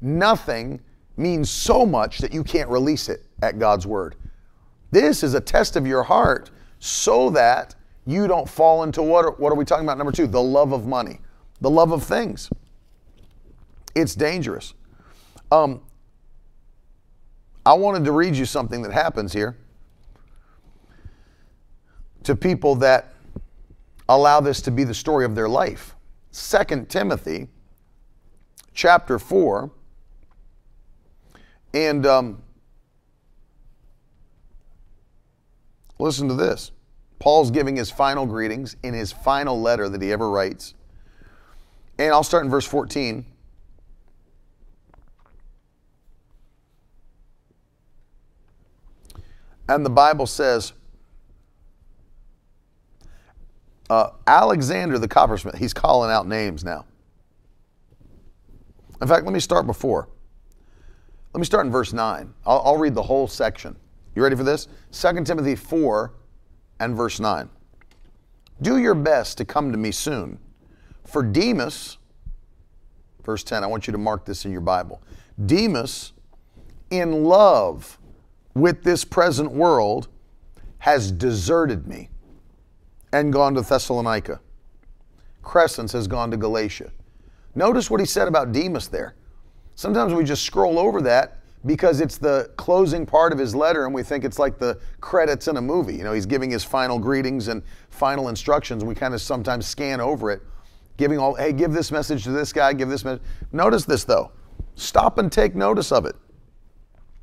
Nothing 0.00 0.80
means 1.16 1.50
so 1.50 1.84
much 1.84 2.18
that 2.18 2.32
you 2.32 2.44
can't 2.44 2.70
release 2.70 3.08
it 3.08 3.24
at 3.42 3.58
God's 3.58 3.84
Word. 3.84 4.14
This 4.92 5.24
is 5.24 5.34
a 5.34 5.40
test 5.40 5.74
of 5.74 5.88
your 5.88 6.04
heart 6.04 6.52
so 6.84 7.30
that 7.30 7.74
you 8.04 8.26
don't 8.26 8.46
fall 8.46 8.82
into 8.82 9.02
what 9.02 9.24
are, 9.24 9.30
what 9.30 9.50
are 9.50 9.54
we 9.54 9.64
talking 9.64 9.86
about? 9.86 9.96
Number 9.96 10.12
two, 10.12 10.26
the 10.26 10.42
love 10.42 10.72
of 10.72 10.86
money, 10.86 11.18
the 11.62 11.70
love 11.70 11.92
of 11.92 12.04
things. 12.04 12.50
It's 13.94 14.14
dangerous. 14.14 14.74
Um, 15.50 15.80
I 17.64 17.72
wanted 17.72 18.04
to 18.04 18.12
read 18.12 18.36
you 18.36 18.44
something 18.44 18.82
that 18.82 18.92
happens 18.92 19.32
here 19.32 19.56
to 22.24 22.36
people 22.36 22.74
that 22.74 23.14
allow 24.06 24.42
this 24.42 24.60
to 24.60 24.70
be 24.70 24.84
the 24.84 24.92
story 24.92 25.24
of 25.24 25.34
their 25.34 25.48
life. 25.48 25.94
Second 26.32 26.90
Timothy 26.90 27.48
chapter 28.74 29.18
4 29.18 29.70
and 31.72 32.04
um, 32.04 32.42
listen 35.98 36.28
to 36.28 36.34
this. 36.34 36.70
Paul's 37.24 37.50
giving 37.50 37.74
his 37.74 37.90
final 37.90 38.26
greetings 38.26 38.76
in 38.82 38.92
his 38.92 39.10
final 39.10 39.58
letter 39.58 39.88
that 39.88 40.02
he 40.02 40.12
ever 40.12 40.28
writes. 40.28 40.74
And 41.98 42.12
I'll 42.12 42.22
start 42.22 42.44
in 42.44 42.50
verse 42.50 42.66
14. 42.66 43.24
And 49.70 49.86
the 49.86 49.90
Bible 49.90 50.26
says, 50.26 50.74
uh, 53.88 54.10
Alexander 54.26 54.98
the 54.98 55.08
coppersmith, 55.08 55.56
he's 55.56 55.72
calling 55.72 56.10
out 56.10 56.26
names 56.26 56.62
now. 56.62 56.84
In 59.00 59.08
fact, 59.08 59.24
let 59.24 59.32
me 59.32 59.40
start 59.40 59.66
before. 59.66 60.10
Let 61.32 61.38
me 61.40 61.46
start 61.46 61.64
in 61.64 61.72
verse 61.72 61.94
9. 61.94 62.34
I'll, 62.44 62.60
I'll 62.66 62.76
read 62.76 62.94
the 62.94 63.02
whole 63.02 63.26
section. 63.26 63.76
You 64.14 64.22
ready 64.22 64.36
for 64.36 64.44
this? 64.44 64.68
2 64.92 65.24
Timothy 65.24 65.56
4 65.56 66.12
and 66.84 66.94
verse 66.94 67.18
9. 67.18 67.48
Do 68.60 68.78
your 68.78 68.94
best 68.94 69.38
to 69.38 69.44
come 69.44 69.72
to 69.72 69.78
me 69.78 69.90
soon. 69.90 70.38
For 71.04 71.22
Demas, 71.22 71.96
verse 73.24 73.42
10, 73.42 73.64
I 73.64 73.66
want 73.66 73.86
you 73.86 73.92
to 73.92 73.98
mark 73.98 74.24
this 74.26 74.44
in 74.44 74.52
your 74.52 74.60
Bible. 74.60 75.02
Demas, 75.46 76.12
in 76.90 77.24
love 77.24 77.98
with 78.54 78.84
this 78.84 79.04
present 79.04 79.50
world, 79.50 80.08
has 80.78 81.10
deserted 81.10 81.86
me 81.86 82.10
and 83.12 83.32
gone 83.32 83.54
to 83.54 83.62
Thessalonica. 83.62 84.40
Crescens 85.42 85.92
has 85.92 86.06
gone 86.06 86.30
to 86.30 86.36
Galatia. 86.36 86.92
Notice 87.54 87.90
what 87.90 88.00
he 88.00 88.06
said 88.06 88.28
about 88.28 88.52
Demas 88.52 88.88
there. 88.88 89.14
Sometimes 89.74 90.12
we 90.12 90.24
just 90.24 90.44
scroll 90.44 90.78
over 90.78 91.00
that 91.02 91.38
because 91.66 92.00
it's 92.00 92.18
the 92.18 92.50
closing 92.56 93.06
part 93.06 93.32
of 93.32 93.38
his 93.38 93.54
letter 93.54 93.86
and 93.86 93.94
we 93.94 94.02
think 94.02 94.24
it's 94.24 94.38
like 94.38 94.58
the 94.58 94.78
credits 95.00 95.48
in 95.48 95.56
a 95.56 95.60
movie. 95.60 95.96
You 95.96 96.04
know, 96.04 96.12
he's 96.12 96.26
giving 96.26 96.50
his 96.50 96.62
final 96.62 96.98
greetings 96.98 97.48
and 97.48 97.62
final 97.88 98.28
instructions. 98.28 98.82
And 98.82 98.88
we 98.88 98.94
kind 98.94 99.14
of 99.14 99.20
sometimes 99.20 99.66
scan 99.66 100.00
over 100.00 100.30
it, 100.30 100.42
giving 100.96 101.18
all, 101.18 101.34
hey, 101.34 101.52
give 101.52 101.72
this 101.72 101.90
message 101.90 102.24
to 102.24 102.30
this 102.30 102.52
guy, 102.52 102.72
give 102.74 102.88
this 102.88 103.04
message. 103.04 103.22
Notice 103.52 103.84
this 103.84 104.04
though. 104.04 104.32
Stop 104.74 105.18
and 105.18 105.30
take 105.30 105.54
notice 105.54 105.90
of 105.90 106.04
it. 106.04 106.16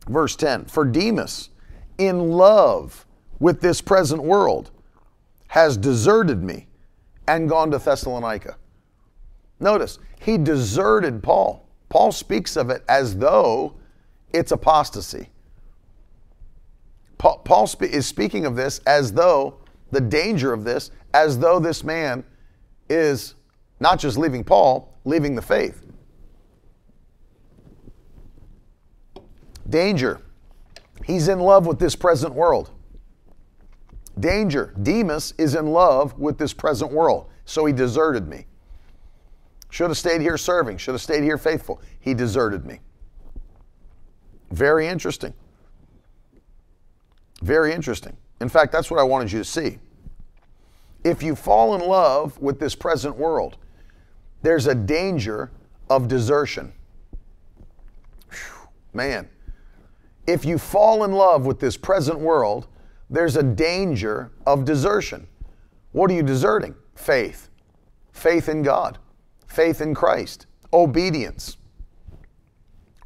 Verse 0.08 0.36
10 0.36 0.66
For 0.66 0.86
Demas, 0.86 1.50
in 1.98 2.32
love 2.32 3.06
with 3.40 3.62
this 3.62 3.82
present 3.82 4.24
world, 4.24 4.72
has 5.50 5.78
deserted 5.78 6.44
me 6.44 6.68
and 7.28 7.48
gone 7.48 7.70
to 7.72 7.78
Thessalonica. 7.78 8.58
Notice, 9.60 10.00
he 10.20 10.38
deserted 10.38 11.22
Paul. 11.22 11.68
Paul 11.90 12.12
speaks 12.12 12.56
of 12.56 12.70
it 12.70 12.84
as 12.88 13.18
though 13.18 13.76
it's 14.34 14.52
apostasy. 14.52 15.30
Paul, 17.18 17.40
Paul 17.40 17.68
spe- 17.68 17.84
is 17.84 18.08
speaking 18.08 18.46
of 18.46 18.56
this 18.56 18.80
as 18.88 19.14
though 19.14 19.58
the 19.92 20.02
danger 20.02 20.54
of 20.54 20.64
this, 20.64 20.92
as 21.14 21.38
though 21.38 21.60
this 21.60 21.84
man 21.84 22.24
is 22.90 23.36
not 23.80 24.00
just 24.00 24.18
leaving 24.18 24.44
Paul, 24.44 24.98
leaving 25.06 25.36
the 25.36 25.42
faith. 25.42 25.86
Danger. 29.70 30.22
He's 31.06 31.28
in 31.28 31.40
love 31.40 31.66
with 31.66 31.80
this 31.80 31.96
present 31.96 32.34
world. 32.34 32.72
Danger. 34.20 34.74
Demas 34.82 35.34
is 35.38 35.56
in 35.56 35.68
love 35.68 36.18
with 36.20 36.38
this 36.38 36.54
present 36.54 36.92
world, 36.92 37.30
so 37.46 37.66
he 37.66 37.74
deserted 37.74 38.28
me. 38.28 38.46
Should 39.70 39.90
have 39.90 39.98
stayed 39.98 40.22
here 40.22 40.38
serving, 40.38 40.78
should 40.78 40.92
have 40.92 41.02
stayed 41.02 41.24
here 41.24 41.38
faithful. 41.38 41.82
He 42.00 42.14
deserted 42.14 42.66
me. 42.66 42.80
Very 44.52 44.88
interesting. 44.88 45.34
Very 47.42 47.74
interesting. 47.74 48.16
In 48.40 48.50
fact, 48.50 48.72
that's 48.72 48.92
what 48.92 49.00
I 49.00 49.04
wanted 49.04 49.32
you 49.32 49.40
to 49.40 49.46
see. 49.46 49.80
If 51.04 51.24
you 51.24 51.36
fall 51.36 51.76
in 51.76 51.82
love 51.82 52.40
with 52.40 52.60
this 52.60 52.76
present 52.76 53.16
world, 53.16 53.58
there's 54.44 54.68
a 54.68 54.76
danger 54.76 55.52
of 55.90 56.08
desertion. 56.08 56.74
Whew, 58.30 58.70
man, 58.94 59.30
if 60.28 60.46
you 60.46 60.58
fall 60.58 61.04
in 61.04 61.12
love 61.12 61.46
with 61.46 61.60
this 61.60 61.78
present 61.78 62.20
world, 62.20 62.68
there's 63.10 63.36
a 63.36 63.44
danger 63.44 64.32
of 64.46 64.66
desertion. 64.66 65.28
What 65.92 66.12
are 66.12 66.14
you 66.14 66.24
deserting? 66.24 66.76
Faith. 66.96 67.50
Faith 68.12 68.50
in 68.50 68.62
God, 68.62 69.00
faith 69.48 69.82
in 69.82 69.96
Christ, 69.96 70.46
obedience. 70.74 71.58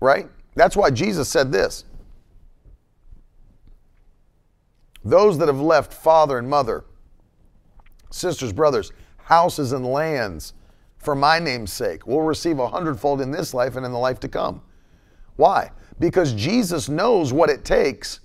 Right? 0.02 0.30
That's 0.56 0.76
why 0.78 0.90
Jesus 0.90 1.30
said 1.30 1.52
this 1.52 1.84
Those 5.04 5.38
that 5.38 5.48
have 5.48 5.60
left 5.60 5.94
father 5.94 6.38
and 6.38 6.50
mother, 6.50 6.86
sisters, 8.10 8.52
brothers, 8.52 8.92
houses, 9.18 9.72
and 9.72 9.86
lands 9.86 10.54
for 10.98 11.16
my 11.16 11.38
name's 11.38 11.72
sake 11.72 12.08
will 12.08 12.24
receive 12.24 12.58
a 12.58 12.68
hundredfold 12.68 13.22
in 13.22 13.32
this 13.32 13.54
life 13.54 13.76
and 13.76 13.86
in 13.86 13.92
the 13.92 13.98
life 13.98 14.20
to 14.22 14.28
come. 14.28 14.62
Why? 15.36 15.72
Because 16.00 16.34
Jesus 16.34 16.90
knows 16.90 17.32
what 17.32 17.50
it 17.50 17.64
takes 17.64 18.22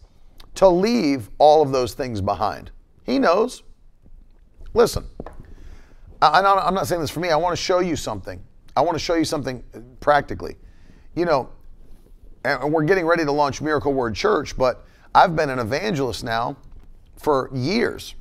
to 0.55 0.69
leave 0.69 1.29
all 1.39 1.63
of 1.63 1.73
those 1.73 1.95
things 1.95 2.21
behind. 2.21 2.71
He 3.05 3.19
knows. 3.19 3.63
Listen, 4.73 5.05
I'm 6.23 6.75
not 6.75 6.87
saying 6.87 7.01
this 7.01 7.11
for 7.11 7.21
me. 7.21 7.31
I 7.31 7.37
want 7.37 7.57
to 7.57 7.63
show 7.63 7.81
you 7.81 7.97
something. 7.97 8.43
I 8.77 8.83
want 8.83 8.95
to 8.95 9.03
show 9.03 9.15
you 9.15 9.25
something 9.25 9.63
practically. 10.01 10.57
You 11.15 11.25
know, 11.25 11.51
and 12.45 12.73
we're 12.73 12.85
getting 12.85 13.07
ready 13.07 13.25
to 13.25 13.33
launch 13.33 13.61
Miracle 13.61 13.93
Word 13.93 14.15
Church, 14.15 14.57
but 14.57 14.85
I've 15.15 15.37
been 15.37 15.51
an 15.51 15.59
evangelist 15.59 16.25
now 16.25 16.57
for 17.17 17.51
years. 17.53 18.15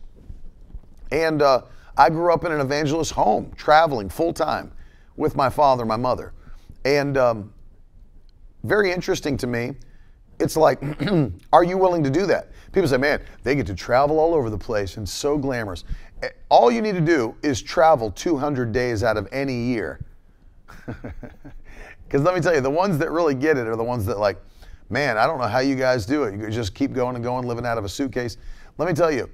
And 1.12 1.42
uh, 1.42 1.62
I 1.98 2.10
grew 2.10 2.34
up 2.34 2.44
in 2.44 2.52
an 2.52 2.60
evangelist 2.60 3.14
home, 3.14 3.52
traveling 3.56 4.10
full 4.10 4.34
time 4.34 4.72
with 5.16 5.36
my 5.36 5.50
father, 5.50 5.86
my 5.86 5.96
mother. 5.96 6.34
And 6.86 7.18
um, 7.18 7.54
very 8.64 8.92
interesting 8.92 9.38
to 9.38 9.48
me, 9.48 9.76
it's 10.40 10.56
like, 10.56 10.82
are 11.54 11.64
you 11.64 11.78
willing 11.78 12.04
to 12.04 12.10
do 12.10 12.26
that? 12.26 12.50
People 12.72 12.88
say, 12.88 12.98
man, 12.98 13.22
they 13.44 13.56
get 13.56 13.68
to 13.68 13.76
travel 13.76 14.20
all 14.20 14.34
over 14.34 14.50
the 14.50 14.58
place 14.58 14.98
and 14.98 15.08
so 15.08 15.38
glamorous. 15.38 15.84
All 16.50 16.70
you 16.72 16.82
need 16.82 16.96
to 16.96 17.02
do 17.02 17.36
is 17.42 17.62
travel 17.62 18.12
200 18.12 18.72
days 18.72 19.04
out 19.04 19.18
of 19.18 19.28
any 19.32 19.56
year. 19.56 20.00
Because 22.10 22.24
let 22.24 22.34
me 22.34 22.42
tell 22.42 22.56
you, 22.56 22.62
the 22.62 22.72
ones 22.72 22.98
that 22.98 23.12
really 23.12 23.36
get 23.36 23.56
it 23.56 23.68
are 23.68 23.76
the 23.76 23.84
ones 23.84 24.04
that, 24.08 24.18
like, 24.18 24.38
man, 24.90 25.16
I 25.16 25.28
don't 25.28 25.38
know 25.38 25.48
how 25.48 25.60
you 25.60 25.76
guys 25.76 26.08
do 26.08 26.24
it. 26.24 26.40
You 26.40 26.50
just 26.50 26.74
keep 26.74 26.92
going 26.92 27.14
and 27.14 27.24
going, 27.24 27.46
living 27.46 27.68
out 27.68 27.78
of 27.78 27.86
a 27.86 27.90
suitcase. 27.90 28.38
Let 28.80 28.88
me 28.88 28.96
tell 28.96 29.12
you, 29.12 29.30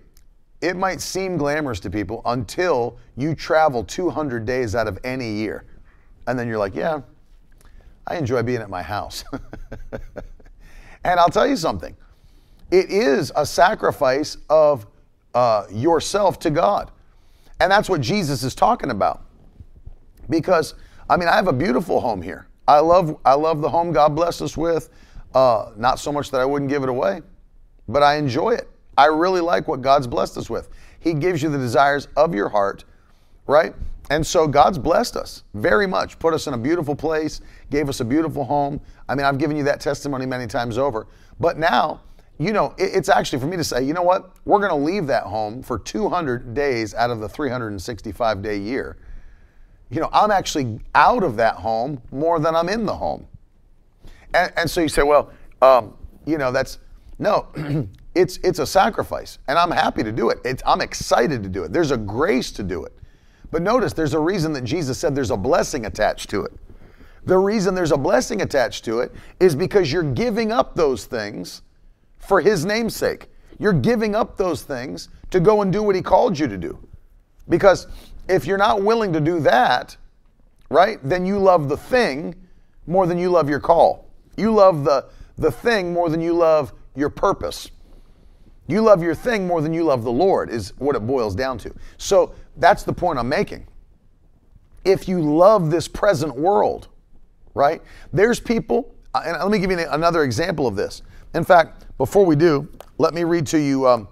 it 0.60 0.76
might 0.76 1.00
seem 1.00 1.38
glamorous 1.38 1.80
to 1.82 1.90
people 1.90 2.22
until 2.26 2.98
you 3.16 3.34
travel 3.34 3.82
200 3.82 4.46
days 4.46 4.76
out 4.76 4.88
of 4.90 5.00
any 5.06 5.32
year. 5.32 5.64
And 6.28 6.38
then 6.38 6.50
you're 6.50 6.58
like, 6.58 6.76
yeah, 6.76 7.00
I 8.06 8.18
enjoy 8.18 8.44
being 8.44 8.62
at 8.62 8.70
my 8.70 8.82
house. 8.82 9.24
and 11.06 11.18
I'll 11.18 11.30
tell 11.30 11.48
you 11.48 11.56
something 11.56 11.96
it 12.72 12.90
is 12.90 13.32
a 13.38 13.46
sacrifice 13.46 14.36
of 14.50 14.86
uh, 15.34 15.66
yourself 15.72 16.40
to 16.40 16.50
God. 16.50 16.92
And 17.62 17.72
that's 17.72 17.88
what 17.90 18.02
Jesus 18.02 18.44
is 18.44 18.54
talking 18.54 18.90
about. 18.90 19.24
Because, 20.30 20.74
I 21.10 21.16
mean, 21.16 21.30
I 21.30 21.36
have 21.36 21.48
a 21.48 21.54
beautiful 21.54 22.02
home 22.02 22.22
here. 22.22 22.48
I 22.68 22.80
love, 22.80 23.18
I 23.26 23.34
love 23.34 23.62
the 23.62 23.70
home 23.70 23.92
God 23.92 24.16
blessed 24.16 24.42
us 24.42 24.58
with. 24.58 24.90
Uh, 25.34 25.72
not 25.76 26.00
so 26.00 26.12
much 26.12 26.32
that 26.32 26.42
I 26.42 26.46
wouldn't 26.46 26.70
give 26.70 26.84
it 26.84 26.90
away, 26.90 27.22
but 27.88 28.02
I 28.02 28.16
enjoy 28.16 28.52
it. 28.52 28.70
I 28.98 29.08
really 29.08 29.42
like 29.42 29.68
what 29.68 29.82
God's 29.82 30.08
blessed 30.08 30.38
us 30.38 30.50
with. 30.50 30.70
He 31.00 31.14
gives 31.14 31.44
you 31.44 31.50
the 31.50 31.58
desires 31.58 32.08
of 32.16 32.34
your 32.34 32.50
heart, 32.50 32.86
right? 33.46 33.76
And 34.10 34.26
so 34.26 34.48
God's 34.48 34.78
blessed 34.78 35.18
us 35.18 35.44
very 35.54 35.88
much, 35.88 36.18
put 36.20 36.34
us 36.34 36.48
in 36.48 36.54
a 36.54 36.58
beautiful 36.58 36.96
place, 36.96 37.42
gave 37.70 37.90
us 37.90 38.00
a 38.00 38.06
beautiful 38.06 38.46
home. 38.46 38.80
I 39.10 39.16
mean, 39.16 39.26
I've 39.26 39.38
given 39.38 39.58
you 39.58 39.64
that 39.64 39.82
testimony 39.82 40.26
many 40.26 40.48
times 40.48 40.78
over. 40.78 41.08
But 41.40 41.58
now, 41.58 42.02
you 42.38 42.54
know, 42.54 42.74
it's 42.78 43.10
actually 43.10 43.40
for 43.40 43.48
me 43.48 43.58
to 43.58 43.64
say, 43.64 43.84
you 43.84 43.94
know 43.94 44.04
what? 44.04 44.36
We're 44.46 44.60
going 44.60 44.70
to 44.70 44.76
leave 44.76 45.08
that 45.08 45.24
home 45.24 45.64
for 45.64 45.80
200 45.80 46.54
days 46.54 46.94
out 46.94 47.10
of 47.10 47.20
the 47.20 47.30
365 47.30 48.42
day 48.42 48.58
year 48.58 48.98
you 49.90 50.02
know, 50.02 50.10
I'm 50.12 50.32
actually 50.32 50.80
out 50.94 51.24
of 51.24 51.36
that 51.38 51.56
home 51.56 52.02
more 52.12 52.40
than 52.40 52.56
I'm 52.56 52.70
in 52.70 52.86
the 52.86 52.96
home. 52.96 53.28
And, 54.34 54.52
and 54.58 54.70
so 54.70 54.82
you 54.82 54.90
say, 54.90 55.04
well, 55.04 55.32
um, 55.62 55.94
you 56.26 56.38
know, 56.38 56.52
that's 56.52 56.80
no, 57.18 57.48
it's 58.16 58.38
it's 58.44 58.60
a 58.60 58.66
sacrifice, 58.66 59.40
and 59.48 59.58
I'm 59.58 59.72
happy 59.72 60.04
to 60.04 60.12
do 60.12 60.30
it. 60.30 60.40
It's, 60.44 60.62
I'm 60.66 60.82
excited 60.82 61.44
to 61.44 61.50
do 61.50 61.64
it. 61.64 61.72
There's 61.72 61.92
a 61.92 61.98
grace 61.98 62.52
to 62.54 62.64
do 62.64 62.84
it. 62.84 62.94
But 63.52 63.62
notice 63.62 63.94
there's 63.94 64.14
a 64.14 64.20
reason 64.20 64.52
that 64.54 64.64
Jesus 64.64 64.98
said 64.98 65.16
there's 65.16 65.32
a 65.32 65.38
blessing 65.38 65.86
attached 65.86 66.30
to 66.32 66.44
it. 66.44 66.52
The 67.26 67.38
reason 67.38 67.74
there's 67.74 67.92
a 67.92 67.98
blessing 67.98 68.42
attached 68.42 68.86
to 68.86 69.00
it 69.00 69.12
is 69.40 69.56
because 69.56 69.92
you're 69.92 70.04
giving 70.04 70.52
up 70.52 70.76
those 70.76 71.06
things 71.06 71.62
for 72.18 72.42
his 72.42 72.66
name's 72.66 72.96
sake. 72.96 73.30
You're 73.58 73.74
giving 73.74 74.16
up 74.16 74.38
those 74.38 74.64
things 74.64 75.10
to 75.32 75.40
go 75.40 75.62
and 75.62 75.72
do 75.72 75.82
what 75.82 75.96
he 75.96 76.02
called 76.02 76.38
you 76.38 76.48
to 76.48 76.58
do. 76.58 76.78
Because 77.48 77.88
if 78.28 78.46
you're 78.46 78.58
not 78.58 78.82
willing 78.82 79.14
to 79.14 79.20
do 79.20 79.40
that, 79.42 79.96
right, 80.70 81.00
then 81.04 81.26
you 81.26 81.40
love 81.40 81.70
the 81.70 81.78
thing 81.78 82.36
more 82.88 83.08
than 83.08 83.18
you 83.18 83.30
love 83.30 83.50
your 83.50 83.60
call. 83.60 84.10
You 84.38 84.54
love 84.54 84.84
the, 84.84 85.06
the 85.38 85.52
thing 85.52 85.94
more 85.94 86.10
than 86.10 86.22
you 86.22 86.34
love 86.34 86.74
your 86.96 87.10
purpose. 87.10 87.70
You 88.68 88.82
love 88.82 89.04
your 89.04 89.16
thing 89.16 89.46
more 89.48 89.62
than 89.62 89.74
you 89.74 89.84
love 89.84 90.04
the 90.04 90.12
Lord, 90.12 90.50
is 90.50 90.74
what 90.78 90.96
it 90.96 91.02
boils 91.02 91.36
down 91.36 91.58
to. 91.60 91.74
So 91.98 92.34
that's 92.58 92.84
the 92.84 92.94
point 92.94 93.20
I'm 93.20 93.30
making. 93.30 93.68
If 94.84 95.08
you 95.08 95.22
love 95.22 95.72
this 95.72 95.88
present 95.88 96.36
world, 96.36 96.88
right, 97.54 97.82
there's 98.12 98.40
people, 98.40 98.96
uh, 99.14 99.22
and 99.26 99.38
let 99.38 99.52
me 99.52 99.60
give 99.60 99.72
you 99.72 99.80
another 99.90 100.24
example 100.24 100.68
of 100.68 100.76
this. 100.76 101.02
In 101.34 101.44
fact, 101.44 101.86
before 101.98 102.26
we 102.26 102.36
do, 102.36 102.68
let 102.98 103.14
me 103.14 103.24
read 103.24 103.46
to 103.48 103.60
you 103.60 103.88
um, 103.88 104.08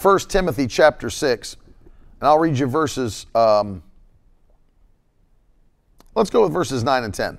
1 0.00 0.18
Timothy 0.20 0.66
chapter 0.66 1.08
6. 1.08 1.56
And 2.24 2.30
I'll 2.30 2.38
read 2.38 2.58
you 2.58 2.66
verses, 2.66 3.26
um, 3.34 3.82
let's 6.14 6.30
go 6.30 6.40
with 6.40 6.54
verses 6.54 6.82
9 6.82 7.04
and 7.04 7.12
10. 7.12 7.36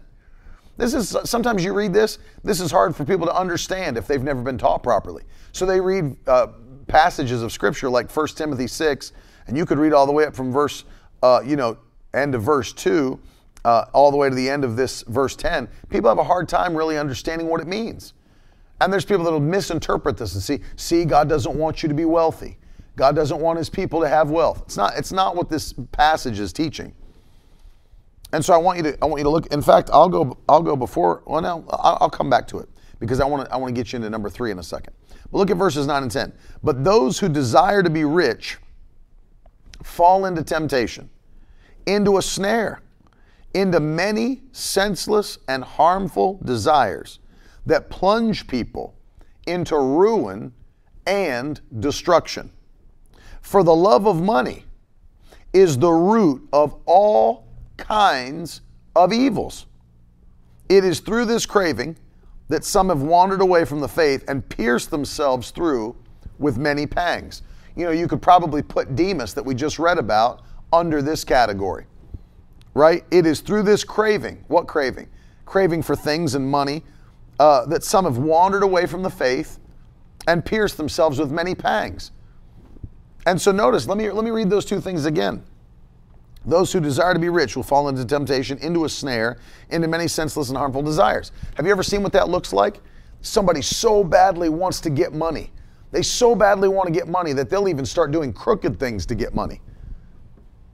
This 0.78 0.94
is 0.94 1.18
sometimes 1.24 1.64
you 1.64 1.74
read 1.74 1.92
this, 1.92 2.20
this 2.44 2.62
is 2.62 2.70
hard 2.70 2.96
for 2.96 3.04
people 3.04 3.26
to 3.26 3.36
understand 3.36 3.98
if 3.98 4.06
they've 4.06 4.22
never 4.22 4.44
been 4.44 4.60
taught 4.60 4.84
properly. 4.84 5.24
So 5.54 5.66
they 5.66 5.82
read 5.82 6.16
uh, 6.28 6.50
passages 6.86 7.42
of 7.42 7.52
scripture 7.52 7.90
like 7.90 8.16
1 8.16 8.28
Timothy 8.36 8.68
6, 8.68 9.12
and 9.48 9.58
you 9.58 9.66
could 9.66 9.80
read 9.80 9.92
all 9.92 10.06
the 10.06 10.12
way 10.12 10.26
up 10.26 10.36
from 10.36 10.52
verse, 10.52 10.84
uh, 11.24 11.42
you 11.44 11.56
know, 11.56 11.80
end 12.14 12.36
of 12.36 12.44
verse 12.44 12.72
2, 12.72 13.20
uh, 13.64 13.86
all 13.92 14.12
the 14.12 14.18
way 14.18 14.30
to 14.30 14.36
the 14.36 14.48
end 14.48 14.64
of 14.64 14.76
this 14.76 15.02
verse 15.08 15.36
10. 15.36 15.68
People 15.90 16.12
have 16.12 16.20
a 16.20 16.24
hard 16.24 16.48
time 16.48 16.76
really 16.76 17.00
understanding 17.00 17.48
what 17.48 17.60
it 17.60 17.66
means. 17.66 18.14
And 18.80 18.94
there's 18.94 19.04
people 19.04 19.24
that 19.24 19.32
will 19.32 19.40
misinterpret 19.40 20.16
this 20.16 20.36
and 20.36 20.44
see, 20.44 20.60
see, 20.76 21.06
God 21.06 21.28
doesn't 21.28 21.56
want 21.56 21.82
you 21.82 21.90
to 21.90 21.96
be 21.96 22.06
wealthy. 22.06 22.60
God 22.96 23.16
doesn't 23.16 23.40
want 23.40 23.58
his 23.58 23.70
people 23.70 24.02
to 24.02 24.08
have 24.08 24.30
wealth. 24.30 24.64
It's 24.66 24.78
not, 24.78 24.98
it's 24.98 25.12
not 25.12 25.36
what 25.36 25.50
this 25.50 25.74
passage 25.92 26.40
is 26.40 26.54
teaching. 26.54 26.94
And 28.32 28.44
so 28.44 28.54
I 28.54 28.58
want 28.58 28.78
you 28.78 28.84
to 28.84 28.98
I 29.02 29.06
want 29.06 29.20
you 29.20 29.24
to 29.24 29.30
look. 29.30 29.48
In 29.54 29.62
fact, 29.62 29.90
I'll 29.94 30.10
go 30.10 30.38
I'll 30.50 30.62
go 30.62 30.76
before. 30.76 31.24
Well, 31.26 31.42
no, 31.42 31.66
I'll, 31.70 32.10
come 32.10 32.30
back 32.30 32.48
to 32.50 32.60
it 32.60 32.68
because 33.00 33.20
I 33.20 33.26
want 33.26 33.46
to 33.48 33.54
I 33.54 33.58
want 33.58 33.74
to 33.74 33.80
get 33.80 33.94
you 33.94 33.98
into 33.98 34.10
number 34.10 34.30
three 34.30 34.52
in 34.52 34.60
a 34.60 34.64
second. 34.64 34.94
But 35.32 35.38
look 35.38 35.52
at 35.52 35.58
verses 35.58 35.88
nine 35.88 36.04
and 36.04 36.12
ten. 36.12 36.34
But 36.64 36.84
those 36.84 37.20
who 37.20 37.30
desire 37.30 37.82
to 37.82 37.90
be 37.90 38.04
rich 38.04 38.58
fall 39.84 40.26
into 40.26 40.44
temptation, 40.44 41.10
into 41.86 42.18
a 42.18 42.22
snare, 42.22 42.82
into 43.54 43.80
many 43.80 44.42
senseless 44.52 45.38
and 45.48 45.64
harmful 45.64 46.40
desires 46.44 47.20
that 47.66 47.90
plunge 47.90 48.48
people 48.48 48.96
into 49.48 49.78
ruin 49.78 50.52
and 51.08 51.62
destruction. 51.80 52.52
For 53.46 53.62
the 53.62 53.76
love 53.76 54.08
of 54.08 54.24
money 54.24 54.66
is 55.54 55.78
the 55.78 55.92
root 55.92 56.50
of 56.52 56.76
all 56.88 57.46
kinds 57.78 58.62
of 58.96 59.14
evils. 59.14 59.68
It 60.68 60.84
is 60.84 61.00
through 61.00 61.26
this 61.26 61.46
craving 61.46 61.96
that 62.50 62.64
some 62.64 62.90
have 62.90 63.04
wandered 63.04 63.42
away 63.42 63.64
from 63.64 63.82
the 63.82 63.88
faith 63.88 64.26
and 64.28 64.50
pierced 64.50 64.90
themselves 64.90 65.52
through 65.52 65.96
with 66.40 66.58
many 66.58 66.88
pangs. 66.88 67.44
You 67.76 67.86
know, 67.86 67.92
you 67.92 68.08
could 68.08 68.20
probably 68.20 68.64
put 68.64 68.96
Demas 68.96 69.36
that 69.36 69.46
we 69.46 69.54
just 69.54 69.78
read 69.78 70.00
about 70.00 70.42
under 70.74 71.04
this 71.04 71.24
category, 71.24 71.86
right? 72.74 73.06
It 73.12 73.28
is 73.28 73.42
through 73.42 73.62
this 73.62 73.84
craving. 73.84 74.44
What 74.48 74.66
craving? 74.66 75.08
Craving 75.46 75.84
for 75.84 75.96
things 75.96 76.34
and 76.34 76.50
money 76.50 76.84
uh, 77.40 77.68
that 77.68 77.84
some 77.84 78.06
have 78.06 78.18
wandered 78.18 78.64
away 78.64 78.88
from 78.88 79.04
the 79.04 79.12
faith 79.12 79.60
and 80.26 80.44
pierced 80.44 80.78
themselves 80.78 81.20
with 81.20 81.32
many 81.32 81.54
pangs. 81.54 82.10
And 83.26 83.42
so 83.42 83.52
notice, 83.52 83.88
let 83.88 83.98
me, 83.98 84.10
let 84.12 84.24
me 84.24 84.32
read 84.32 84.50
those 84.50 84.66
two 84.66 84.80
things 84.80 85.06
again. 85.06 85.44
Those 86.46 86.72
who 86.72 86.80
desire 86.80 87.14
to 87.14 87.20
be 87.20 87.30
rich 87.30 87.56
will 87.56 87.64
fall 87.64 87.90
into 87.90 88.06
temptation, 88.06 88.60
into 88.60 88.86
a 88.86 88.90
snare, 88.90 89.40
into 89.72 89.88
many 89.88 90.08
senseless 90.08 90.50
and 90.50 90.58
harmful 90.58 90.84
desires. 90.84 91.32
Have 91.56 91.66
you 91.66 91.72
ever 91.72 91.82
seen 91.82 92.04
what 92.04 92.14
that 92.14 92.30
looks 92.30 92.54
like? 92.54 92.82
Somebody 93.22 93.64
so 93.64 94.04
badly 94.04 94.50
wants 94.50 94.80
to 94.82 94.92
get 94.92 95.14
money. 95.14 95.52
They 95.92 96.04
so 96.04 96.36
badly 96.36 96.68
want 96.68 96.88
to 96.88 96.94
get 96.94 97.08
money 97.08 97.34
that 97.34 97.50
they'll 97.50 97.68
even 97.68 97.86
start 97.86 98.12
doing 98.12 98.32
crooked 98.32 98.80
things 98.80 99.06
to 99.08 99.16
get 99.16 99.34
money. 99.34 99.62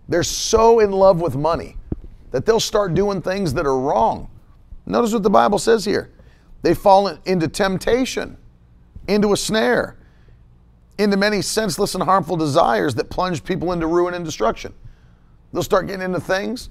They're 0.10 0.24
so 0.24 0.80
in 0.80 0.91
love 0.91 1.22
with 1.22 1.36
money 1.36 1.78
that 2.32 2.45
they'll 2.45 2.60
start 2.60 2.93
doing 2.93 3.22
things 3.22 3.54
that 3.54 3.66
are 3.66 3.80
wrong. 3.80 4.30
Notice 4.86 5.14
what 5.14 5.24
the 5.24 5.30
Bible 5.30 5.60
says 5.60 5.86
here. 5.86 6.12
They 6.64 6.74
fall 6.74 7.08
into 7.26 7.47
temptation, 7.47 8.38
into 9.08 9.32
a 9.32 9.38
snare, 9.38 9.97
into 10.98 11.18
many 11.18 11.42
senseless 11.42 11.96
and 11.96 12.04
harmful 12.04 12.38
desires 12.38 12.96
that 12.96 13.10
plunge 13.10 13.44
people 13.44 13.72
into 13.72 13.88
ruin 13.88 14.14
and 14.14 14.26
destruction. 14.26 14.74
They'll 15.54 15.64
start 15.64 15.88
getting 15.88 16.04
into 16.04 16.20
things 16.20 16.70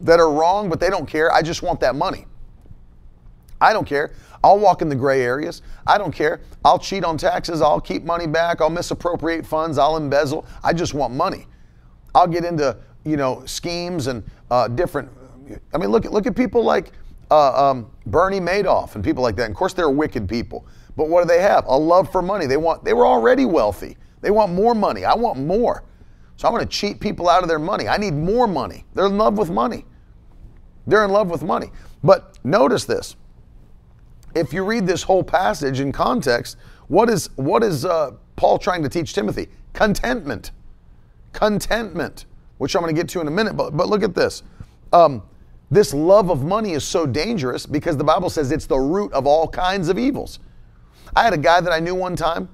that 0.00 0.20
are 0.20 0.30
wrong, 0.30 0.68
but 0.68 0.80
they 0.80 0.90
don't 0.90 1.06
care. 1.06 1.32
I 1.32 1.42
just 1.42 1.62
want 1.62 1.80
that 1.80 1.94
money. 1.94 2.26
I 3.60 3.72
don't 3.72 3.86
care. 3.86 4.12
I'll 4.42 4.58
walk 4.58 4.82
in 4.82 4.88
the 4.88 4.96
gray 4.96 5.22
areas. 5.22 5.62
I 5.86 5.96
don't 5.96 6.12
care. 6.12 6.40
I'll 6.64 6.78
cheat 6.78 7.04
on 7.04 7.16
taxes. 7.16 7.62
I'll 7.62 7.80
keep 7.80 8.04
money 8.04 8.26
back. 8.26 8.60
I'll 8.60 8.68
misappropriate 8.70 9.46
funds. 9.46 9.78
I'll 9.78 9.96
embezzle. 9.96 10.46
I 10.62 10.72
just 10.74 10.92
want 10.92 11.14
money. 11.14 11.46
I'll 12.14 12.26
get 12.26 12.44
into 12.44 12.76
you 13.04 13.16
know 13.16 13.42
schemes 13.46 14.06
and 14.06 14.22
uh, 14.50 14.68
different. 14.68 15.10
I 15.72 15.78
mean, 15.78 15.90
look 15.90 16.04
at 16.04 16.12
look 16.12 16.26
at 16.26 16.36
people 16.36 16.62
like 16.62 16.92
uh, 17.30 17.70
um, 17.70 17.90
Bernie 18.06 18.40
Madoff 18.40 18.94
and 18.94 19.04
people 19.04 19.22
like 19.22 19.36
that. 19.36 19.44
And 19.44 19.52
of 19.52 19.56
course, 19.56 19.72
they're 19.72 19.90
wicked 19.90 20.28
people. 20.28 20.66
But 20.96 21.08
what 21.08 21.22
do 21.22 21.28
they 21.28 21.42
have? 21.42 21.64
A 21.66 21.76
love 21.76 22.10
for 22.10 22.22
money. 22.22 22.46
They 22.46 22.56
want. 22.56 22.84
They 22.84 22.92
were 22.92 23.06
already 23.06 23.44
wealthy. 23.44 23.96
They 24.20 24.30
want 24.30 24.52
more 24.52 24.74
money. 24.74 25.04
I 25.04 25.14
want 25.14 25.38
more. 25.38 25.84
So 26.36 26.48
I'm 26.48 26.54
going 26.54 26.66
to 26.66 26.70
cheat 26.70 27.00
people 27.00 27.28
out 27.28 27.42
of 27.42 27.48
their 27.48 27.58
money. 27.58 27.88
I 27.88 27.96
need 27.96 28.14
more 28.14 28.46
money. 28.46 28.84
They're 28.94 29.06
in 29.06 29.18
love 29.18 29.38
with 29.38 29.50
money. 29.50 29.84
They're 30.86 31.04
in 31.04 31.10
love 31.10 31.30
with 31.30 31.42
money. 31.42 31.70
But 32.02 32.38
notice 32.44 32.84
this. 32.84 33.16
If 34.34 34.52
you 34.52 34.64
read 34.64 34.86
this 34.86 35.02
whole 35.02 35.22
passage 35.22 35.80
in 35.80 35.92
context, 35.92 36.56
what 36.88 37.08
is 37.08 37.30
what 37.36 37.62
is 37.62 37.84
uh, 37.84 38.12
Paul 38.36 38.58
trying 38.58 38.82
to 38.82 38.88
teach 38.88 39.14
Timothy? 39.14 39.48
Contentment. 39.72 40.50
Contentment, 41.32 42.26
which 42.58 42.74
I'm 42.76 42.82
going 42.82 42.94
to 42.94 43.00
get 43.00 43.08
to 43.10 43.20
in 43.20 43.28
a 43.28 43.30
minute. 43.30 43.56
But 43.56 43.76
but 43.76 43.88
look 43.88 44.02
at 44.02 44.14
this. 44.14 44.42
Um, 44.92 45.22
this 45.70 45.94
love 45.94 46.30
of 46.30 46.44
money 46.44 46.72
is 46.72 46.84
so 46.84 47.06
dangerous 47.06 47.66
because 47.66 47.96
the 47.96 48.04
Bible 48.04 48.30
says 48.30 48.52
it's 48.52 48.66
the 48.66 48.78
root 48.78 49.12
of 49.12 49.26
all 49.26 49.48
kinds 49.48 49.88
of 49.88 49.98
evils. 49.98 50.38
I 51.16 51.22
had 51.22 51.32
a 51.32 51.38
guy 51.38 51.60
that 51.60 51.72
I 51.72 51.80
knew 51.80 51.94
one 51.94 52.16
time, 52.16 52.48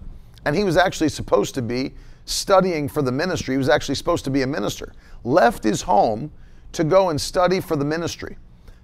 and 0.45 0.55
he 0.55 0.65
was 0.65 0.77
actually 0.77 1.09
supposed 1.09 1.55
to 1.55 1.63
be 1.63 1.95
studying 2.25 2.89
for 2.89 3.03
the 3.03 3.13
ministry. 3.13 3.55
He 3.55 3.59
was 3.59 3.69
actually 3.69 3.95
supposed 3.95 4.25
to 4.25 4.31
be 4.31 4.43
a 4.43 4.47
minister. 4.47 4.93
Left 5.25 5.65
his 5.65 5.83
home 5.83 6.31
to 6.73 6.85
go 6.85 7.11
and 7.11 7.21
study 7.21 7.61
for 7.61 7.77
the 7.77 7.85
ministry, 7.85 8.37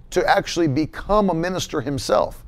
to 0.09 0.27
actually 0.27 0.67
become 0.67 1.29
a 1.29 1.33
minister 1.33 1.81
himself. 1.81 2.43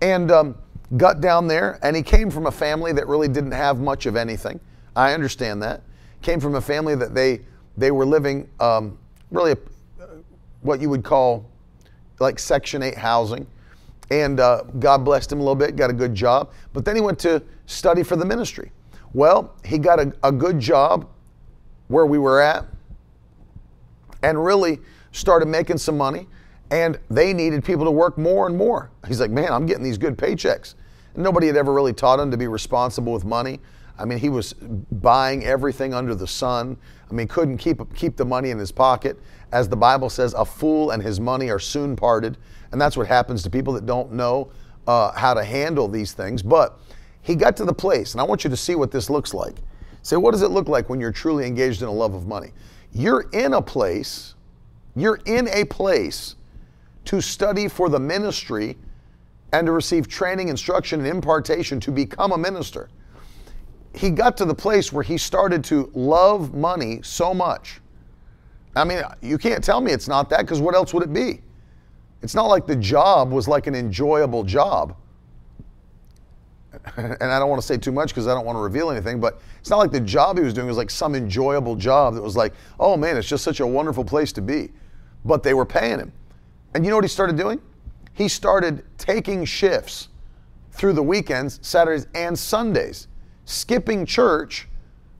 And 0.00 0.30
um, 0.30 0.56
got 0.96 1.20
down 1.20 1.48
there, 1.48 1.78
and 1.82 1.96
he 1.96 2.02
came 2.02 2.30
from 2.30 2.46
a 2.46 2.52
family 2.52 2.92
that 2.92 3.06
really 3.08 3.28
didn't 3.28 3.52
have 3.52 3.80
much 3.80 4.06
of 4.06 4.14
anything. 4.14 4.60
I 4.94 5.14
understand 5.14 5.62
that. 5.62 5.82
Came 6.22 6.40
from 6.40 6.54
a 6.54 6.60
family 6.60 6.94
that 6.94 7.14
they 7.14 7.40
they 7.76 7.90
were 7.90 8.06
living 8.06 8.48
um, 8.58 8.98
really 9.30 9.52
a, 9.52 9.58
what 10.62 10.80
you 10.80 10.88
would 10.88 11.04
call 11.04 11.50
like 12.18 12.38
Section 12.38 12.82
8 12.82 12.96
housing. 12.96 13.46
And 14.10 14.38
uh, 14.38 14.62
God 14.78 15.04
blessed 15.04 15.32
him 15.32 15.40
a 15.40 15.42
little 15.42 15.56
bit, 15.56 15.76
got 15.76 15.90
a 15.90 15.92
good 15.94 16.14
job. 16.14 16.52
But 16.72 16.84
then 16.84 16.94
he 16.94 17.00
went 17.00 17.18
to 17.20 17.42
study 17.66 18.02
for 18.02 18.16
the 18.16 18.24
ministry. 18.24 18.70
Well, 19.12 19.54
he 19.64 19.78
got 19.78 19.98
a, 19.98 20.12
a 20.22 20.30
good 20.30 20.60
job 20.60 21.08
where 21.88 22.06
we 22.06 22.18
were 22.18 22.40
at 22.40 22.66
and 24.22 24.42
really 24.44 24.80
started 25.12 25.46
making 25.46 25.78
some 25.78 25.96
money. 25.96 26.28
And 26.70 26.98
they 27.08 27.32
needed 27.32 27.64
people 27.64 27.84
to 27.84 27.90
work 27.90 28.18
more 28.18 28.46
and 28.46 28.56
more. 28.56 28.90
He's 29.06 29.20
like, 29.20 29.30
man, 29.30 29.52
I'm 29.52 29.66
getting 29.66 29.84
these 29.84 29.98
good 29.98 30.18
paychecks. 30.18 30.74
And 31.14 31.22
nobody 31.22 31.46
had 31.46 31.56
ever 31.56 31.72
really 31.72 31.92
taught 31.92 32.18
him 32.18 32.30
to 32.32 32.36
be 32.36 32.48
responsible 32.48 33.12
with 33.12 33.24
money. 33.24 33.60
I 33.98 34.04
mean, 34.04 34.18
he 34.18 34.28
was 34.28 34.52
buying 34.52 35.44
everything 35.44 35.94
under 35.94 36.14
the 36.14 36.26
sun. 36.26 36.76
I 37.08 37.14
mean, 37.14 37.28
couldn't 37.28 37.58
keep 37.58 37.80
keep 37.94 38.16
the 38.16 38.24
money 38.24 38.50
in 38.50 38.58
his 38.58 38.72
pocket. 38.72 39.18
As 39.52 39.68
the 39.68 39.76
Bible 39.76 40.10
says, 40.10 40.34
a 40.34 40.44
fool 40.44 40.90
and 40.90 41.02
his 41.02 41.20
money 41.20 41.50
are 41.50 41.58
soon 41.58 41.96
parted, 41.96 42.36
and 42.72 42.80
that's 42.80 42.96
what 42.96 43.06
happens 43.06 43.42
to 43.44 43.50
people 43.50 43.72
that 43.74 43.86
don't 43.86 44.12
know 44.12 44.50
uh, 44.86 45.12
how 45.12 45.34
to 45.34 45.44
handle 45.44 45.88
these 45.88 46.12
things. 46.12 46.42
But 46.42 46.78
he 47.22 47.34
got 47.34 47.56
to 47.58 47.64
the 47.64 47.72
place, 47.72 48.12
and 48.12 48.20
I 48.20 48.24
want 48.24 48.44
you 48.44 48.50
to 48.50 48.56
see 48.56 48.74
what 48.74 48.90
this 48.90 49.10
looks 49.10 49.34
like. 49.34 49.56
Say, 50.02 50.16
what 50.16 50.30
does 50.32 50.42
it 50.42 50.50
look 50.50 50.68
like 50.68 50.88
when 50.88 51.00
you're 51.00 51.12
truly 51.12 51.46
engaged 51.46 51.82
in 51.82 51.88
a 51.88 51.92
love 51.92 52.14
of 52.14 52.26
money? 52.26 52.50
You're 52.92 53.28
in 53.32 53.54
a 53.54 53.62
place, 53.62 54.34
you're 54.94 55.20
in 55.26 55.48
a 55.48 55.64
place 55.64 56.36
to 57.06 57.20
study 57.20 57.68
for 57.68 57.88
the 57.88 57.98
ministry 57.98 58.76
and 59.52 59.66
to 59.66 59.72
receive 59.72 60.08
training, 60.08 60.48
instruction, 60.48 61.00
and 61.00 61.08
impartation 61.08 61.80
to 61.80 61.90
become 61.90 62.32
a 62.32 62.38
minister. 62.38 62.88
He 63.94 64.10
got 64.10 64.36
to 64.36 64.44
the 64.44 64.54
place 64.54 64.92
where 64.92 65.02
he 65.02 65.18
started 65.18 65.64
to 65.64 65.90
love 65.94 66.54
money 66.54 67.00
so 67.02 67.32
much. 67.32 67.80
I 68.76 68.84
mean, 68.84 69.02
you 69.22 69.38
can't 69.38 69.64
tell 69.64 69.80
me 69.80 69.92
it's 69.92 70.06
not 70.06 70.28
that 70.30 70.40
because 70.40 70.60
what 70.60 70.74
else 70.74 70.92
would 70.92 71.02
it 71.02 71.12
be? 71.12 71.40
It's 72.22 72.34
not 72.34 72.46
like 72.46 72.66
the 72.66 72.76
job 72.76 73.30
was 73.30 73.48
like 73.48 73.66
an 73.66 73.74
enjoyable 73.74 74.44
job. 74.44 74.96
and 76.96 77.22
I 77.22 77.38
don't 77.38 77.48
want 77.48 77.60
to 77.60 77.66
say 77.66 77.78
too 77.78 77.92
much 77.92 78.10
because 78.10 78.26
I 78.26 78.34
don't 78.34 78.44
want 78.44 78.56
to 78.56 78.60
reveal 78.60 78.90
anything, 78.90 79.18
but 79.18 79.40
it's 79.60 79.70
not 79.70 79.78
like 79.78 79.90
the 79.90 80.00
job 80.00 80.36
he 80.36 80.44
was 80.44 80.52
doing 80.52 80.66
was 80.66 80.76
like 80.76 80.90
some 80.90 81.14
enjoyable 81.14 81.74
job 81.74 82.14
that 82.14 82.22
was 82.22 82.36
like, 82.36 82.52
oh 82.78 82.96
man, 82.96 83.16
it's 83.16 83.28
just 83.28 83.44
such 83.44 83.60
a 83.60 83.66
wonderful 83.66 84.04
place 84.04 84.32
to 84.32 84.42
be. 84.42 84.70
But 85.24 85.42
they 85.42 85.54
were 85.54 85.66
paying 85.66 85.98
him. 85.98 86.12
And 86.74 86.84
you 86.84 86.90
know 86.90 86.96
what 86.96 87.04
he 87.04 87.08
started 87.08 87.36
doing? 87.36 87.60
He 88.12 88.28
started 88.28 88.84
taking 88.98 89.44
shifts 89.44 90.08
through 90.72 90.92
the 90.92 91.02
weekends, 91.02 91.58
Saturdays, 91.62 92.06
and 92.14 92.38
Sundays, 92.38 93.08
skipping 93.46 94.04
church 94.04 94.68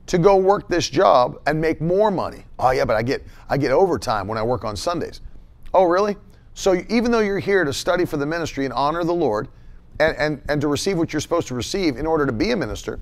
to 0.07 0.18
go 0.18 0.36
work 0.36 0.68
this 0.68 0.88
job 0.88 1.40
and 1.46 1.61
make 1.61 1.80
more 1.80 2.11
money. 2.11 2.44
Oh 2.59 2.70
yeah, 2.70 2.84
but 2.84 2.96
I 2.96 3.02
get 3.02 3.24
I 3.48 3.59
get 3.59 3.72
overtime 3.72 4.28
when 4.28 4.38
I 4.38 4.42
work 4.42 4.64
on 4.64 4.76
Sundays. 4.76 5.20
Oh 5.74 5.84
really? 5.84 6.16
So 6.54 6.82
even 6.88 7.11
though 7.11 7.20
you're 7.20 7.38
here 7.38 7.64
to 7.64 7.72
study 7.72 8.04
for 8.04 8.16
the 8.16 8.26
ministry 8.26 8.64
and 8.64 8.72
honor 8.72 9.04
the 9.04 9.14
Lord, 9.14 9.48
and, 9.98 10.16
and, 10.16 10.42
and 10.48 10.61
to 10.61 10.68
receive 10.68 10.98
what 10.98 11.12
you're 11.12 11.20
supposed 11.20 11.48
to 11.48 11.54
receive 11.54 11.96
in 11.96 12.07
order 12.07 12.26
to 12.26 12.32
be 12.32 12.50
a 12.50 12.57
minister, 12.57 13.00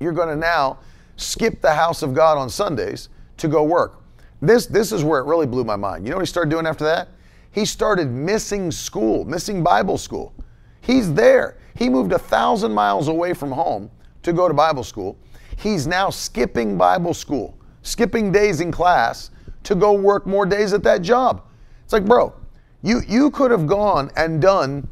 you're 0.00 0.12
to 0.12 0.36
now 0.36 0.78
skip 1.16 1.60
the 1.60 1.74
house 1.74 2.02
of 2.02 2.14
God 2.14 2.38
on 2.38 2.50
Sundays 2.50 3.08
to 3.38 3.48
go 3.48 3.62
work. 3.62 4.02
This, 4.42 4.66
this 4.66 4.92
is 4.92 5.04
where 5.04 5.20
it 5.20 5.24
really 5.24 5.46
blew 5.46 5.64
my 5.64 5.76
mind. 5.76 6.04
You 6.04 6.10
know 6.10 6.16
what 6.16 6.26
he 6.26 6.30
started 6.30 6.50
doing 6.50 6.66
after 6.66 6.84
that? 6.84 7.08
He 7.50 7.64
started 7.64 8.10
missing 8.10 8.70
school, 8.70 9.24
missing 9.24 9.62
Bible 9.62 9.96
school. 9.96 10.34
He's 10.80 11.12
there. 11.14 11.56
He 11.76 11.88
moved 11.88 12.12
a 12.12 12.18
thousand 12.18 12.72
miles 12.72 13.08
away 13.08 13.32
from 13.32 13.52
home 13.52 13.90
to 14.22 14.32
go 14.32 14.48
to 14.48 14.54
Bible 14.54 14.84
school. 14.84 15.16
He's 15.56 15.86
now 15.86 16.10
skipping 16.10 16.76
Bible 16.76 17.14
school, 17.14 17.56
skipping 17.82 18.32
days 18.32 18.60
in 18.60 18.70
class 18.72 19.30
to 19.64 19.74
go 19.74 19.92
work 19.92 20.26
more 20.26 20.46
days 20.46 20.72
at 20.72 20.82
that 20.84 21.02
job. 21.02 21.42
It's 21.84 21.92
like, 21.92 22.04
bro, 22.04 22.34
you, 22.82 23.00
you 23.08 23.30
could 23.30 23.50
have 23.50 23.66
gone 23.66 24.10
and 24.16 24.40
done 24.40 24.88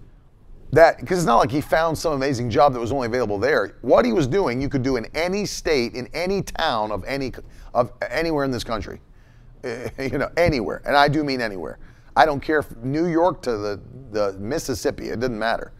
that 0.72 0.98
because 0.98 1.18
it's 1.18 1.26
not 1.26 1.36
like 1.36 1.50
he 1.50 1.60
found 1.60 1.96
some 1.96 2.14
amazing 2.14 2.48
job 2.48 2.72
that 2.72 2.80
was 2.80 2.90
only 2.92 3.06
available 3.06 3.38
there. 3.38 3.76
What 3.82 4.04
he 4.04 4.12
was 4.12 4.26
doing, 4.26 4.60
you 4.60 4.68
could 4.68 4.82
do 4.82 4.96
in 4.96 5.06
any 5.14 5.44
state, 5.44 5.94
in 5.94 6.08
any 6.14 6.42
town 6.42 6.90
of 6.90 7.04
any 7.04 7.32
of 7.74 7.92
anywhere 8.10 8.44
in 8.44 8.50
this 8.50 8.64
country, 8.64 9.00
you 9.64 10.18
know, 10.18 10.30
anywhere. 10.36 10.82
And 10.86 10.96
I 10.96 11.08
do 11.08 11.22
mean 11.22 11.42
anywhere. 11.42 11.78
I 12.16 12.26
don't 12.26 12.40
care 12.40 12.64
New 12.82 13.06
York 13.06 13.42
to 13.42 13.56
the, 13.56 13.80
the 14.10 14.32
Mississippi. 14.38 15.10
It 15.10 15.20
doesn't 15.20 15.38
matter. 15.38 15.72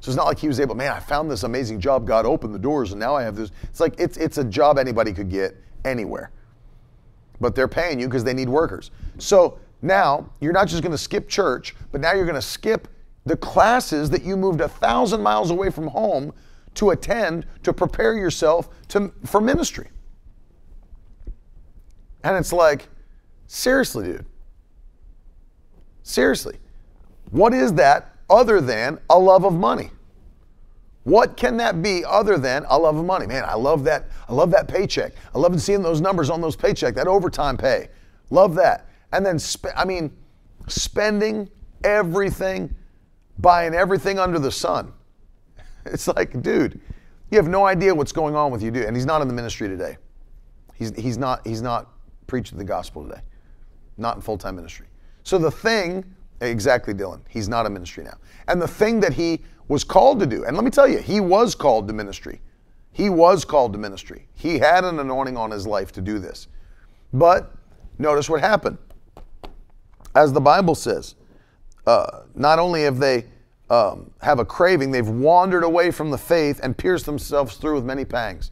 So 0.00 0.10
it's 0.10 0.16
not 0.16 0.26
like 0.26 0.38
he 0.38 0.48
was 0.48 0.60
able, 0.60 0.74
man, 0.74 0.92
I 0.92 1.00
found 1.00 1.30
this 1.30 1.42
amazing 1.42 1.80
job, 1.80 2.06
God 2.06 2.24
opened 2.24 2.54
the 2.54 2.58
doors, 2.58 2.92
and 2.92 3.00
now 3.00 3.16
I 3.16 3.22
have 3.22 3.34
this. 3.34 3.50
It's 3.64 3.80
like 3.80 3.98
it's 3.98 4.16
it's 4.16 4.38
a 4.38 4.44
job 4.44 4.78
anybody 4.78 5.12
could 5.12 5.28
get 5.28 5.56
anywhere. 5.84 6.30
But 7.40 7.54
they're 7.54 7.68
paying 7.68 7.98
you 7.98 8.06
because 8.06 8.24
they 8.24 8.34
need 8.34 8.48
workers. 8.48 8.90
So 9.18 9.58
now 9.82 10.30
you're 10.40 10.52
not 10.52 10.68
just 10.68 10.82
going 10.82 10.92
to 10.92 10.98
skip 10.98 11.28
church, 11.28 11.74
but 11.92 12.00
now 12.00 12.12
you're 12.12 12.24
going 12.24 12.34
to 12.34 12.42
skip 12.42 12.88
the 13.26 13.36
classes 13.36 14.10
that 14.10 14.22
you 14.22 14.36
moved 14.36 14.60
a 14.60 14.68
thousand 14.68 15.22
miles 15.22 15.50
away 15.50 15.70
from 15.70 15.86
home 15.88 16.32
to 16.74 16.90
attend 16.90 17.46
to 17.62 17.72
prepare 17.72 18.14
yourself 18.14 18.68
to, 18.88 19.12
for 19.24 19.40
ministry. 19.40 19.88
And 22.24 22.36
it's 22.36 22.52
like, 22.52 22.88
seriously, 23.46 24.06
dude. 24.06 24.26
Seriously. 26.02 26.58
What 27.30 27.52
is 27.52 27.74
that 27.74 28.14
other 28.30 28.60
than 28.60 28.98
a 29.10 29.18
love 29.18 29.44
of 29.44 29.54
money? 29.54 29.90
What 31.04 31.36
can 31.36 31.56
that 31.56 31.82
be 31.82 32.04
other 32.04 32.36
than 32.36 32.66
a 32.68 32.78
love 32.78 32.96
of 32.96 33.04
money? 33.04 33.26
Man, 33.26 33.44
I 33.46 33.54
love 33.54 33.84
that. 33.84 34.08
I 34.28 34.34
love 34.34 34.50
that 34.50 34.68
paycheck. 34.68 35.12
I 35.34 35.38
love 35.38 35.58
seeing 35.60 35.82
those 35.82 36.00
numbers 36.00 36.28
on 36.28 36.40
those 36.40 36.54
paycheck, 36.54 36.94
that 36.96 37.06
overtime 37.06 37.56
pay. 37.56 37.88
Love 38.30 38.54
that. 38.56 38.88
And 39.12 39.24
then, 39.24 39.38
I 39.74 39.86
mean, 39.86 40.14
spending 40.66 41.48
everything, 41.82 42.74
buying 43.38 43.74
everything 43.74 44.18
under 44.18 44.38
the 44.38 44.52
sun. 44.52 44.92
It's 45.86 46.06
like, 46.06 46.42
dude, 46.42 46.78
you 47.30 47.38
have 47.38 47.48
no 47.48 47.64
idea 47.64 47.94
what's 47.94 48.12
going 48.12 48.34
on 48.34 48.50
with 48.50 48.62
you, 48.62 48.70
dude. 48.70 48.84
And 48.84 48.94
he's 48.94 49.06
not 49.06 49.22
in 49.22 49.28
the 49.28 49.32
ministry 49.32 49.68
today. 49.68 49.96
He's, 50.74 50.94
he's 50.96 51.16
not 51.16 51.46
he's 51.46 51.62
not 51.62 51.90
preaching 52.26 52.58
the 52.58 52.64
gospel 52.64 53.04
today. 53.04 53.22
Not 53.96 54.16
in 54.16 54.22
full-time 54.22 54.56
ministry. 54.56 54.86
So 55.22 55.38
the 55.38 55.50
thing, 55.50 56.04
exactly, 56.40 56.94
Dylan, 56.94 57.20
he's 57.28 57.48
not 57.48 57.66
in 57.66 57.72
ministry 57.72 58.04
now. 58.04 58.16
And 58.46 58.60
the 58.60 58.68
thing 58.68 59.00
that 59.00 59.12
he 59.12 59.42
was 59.68 59.84
called 59.84 60.20
to 60.20 60.26
do, 60.26 60.44
and 60.44 60.56
let 60.56 60.64
me 60.64 60.70
tell 60.70 60.88
you, 60.88 60.98
he 60.98 61.20
was 61.20 61.54
called 61.54 61.86
to 61.88 61.94
ministry. 61.94 62.40
He 62.92 63.10
was 63.10 63.44
called 63.44 63.72
to 63.74 63.78
ministry. 63.78 64.26
He 64.34 64.58
had 64.58 64.84
an 64.84 64.98
anointing 64.98 65.36
on 65.36 65.50
his 65.50 65.66
life 65.66 65.92
to 65.92 66.00
do 66.00 66.18
this. 66.18 66.48
But 67.12 67.52
notice 67.98 68.28
what 68.28 68.40
happened. 68.40 68.78
As 70.14 70.32
the 70.32 70.40
Bible 70.40 70.74
says, 70.74 71.14
uh, 71.86 72.22
not 72.34 72.58
only 72.58 72.82
have 72.82 72.98
they 72.98 73.26
um, 73.70 74.10
have 74.20 74.38
a 74.38 74.44
craving, 74.44 74.90
they've 74.90 75.08
wandered 75.08 75.62
away 75.62 75.90
from 75.90 76.10
the 76.10 76.18
faith 76.18 76.60
and 76.62 76.76
pierced 76.76 77.06
themselves 77.06 77.56
through 77.56 77.76
with 77.76 77.84
many 77.84 78.04
pangs. 78.04 78.50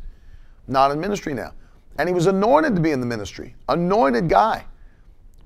Not 0.68 0.91
in 0.91 1.01
ministry 1.01 1.34
now. 1.34 1.53
And 1.99 2.09
he 2.09 2.14
was 2.14 2.26
anointed 2.26 2.74
to 2.74 2.80
be 2.80 2.91
in 2.91 3.01
the 3.01 3.07
ministry. 3.07 3.55
Anointed 3.68 4.28
guy. 4.28 4.64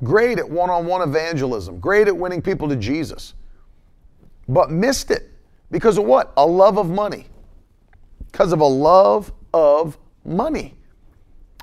Great 0.03 0.39
at 0.39 0.49
one 0.49 0.71
on 0.71 0.87
one 0.87 1.03
evangelism. 1.03 1.79
Great 1.79 2.09
at 2.09 2.17
winning 2.17 2.41
people 2.41 2.69
to 2.69 2.77
Jesus. 2.77 3.35
But 4.49 4.71
missed 4.71 5.11
it. 5.11 5.31
Because 5.71 5.99
of 5.99 6.05
what? 6.05 6.33
A 6.37 6.47
love 6.47 6.79
of 6.79 6.91
money. 6.91 7.27
Because 8.31 8.53
of 8.53 8.61
a 8.61 8.67
love 8.67 9.33
of 9.53 9.99
money. 10.25 10.77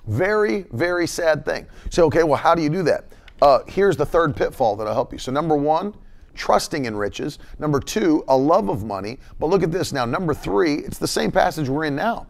Very, 0.05 0.65
very 0.71 1.07
sad 1.07 1.45
thing. 1.45 1.67
So, 1.89 2.05
okay, 2.05 2.23
well, 2.23 2.37
how 2.37 2.55
do 2.55 2.61
you 2.61 2.69
do 2.69 2.83
that? 2.83 3.05
Uh, 3.41 3.59
here's 3.67 3.97
the 3.97 4.05
third 4.05 4.35
pitfall 4.35 4.75
that'll 4.75 4.93
help 4.93 5.11
you. 5.11 5.19
So, 5.19 5.31
number 5.31 5.55
one, 5.55 5.93
trusting 6.33 6.85
in 6.85 6.95
riches. 6.95 7.39
Number 7.59 7.79
two, 7.79 8.23
a 8.27 8.37
love 8.37 8.69
of 8.69 8.83
money. 8.83 9.19
But 9.39 9.47
look 9.47 9.63
at 9.63 9.71
this 9.71 9.91
now. 9.91 10.05
Number 10.05 10.33
three, 10.33 10.75
it's 10.75 10.97
the 10.97 11.07
same 11.07 11.31
passage 11.31 11.67
we're 11.67 11.85
in 11.85 11.95
now. 11.95 12.27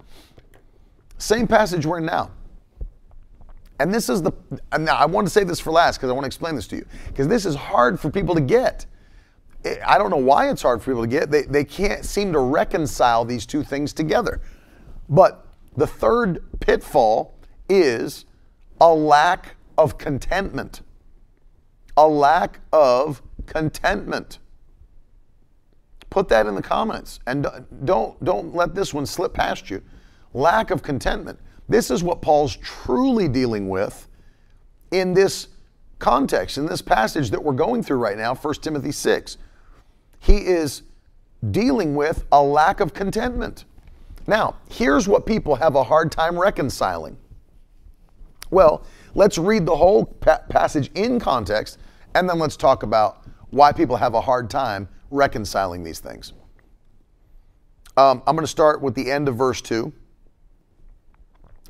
Same 1.20 1.48
passage 1.48 1.86
we're 1.86 2.00
in 2.00 2.06
now. 2.06 2.32
And 3.80 3.94
this 3.94 4.10
is 4.10 4.22
the, 4.22 4.32
now 4.78 4.96
I 4.96 5.06
want 5.06 5.28
to 5.28 5.32
say 5.32 5.44
this 5.44 5.60
for 5.60 5.72
last 5.72 5.98
because 5.98 6.10
I 6.10 6.14
want 6.14 6.24
to 6.24 6.28
explain 6.28 6.56
this 6.56 6.68
to 6.68 6.78
you. 6.78 6.86
Because 7.08 7.28
this 7.28 7.46
is 7.46 7.56
hard 7.56 8.00
for 8.00 8.10
people 8.10 8.34
to 8.36 8.42
get. 8.42 8.86
I 9.86 9.98
don't 9.98 10.10
know 10.10 10.18
why 10.18 10.50
it's 10.50 10.62
hard 10.62 10.82
for 10.82 10.92
people 10.92 11.04
to 11.04 11.08
get. 11.08 11.30
They, 11.30 11.44
they 11.44 11.64
can't 11.64 12.06
seem 12.06 12.32
to 12.34 12.40
reconcile 12.40 13.26
these 13.26 13.46
two 13.46 13.64
things 13.64 13.94
together. 13.94 14.42
But 15.10 15.46
the 15.76 15.88
third 15.88 16.44
pitfall 16.60 17.36
is 17.70 18.26
a 18.82 18.94
lack 18.94 19.56
of 19.78 19.98
contentment. 19.98 20.82
A 21.96 22.08
lack 22.08 22.60
of 22.72 23.22
contentment. 23.46 24.40
Put 26.10 26.30
that 26.30 26.48
in 26.48 26.56
the 26.56 26.62
comments 26.62 27.20
and 27.28 27.48
don't, 27.84 28.24
don't 28.24 28.56
let 28.56 28.74
this 28.74 28.94
one 28.94 29.06
slip 29.06 29.34
past 29.34 29.70
you. 29.70 29.84
Lack 30.34 30.72
of 30.72 30.82
contentment. 30.82 31.40
This 31.70 31.92
is 31.92 32.04
what 32.04 32.22
Paul's 32.22 32.56
truly 32.58 33.28
dealing 33.28 33.70
with 33.70 34.08
in 34.92 35.14
this 35.14 35.50
context, 36.00 36.58
in 36.58 36.66
this 36.66 36.82
passage 36.82 37.30
that 37.32 37.44
we're 37.44 37.54
going 37.54 37.84
through 37.84 37.98
right 37.98 38.18
now, 38.18 38.34
1 38.34 38.54
Timothy 38.56 38.92
6. 38.92 39.38
He 40.20 40.38
is 40.38 40.84
dealing 41.52 41.96
with 41.96 42.26
a 42.32 42.42
lack 42.42 42.80
of 42.80 42.94
contentment. 42.94 43.66
Now, 44.28 44.56
here's 44.70 45.08
what 45.08 45.26
people 45.26 45.56
have 45.56 45.76
a 45.76 45.84
hard 45.84 46.12
time 46.12 46.38
reconciling. 46.38 47.18
Well, 48.50 48.84
let's 49.14 49.38
read 49.38 49.66
the 49.66 49.76
whole 49.76 50.06
pa- 50.06 50.42
passage 50.50 50.90
in 50.96 51.20
context, 51.20 51.78
and 52.16 52.30
then 52.30 52.40
let's 52.40 52.58
talk 52.58 52.84
about 52.84 53.26
why 53.50 53.72
people 53.72 53.96
have 53.98 54.14
a 54.14 54.22
hard 54.22 54.50
time 54.50 54.88
reconciling 55.12 55.84
these 55.84 56.00
things. 56.00 56.34
Um, 57.96 58.22
I'm 58.28 58.36
going 58.36 58.46
to 58.46 58.52
start 58.52 58.82
with 58.82 58.96
the 58.96 59.10
end 59.10 59.28
of 59.28 59.36
verse 59.36 59.62
2. 59.62 59.92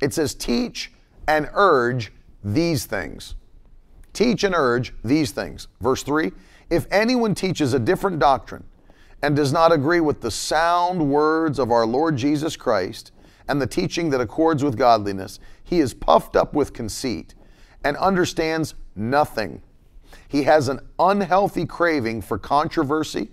It 0.00 0.14
says, 0.14 0.34
Teach 0.34 0.92
and 1.26 1.48
urge 1.54 2.12
these 2.42 2.86
things. 2.86 3.34
Teach 4.12 4.44
and 4.44 4.54
urge 4.54 4.94
these 5.04 5.30
things. 5.30 5.68
Verse 5.80 6.02
3 6.02 6.32
If 6.70 6.86
anyone 6.90 7.34
teaches 7.34 7.74
a 7.74 7.78
different 7.78 8.18
doctrine 8.18 8.64
and 9.22 9.36
does 9.36 9.52
not 9.52 9.72
agree 9.72 10.00
with 10.00 10.20
the 10.20 10.30
sound 10.30 11.10
words 11.10 11.58
of 11.58 11.70
our 11.70 11.86
Lord 11.86 12.16
Jesus 12.16 12.56
Christ 12.56 13.12
and 13.48 13.60
the 13.60 13.66
teaching 13.66 14.10
that 14.10 14.20
accords 14.20 14.62
with 14.62 14.76
godliness, 14.76 15.40
he 15.64 15.80
is 15.80 15.94
puffed 15.94 16.36
up 16.36 16.54
with 16.54 16.72
conceit 16.72 17.34
and 17.84 17.96
understands 17.96 18.74
nothing. 18.94 19.62
He 20.28 20.42
has 20.44 20.68
an 20.68 20.80
unhealthy 20.98 21.66
craving 21.66 22.22
for 22.22 22.38
controversy 22.38 23.30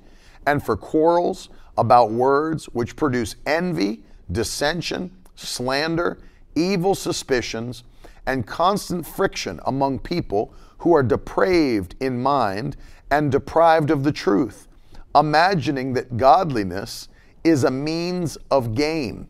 and 0.48 0.64
for 0.64 0.78
quarrels 0.78 1.50
about 1.78 2.12
words 2.12 2.66
which 2.66 2.96
produce 2.96 3.36
envy, 3.46 4.04
dissension, 4.32 5.12
slander, 5.36 6.20
evil 6.56 6.96
suspicions, 6.96 7.84
and 8.26 8.48
constant 8.48 9.06
friction 9.06 9.60
among 9.66 10.00
people 10.00 10.54
who 10.80 10.96
are 10.96 11.04
depraved 11.04 11.96
in 12.00 12.22
mind 12.22 12.76
and 13.12 13.32
deprived 13.32 13.92
of 13.92 14.04
the 14.04 14.12
truth, 14.12 14.68
imagining 15.16 15.94
that 15.94 16.18
godliness 16.18 17.08
is 17.44 17.64
a 17.64 17.72
means 17.72 18.38
of 18.50 18.76
gain. 18.76 19.28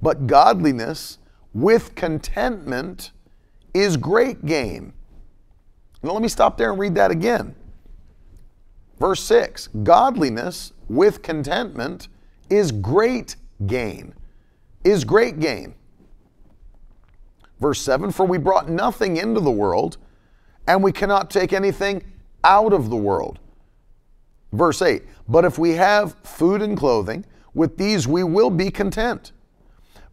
But 0.00 0.26
godliness 0.26 1.18
with 1.52 1.94
contentment 1.94 3.10
is 3.74 3.96
great 3.96 4.46
gain. 4.46 4.92
Now, 6.02 6.12
let 6.12 6.22
me 6.22 6.28
stop 6.28 6.56
there 6.56 6.70
and 6.70 6.78
read 6.78 6.94
that 6.94 7.10
again. 7.10 7.56
Verse 8.98 9.22
6 9.24 9.68
Godliness 9.82 10.72
with 10.88 11.22
contentment 11.22 12.08
is 12.48 12.70
great 12.72 13.36
gain. 13.66 14.14
Is 14.84 15.04
great 15.04 15.40
gain. 15.40 15.74
Verse 17.60 17.80
7 17.80 18.10
For 18.10 18.26
we 18.26 18.38
brought 18.38 18.68
nothing 18.68 19.16
into 19.16 19.40
the 19.40 19.50
world, 19.50 19.96
and 20.66 20.82
we 20.82 20.92
cannot 20.92 21.30
take 21.30 21.52
anything 21.52 22.02
out 22.44 22.72
of 22.72 22.90
the 22.90 22.96
world. 22.96 23.38
Verse 24.52 24.80
8 24.82 25.02
But 25.28 25.44
if 25.44 25.58
we 25.58 25.72
have 25.74 26.14
food 26.22 26.62
and 26.62 26.76
clothing, 26.76 27.24
with 27.54 27.76
these 27.76 28.06
we 28.06 28.22
will 28.22 28.50
be 28.50 28.70
content. 28.70 29.32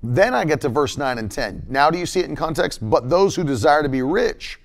Then 0.04 0.34
I 0.34 0.46
get 0.46 0.62
to 0.62 0.70
verse 0.70 0.98
9 0.98 1.18
and 1.18 1.32
10. 1.32 1.66
Now, 1.68 1.90
do 1.90 1.98
you 1.98 2.06
see 2.06 2.20
it 2.20 2.26
in 2.26 2.36
context? 2.36 2.88
But 2.88 3.10
those 3.10 3.36
who 3.36 3.44
desire 3.44 3.82
to 3.82 3.90
be 3.90 4.04
rich 4.04 4.60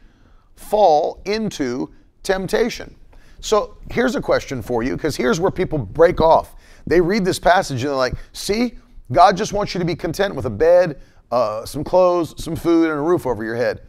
fall 0.54 1.22
into 1.24 1.90
temptation. 2.22 2.94
So 3.40 3.78
here's 3.90 4.16
a 4.16 4.20
question 4.20 4.60
for 4.60 4.82
you, 4.82 4.96
because 4.96 5.16
here's 5.16 5.40
where 5.40 5.50
people 5.50 5.78
break 5.78 6.20
off. 6.20 6.54
They 6.86 7.00
read 7.00 7.24
this 7.24 7.38
passage 7.38 7.82
and 7.82 7.88
they're 7.88 7.96
like, 7.96 8.14
see, 8.32 8.74
God 9.12 9.36
just 9.36 9.52
wants 9.52 9.74
you 9.74 9.78
to 9.78 9.84
be 9.84 9.96
content 9.96 10.34
with 10.34 10.44
a 10.44 10.50
bed, 10.50 11.00
uh, 11.30 11.64
some 11.64 11.84
clothes, 11.84 12.34
some 12.42 12.56
food, 12.56 12.90
and 12.90 12.98
a 12.98 13.02
roof 13.02 13.26
over 13.26 13.44
your 13.44 13.56
head. 13.56 13.82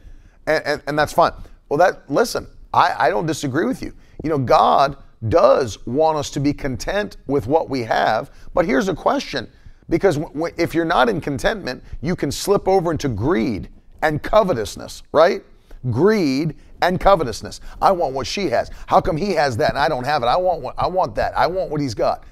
And, 0.47 0.63
and, 0.65 0.81
and 0.87 0.99
that's 0.99 1.13
fine. 1.13 1.33
Well, 1.69 1.77
that, 1.77 2.09
listen, 2.09 2.47
I, 2.73 3.07
I 3.07 3.09
don't 3.09 3.25
disagree 3.25 3.65
with 3.65 3.81
you. 3.81 3.93
You 4.23 4.29
know, 4.29 4.37
God 4.37 4.97
does 5.29 5.85
want 5.85 6.17
us 6.17 6.29
to 6.31 6.39
be 6.39 6.53
content 6.53 7.17
with 7.27 7.47
what 7.47 7.69
we 7.69 7.81
have. 7.81 8.31
But 8.53 8.65
here's 8.65 8.87
a 8.87 8.95
question 8.95 9.49
because 9.89 10.17
w- 10.17 10.53
if 10.57 10.73
you're 10.73 10.85
not 10.85 11.09
in 11.09 11.21
contentment, 11.21 11.83
you 12.01 12.15
can 12.15 12.31
slip 12.31 12.67
over 12.67 12.91
into 12.91 13.09
greed 13.09 13.69
and 14.01 14.21
covetousness, 14.21 15.03
right? 15.11 15.43
Greed 15.89 16.55
and 16.81 16.99
covetousness. 16.99 17.61
I 17.81 17.91
want 17.91 18.13
what 18.13 18.25
she 18.25 18.49
has. 18.49 18.71
How 18.87 19.01
come 19.01 19.17
he 19.17 19.31
has 19.33 19.57
that 19.57 19.71
and 19.71 19.79
I 19.79 19.87
don't 19.89 20.05
have 20.05 20.23
it? 20.23 20.27
I 20.27 20.37
want 20.37 20.61
what 20.61 20.75
I 20.77 20.87
want 20.87 21.15
that. 21.15 21.37
I 21.37 21.47
want 21.47 21.69
what 21.69 21.81
he's 21.81 21.93
got. 21.93 22.23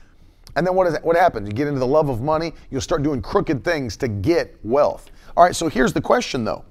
And 0.56 0.66
then 0.66 0.76
what 0.76 0.88
is 0.88 0.98
what 1.04 1.16
happens? 1.16 1.48
You 1.48 1.54
get 1.54 1.68
into 1.68 1.80
the 1.80 1.88
love 1.88 2.10
of 2.10 2.22
money, 2.22 2.54
you'll 2.70 2.82
start 2.82 3.04
doing 3.04 3.22
crooked 3.22 3.64
things 3.64 3.96
to 3.98 4.08
get 4.08 4.58
wealth. 4.64 5.12
All 5.38 5.44
right, 5.44 5.56
so 5.56 5.70
here's 5.70 5.94
the 5.94 6.02
question 6.02 6.44
though. 6.44 6.66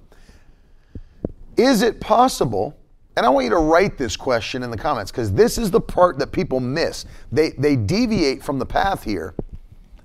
Is 1.57 1.83
it 1.83 2.01
possible 2.01 2.77
and 3.19 3.27
I 3.27 3.31
want 3.31 3.43
you 3.43 3.51
to 3.51 3.57
write 3.57 3.99
this 3.99 4.17
question 4.17 4.63
in 4.63 4.71
the 4.71 4.77
comments 4.77 5.11
because 5.11 5.33
this 5.33 5.59
is 5.59 5.73
the 5.73 5.81
part 5.81 6.21
that 6.21 6.31
people 6.31 6.61
miss. 6.61 7.05
They, 7.33 7.51
they 7.51 7.75
deviate 7.75 8.45
from 8.45 8.61
the 8.61 8.65
path 8.65 9.03
here 9.03 9.35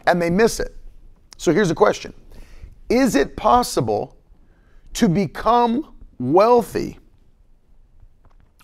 and 0.07 0.19
they 0.19 0.31
miss 0.31 0.59
it. 0.59 0.75
So 1.37 1.53
here's 1.53 1.69
the 1.69 1.75
question 1.75 2.11
Is 2.89 3.13
it 3.15 3.37
possible 3.37 4.17
to 4.93 5.07
become 5.07 5.93
wealthy 6.17 6.97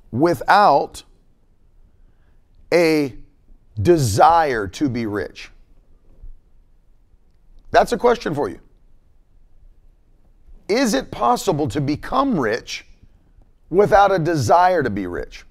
without 0.10 1.04
a 2.74 3.14
desire 3.82 4.68
to 4.68 4.90
be 4.90 5.06
rich? 5.06 5.52
That's 7.72 7.92
a 7.92 7.98
question 7.98 8.34
for 8.34 8.50
you. 8.50 8.60
Is 10.68 10.94
it 10.94 11.12
possible 11.12 11.68
to 11.70 11.82
become 11.82 12.40
rich 12.40 12.86
without 13.70 14.12
a 14.12 14.20
desire 14.20 14.84
to 14.84 14.90
be 14.90 15.08
rich? 15.08 15.46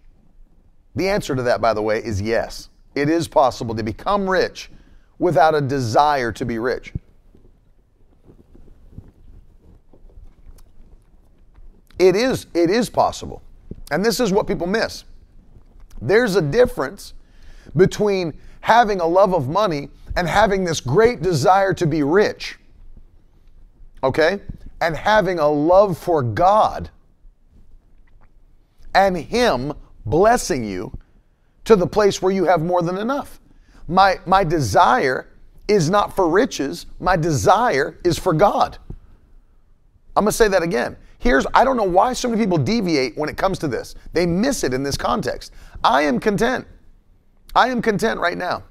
The 0.95 1.09
answer 1.09 1.35
to 1.35 1.43
that, 1.43 1.61
by 1.61 1.75
the 1.75 1.83
way, 1.83 1.99
is 1.99 2.21
yes. 2.21 2.69
It 2.95 3.09
is 3.09 3.29
possible 3.29 3.75
to 3.75 3.83
become 3.83 4.29
rich 4.29 4.71
without 5.19 5.55
a 5.55 5.61
desire 5.61 6.33
to 6.33 6.45
be 6.45 6.59
rich. 6.59 6.93
It 11.99 12.15
is, 12.15 12.47
it 12.55 12.71
is 12.71 12.89
possible. 12.89 13.43
And 13.91 14.05
this 14.05 14.21
is 14.21 14.33
what 14.33 14.47
people 14.47 14.67
miss. 14.67 15.05
There's 16.01 16.37
a 16.37 16.43
difference 16.43 17.15
between 17.77 18.33
having 18.61 19.01
a 19.01 19.07
love 19.07 19.35
of 19.35 19.49
money 19.49 19.89
and 20.17 20.29
having 20.29 20.65
this 20.65 20.81
great 20.81 21.23
desire 21.23 21.73
to 21.75 21.87
be 21.87 22.03
rich, 22.03 22.59
okay? 24.03 24.41
And 24.81 24.97
having 24.97 25.39
a 25.39 25.49
love 25.49 25.99
for 25.99 26.23
God 26.23 26.91
and 28.95 29.17
Him 29.17 29.73
blessing 30.07 30.65
you 30.65 30.97
to 31.65 31.77
the 31.77 31.87
place 31.87 32.23
where 32.23 32.33
you 32.33 32.45
have 32.45 32.63
more 32.63 32.83
than 32.83 32.99
enough. 32.99 33.41
My, 33.87 34.17
my 34.27 34.45
desire 34.45 35.29
is 35.69 35.91
not 35.91 36.17
for 36.17 36.29
riches, 36.29 36.87
my 36.99 37.17
desire 37.17 37.99
is 38.05 38.19
for 38.19 38.33
God. 38.33 38.79
I'm 40.17 40.25
gonna 40.25 40.33
say 40.33 40.49
that 40.49 40.63
again. 40.63 40.97
Here's, 41.19 41.47
I 41.53 41.65
don't 41.65 41.77
know 41.77 41.85
why 41.85 42.13
so 42.13 42.29
many 42.29 42.41
people 42.41 42.59
deviate 42.59 43.17
when 43.17 43.29
it 43.29 43.37
comes 43.37 43.59
to 43.61 43.69
this. 43.69 43.95
They 44.13 44.25
miss 44.25 44.65
it 44.65 44.73
in 44.73 44.83
this 44.83 44.97
context. 44.97 45.53
I 45.83 46.03
am 46.03 46.21
content. 46.21 46.67
I 47.55 47.69
am 47.69 47.83
content 47.83 48.21
right 48.21 48.37
now. 48.37 48.65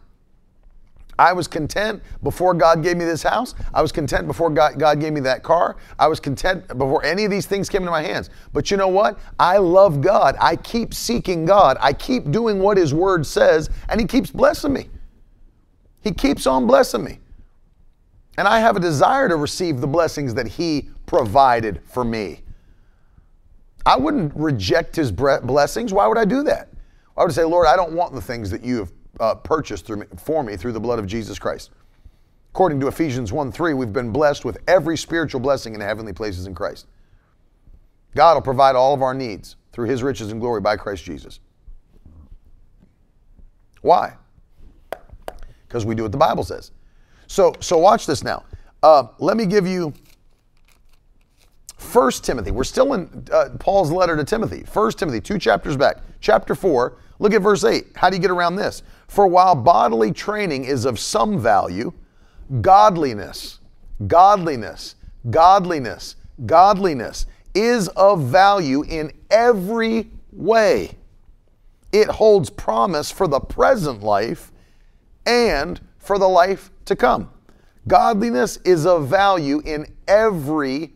I 1.19 1.34
was 1.34 1.47
content 1.47 2.03
before 2.21 2.53
God 2.53 2.84
gave 2.84 2.95
me 2.95 3.03
this 3.03 3.23
house. 3.23 3.55
I 3.73 3.82
was 3.82 3.91
content 3.91 4.28
before 4.28 4.51
God, 4.51 4.78
God, 4.78 4.99
gave 4.99 5.13
me 5.13 5.19
that 5.21 5.41
car. 5.41 5.78
I 5.97 6.07
was 6.07 6.19
content 6.19 6.67
before 6.67 7.03
any 7.03 7.25
of 7.25 7.32
these 7.32 7.47
things 7.47 7.69
came 7.69 7.82
into 7.82 7.91
my 7.91 8.03
hands. 8.03 8.30
But 8.53 8.69
you 8.69 8.78
know 8.78 8.88
what? 8.88 9.19
I 9.39 9.57
love 9.57 10.01
God. 10.01 10.36
I 10.39 10.55
keep 10.57 10.93
seeking 10.93 11.45
God. 11.45 11.78
I 11.80 11.93
keep 11.93 12.30
doing 12.30 12.59
what 12.59 12.78
His 12.78 12.93
Word 12.93 13.25
says, 13.25 13.69
and 13.89 13.99
He 13.99 14.05
keeps 14.05 14.30
blessing 14.30 14.73
me. 14.73 14.89
He 16.01 16.11
keeps 16.11 16.45
on 16.45 16.67
blessing 16.67 17.03
me. 17.03 17.19
And 18.38 18.47
I 18.47 18.59
have 18.59 18.78
a 18.78 18.80
desire 18.80 19.28
to 19.28 19.36
receive 19.36 19.82
the 19.82 19.88
blessings 19.88 20.36
that 20.36 20.47
He 20.47 20.89
provided 21.07 21.82
for 21.86 22.03
me. 22.03 22.43
I 23.88 23.97
wouldn't 23.97 24.36
reject 24.36 24.95
His 24.95 25.11
blessings. 25.11 25.91
Why 25.91 26.05
would 26.05 26.19
I 26.19 26.25
do 26.25 26.43
that? 26.43 26.66
I 27.18 27.24
would 27.24 27.34
say, 27.34 27.43
Lord, 27.43 27.68
I 27.68 27.76
don't 27.76 27.93
want 27.93 28.13
the 28.13 28.22
things 28.22 28.51
that 28.51 28.63
you 28.63 28.78
have 28.78 28.91
uh, 29.20 29.36
purchased 29.36 29.86
through 29.86 29.97
me, 29.97 30.05
for 30.18 30.43
me 30.43 30.55
through 30.55 30.74
the 30.74 30.80
blood 30.80 30.99
of 30.99 31.07
Jesus 31.07 31.39
Christ. 31.39 31.72
According 32.51 32.80
to 32.82 32.88
Ephesians 32.88 33.32
1 33.32 33.51
3, 33.51 33.74
we've 33.74 33.93
been 33.93 34.11
blessed 34.11 34.45
with 34.45 34.57
every 34.68 34.97
spiritual 34.97 35.39
blessing 35.39 35.74
in 35.74 35.80
the 35.80 35.86
heavenly 35.86 36.13
places 36.13 36.45
in 36.45 36.55
Christ. 36.55 36.88
God 38.15 38.36
will 38.36 38.41
provide 38.41 38.76
all 38.76 38.93
of 38.93 39.01
our 39.01 39.13
needs 39.13 39.55
through 39.72 39.88
his 39.88 40.01
riches 40.03 40.32
and 40.32 40.39
glory 40.39 40.61
by 40.61 40.76
Christ 40.76 41.03
Jesus. 41.03 41.39
Why? 43.82 44.15
Because 45.68 45.86
we 45.86 45.95
do 45.95 46.03
what 46.03 46.11
the 46.11 46.18
Bible 46.18 46.43
says. 46.43 46.72
So, 47.28 47.53
so 47.59 47.78
watch 47.78 48.05
this 48.05 48.24
now. 48.24 48.43
Uh, 48.82 49.07
let 49.20 49.38
me 49.38 49.45
give 49.45 49.68
you 49.68 49.93
First 51.78 52.24
Timothy. 52.24 52.51
We're 52.51 52.63
still 52.63 52.93
in 52.93 53.28
uh, 53.32 53.49
Paul's 53.59 53.91
letter 53.91 54.15
to 54.15 54.24
Timothy. 54.24 54.63
First 54.63 54.99
Timothy, 54.99 55.22
two 55.22 55.38
chapters 55.38 55.78
back. 55.78 55.97
Chapter 56.22 56.55
4, 56.55 56.97
look 57.20 57.34
at 57.34 57.41
verse 57.41 57.63
8. 57.63 57.88
How 57.95 58.09
do 58.09 58.15
you 58.15 58.22
get 58.22 58.32
around 58.32 58.55
this? 58.55 58.84
For 59.07 59.28
while 59.28 59.55
bodily 59.55 60.11
training 60.11 60.65
is 60.65 60.86
of 60.86 60.99
some 60.99 61.39
value, 61.39 61.93
godliness, 62.61 63.59
godliness, 64.07 64.95
godliness, 65.30 66.15
godliness 66.45 67.26
is 67.53 67.88
of 67.89 68.24
value 68.24 68.84
in 68.84 69.11
every 69.32 70.11
way. 70.32 70.97
It 71.91 72.07
holds 72.07 72.49
promise 72.49 73.09
for 73.09 73.28
the 73.28 73.39
present 73.39 74.03
life 74.03 74.51
and 75.26 75.80
for 75.97 76.20
the 76.20 76.28
life 76.28 76.72
to 76.86 76.95
come. 76.95 77.32
Godliness 77.88 78.57
is 78.57 78.86
of 78.86 79.07
value 79.07 79.61
in 79.65 79.86
every 80.07 80.93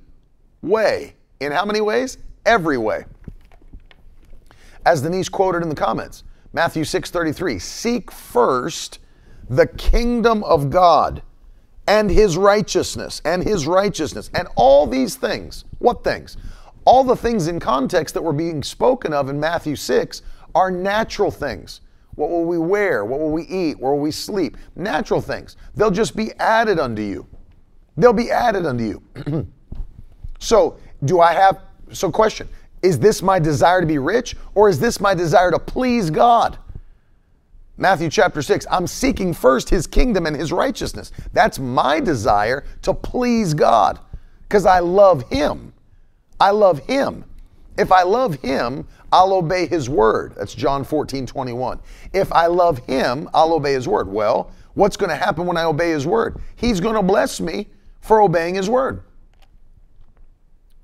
way. 0.61 1.15
In 1.39 1.51
how 1.51 1.65
many 1.65 1.81
ways? 1.81 2.17
Every 2.45 2.77
way. 2.77 3.05
As 4.85 5.01
Denise 5.01 5.29
quoted 5.29 5.61
in 5.61 5.69
the 5.69 5.75
comments, 5.75 6.23
Matthew 6.53 6.83
6:33, 6.83 7.59
seek 7.59 8.11
first 8.11 8.99
the 9.49 9.67
kingdom 9.67 10.43
of 10.43 10.69
God 10.69 11.21
and 11.87 12.09
his 12.09 12.37
righteousness 12.37 13.21
and 13.25 13.43
his 13.43 13.67
righteousness 13.67 14.29
and 14.33 14.47
all 14.55 14.87
these 14.87 15.15
things. 15.15 15.65
What 15.79 16.03
things? 16.03 16.37
All 16.85 17.03
the 17.03 17.15
things 17.15 17.47
in 17.47 17.59
context 17.59 18.13
that 18.15 18.23
were 18.23 18.33
being 18.33 18.63
spoken 18.63 19.13
of 19.13 19.29
in 19.29 19.39
Matthew 19.39 19.75
6 19.75 20.21
are 20.55 20.71
natural 20.71 21.31
things. 21.31 21.81
What 22.15 22.29
will 22.29 22.45
we 22.45 22.57
wear? 22.57 23.05
What 23.05 23.19
will 23.19 23.31
we 23.31 23.43
eat? 23.43 23.79
Where 23.79 23.93
will 23.93 23.99
we 23.99 24.11
sleep? 24.11 24.57
Natural 24.75 25.21
things. 25.21 25.57
They'll 25.75 25.91
just 25.91 26.15
be 26.15 26.33
added 26.39 26.79
unto 26.79 27.01
you. 27.01 27.27
They'll 27.97 28.13
be 28.13 28.31
added 28.31 28.65
unto 28.65 28.83
you. 28.83 29.47
so, 30.39 30.77
do 31.05 31.19
I 31.19 31.33
have 31.33 31.61
so 31.93 32.11
question, 32.11 32.47
is 32.81 32.99
this 32.99 33.21
my 33.21 33.39
desire 33.39 33.81
to 33.81 33.87
be 33.87 33.97
rich 33.97 34.35
or 34.55 34.69
is 34.69 34.79
this 34.79 34.99
my 34.99 35.13
desire 35.13 35.51
to 35.51 35.59
please 35.59 36.09
God? 36.09 36.57
Matthew 37.77 38.09
chapter 38.09 38.41
6, 38.41 38.67
I'm 38.69 38.85
seeking 38.85 39.33
first 39.33 39.69
his 39.69 39.87
kingdom 39.87 40.25
and 40.25 40.35
his 40.35 40.51
righteousness. 40.51 41.11
That's 41.33 41.57
my 41.57 41.99
desire 41.99 42.63
to 42.83 42.93
please 42.93 43.53
God 43.53 43.99
because 44.43 44.65
I 44.65 44.79
love 44.79 45.27
him. 45.29 45.73
I 46.39 46.51
love 46.51 46.79
him. 46.79 47.23
If 47.77 47.91
I 47.91 48.03
love 48.03 48.35
him, 48.35 48.87
I'll 49.11 49.33
obey 49.33 49.65
his 49.65 49.89
word. 49.89 50.33
That's 50.37 50.53
John 50.53 50.83
14, 50.83 51.25
21. 51.25 51.79
If 52.13 52.31
I 52.31 52.47
love 52.47 52.79
him, 52.79 53.29
I'll 53.33 53.53
obey 53.53 53.73
his 53.73 53.87
word. 53.87 54.07
Well, 54.07 54.51
what's 54.73 54.97
going 54.97 55.09
to 55.09 55.15
happen 55.15 55.45
when 55.45 55.57
I 55.57 55.63
obey 55.63 55.89
his 55.89 56.05
word? 56.05 56.39
He's 56.55 56.79
going 56.79 56.95
to 56.95 57.03
bless 57.03 57.41
me 57.41 57.67
for 58.01 58.21
obeying 58.21 58.55
his 58.55 58.69
word. 58.69 59.03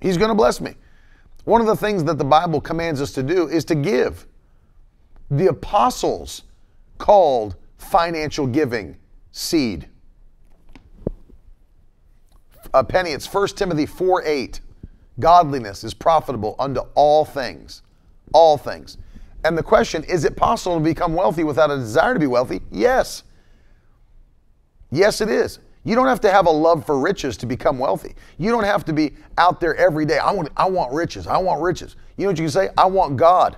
He's 0.02 0.18
going 0.18 0.30
to 0.30 0.36
bless 0.36 0.62
me. 0.62 0.76
One 1.48 1.62
of 1.62 1.68
the 1.68 1.78
things 1.78 2.04
that 2.04 2.18
the 2.18 2.26
Bible 2.26 2.60
commands 2.60 3.00
us 3.00 3.14
to 3.14 3.24
do 3.24 3.48
is 3.48 3.64
to 3.66 3.76
give. 3.76 4.28
The 5.32 5.48
apostles 5.48 6.44
called 6.98 7.56
financial 7.78 8.46
giving 8.46 8.98
seed. 9.32 9.88
A 12.74 12.84
penny, 12.84 13.12
it's 13.12 13.34
1 13.34 13.48
Timothy 13.56 13.86
4 13.86 14.24
8. 14.26 14.60
Godliness 15.22 15.86
is 15.86 15.94
profitable 15.94 16.58
unto 16.60 16.82
all 16.96 17.24
things. 17.24 17.82
All 18.34 18.58
things. 18.58 18.98
And 19.46 19.58
the 19.58 19.64
question 19.64 20.04
is 20.04 20.26
it 20.26 20.36
possible 20.36 20.78
to 20.78 20.84
become 20.84 21.14
wealthy 21.14 21.46
without 21.46 21.72
a 21.72 21.78
desire 21.78 22.14
to 22.14 22.20
be 22.20 22.28
wealthy? 22.28 22.60
Yes. 22.72 23.24
Yes, 24.92 25.22
it 25.22 25.30
is. 25.30 25.60
You 25.88 25.96
don't 25.96 26.08
have 26.08 26.20
to 26.22 26.32
have 26.32 26.48
a 26.48 26.52
love 26.52 26.86
for 26.86 27.00
riches 27.00 27.38
to 27.38 27.46
become 27.46 27.80
wealthy. 27.80 28.14
You 28.38 28.52
don't 28.52 28.66
have 28.66 28.84
to 28.86 28.94
be 28.94 29.14
out 29.38 29.62
there 29.62 29.74
every 29.78 30.06
day. 30.06 30.18
I 30.18 30.32
want, 30.32 30.50
I 30.58 30.66
want 30.66 30.92
riches. 30.92 31.28
I 31.28 31.38
want 31.38 31.62
riches. 31.62 31.96
You 32.18 32.26
know 32.26 32.32
what 32.32 32.38
you 32.38 32.44
can 32.44 32.52
say? 32.52 32.70
I 32.78 32.88
want 32.88 33.16
God. 33.16 33.56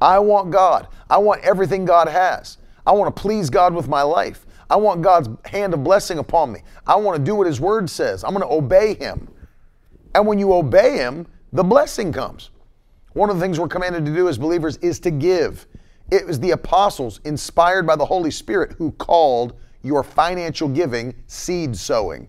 I 0.00 0.20
want 0.20 0.52
God. 0.52 0.86
I 1.10 1.18
want 1.18 1.42
everything 1.42 1.86
God 1.86 2.06
has. 2.06 2.58
I 2.86 2.92
want 2.92 3.14
to 3.14 3.20
please 3.20 3.50
God 3.50 3.74
with 3.74 3.88
my 3.88 4.02
life. 4.02 4.46
I 4.70 4.76
want 4.76 5.02
God's 5.02 5.28
hand 5.44 5.74
of 5.74 5.82
blessing 5.82 6.18
upon 6.18 6.52
me. 6.52 6.60
I 6.86 6.94
want 6.94 7.18
to 7.18 7.24
do 7.24 7.34
what 7.34 7.48
His 7.48 7.60
Word 7.60 7.90
says. 7.90 8.22
I'm 8.22 8.30
going 8.30 8.46
to 8.46 8.54
obey 8.54 8.94
Him. 8.94 9.26
And 10.14 10.28
when 10.28 10.38
you 10.38 10.52
obey 10.52 10.98
Him, 10.98 11.26
the 11.52 11.64
blessing 11.64 12.12
comes. 12.12 12.50
One 13.14 13.28
of 13.28 13.34
the 13.34 13.42
things 13.42 13.58
we're 13.58 13.66
commanded 13.66 14.06
to 14.06 14.14
do 14.14 14.28
as 14.28 14.38
believers 14.38 14.76
is 14.76 15.00
to 15.00 15.10
give. 15.10 15.66
It 16.12 16.24
was 16.24 16.38
the 16.38 16.52
apostles, 16.52 17.18
inspired 17.24 17.88
by 17.88 17.96
the 17.96 18.06
Holy 18.06 18.30
Spirit, 18.30 18.76
who 18.78 18.92
called 18.92 19.54
your 19.84 20.02
financial 20.02 20.68
giving 20.68 21.14
seed 21.28 21.76
sowing. 21.76 22.28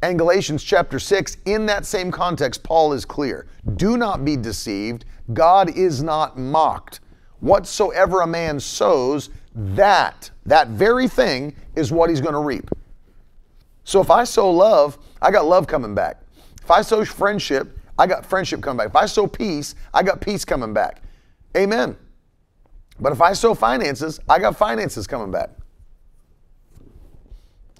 And 0.00 0.18
Galatians 0.18 0.62
chapter 0.62 0.98
6, 0.98 1.38
in 1.46 1.66
that 1.66 1.84
same 1.84 2.10
context, 2.10 2.62
Paul 2.62 2.92
is 2.92 3.04
clear. 3.04 3.46
Do 3.76 3.96
not 3.96 4.24
be 4.24 4.36
deceived. 4.36 5.04
God 5.32 5.76
is 5.76 6.02
not 6.02 6.38
mocked. 6.38 7.00
Whatsoever 7.40 8.20
a 8.20 8.26
man 8.26 8.60
sows, 8.60 9.30
that, 9.54 10.30
that 10.46 10.68
very 10.68 11.08
thing 11.08 11.56
is 11.74 11.90
what 11.90 12.10
he's 12.10 12.20
going 12.20 12.34
to 12.34 12.40
reap. 12.40 12.70
So 13.84 14.00
if 14.00 14.10
I 14.10 14.24
sow 14.24 14.50
love, 14.50 14.98
I 15.20 15.30
got 15.30 15.46
love 15.46 15.66
coming 15.66 15.94
back. 15.94 16.20
If 16.62 16.70
I 16.70 16.82
sow 16.82 17.04
friendship, 17.04 17.78
I 17.98 18.06
got 18.06 18.26
friendship 18.26 18.60
coming 18.60 18.78
back. 18.78 18.88
If 18.88 18.96
I 18.96 19.06
sow 19.06 19.26
peace, 19.26 19.74
I 19.92 20.02
got 20.02 20.20
peace 20.20 20.44
coming 20.44 20.72
back. 20.72 21.02
Amen. 21.56 21.96
But 23.00 23.12
if 23.12 23.20
I 23.20 23.32
sow 23.32 23.54
finances, 23.54 24.20
I 24.28 24.38
got 24.38 24.56
finances 24.56 25.06
coming 25.06 25.30
back. 25.30 25.50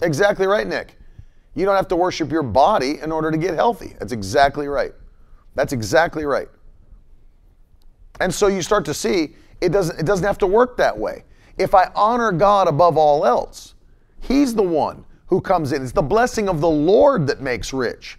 Exactly 0.05 0.45
right, 0.45 0.67
Nick. 0.67 0.97
You 1.55 1.65
don't 1.65 1.75
have 1.75 1.87
to 1.87 1.95
worship 1.95 2.31
your 2.31 2.43
body 2.43 2.99
in 3.01 3.11
order 3.11 3.31
to 3.31 3.37
get 3.37 3.55
healthy. 3.55 3.95
That's 3.99 4.11
exactly 4.11 4.67
right. 4.67 4.93
That's 5.55 5.73
exactly 5.73 6.25
right. 6.25 6.47
And 8.19 8.33
so 8.33 8.47
you 8.47 8.61
start 8.61 8.85
to 8.85 8.93
see 8.93 9.35
it 9.61 9.69
doesn't, 9.69 9.99
it 9.99 10.05
doesn't 10.05 10.25
have 10.25 10.37
to 10.39 10.47
work 10.47 10.77
that 10.77 10.97
way. 10.97 11.23
If 11.57 11.73
I 11.73 11.89
honor 11.95 12.31
God 12.31 12.67
above 12.67 12.97
all 12.97 13.25
else, 13.25 13.73
He's 14.19 14.53
the 14.53 14.63
one 14.63 15.05
who 15.27 15.41
comes 15.41 15.71
in. 15.71 15.81
It's 15.81 15.91
the 15.91 16.01
blessing 16.01 16.49
of 16.49 16.61
the 16.61 16.69
Lord 16.69 17.25
that 17.27 17.41
makes 17.41 17.73
rich 17.73 18.17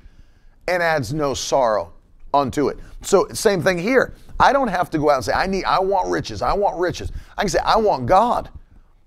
and 0.67 0.83
adds 0.83 1.15
no 1.15 1.35
sorrow 1.35 1.93
unto 2.35 2.69
it. 2.69 2.79
So 3.03 3.29
same 3.29 3.63
thing 3.63 3.79
here. 3.79 4.15
I 4.41 4.53
don't 4.53 4.69
have 4.69 4.91
to 4.91 4.99
go 4.99 5.11
out 5.11 5.17
and 5.17 5.25
say, 5.25 5.33
I 5.33 5.47
need, 5.47 5.65
I 5.65 5.79
want 5.79 6.09
riches, 6.09 6.43
I 6.43 6.53
want 6.53 6.79
riches. 6.79 7.13
I 7.37 7.43
can 7.43 7.51
say, 7.51 7.59
I 7.65 7.77
want 7.77 8.07
God. 8.07 8.51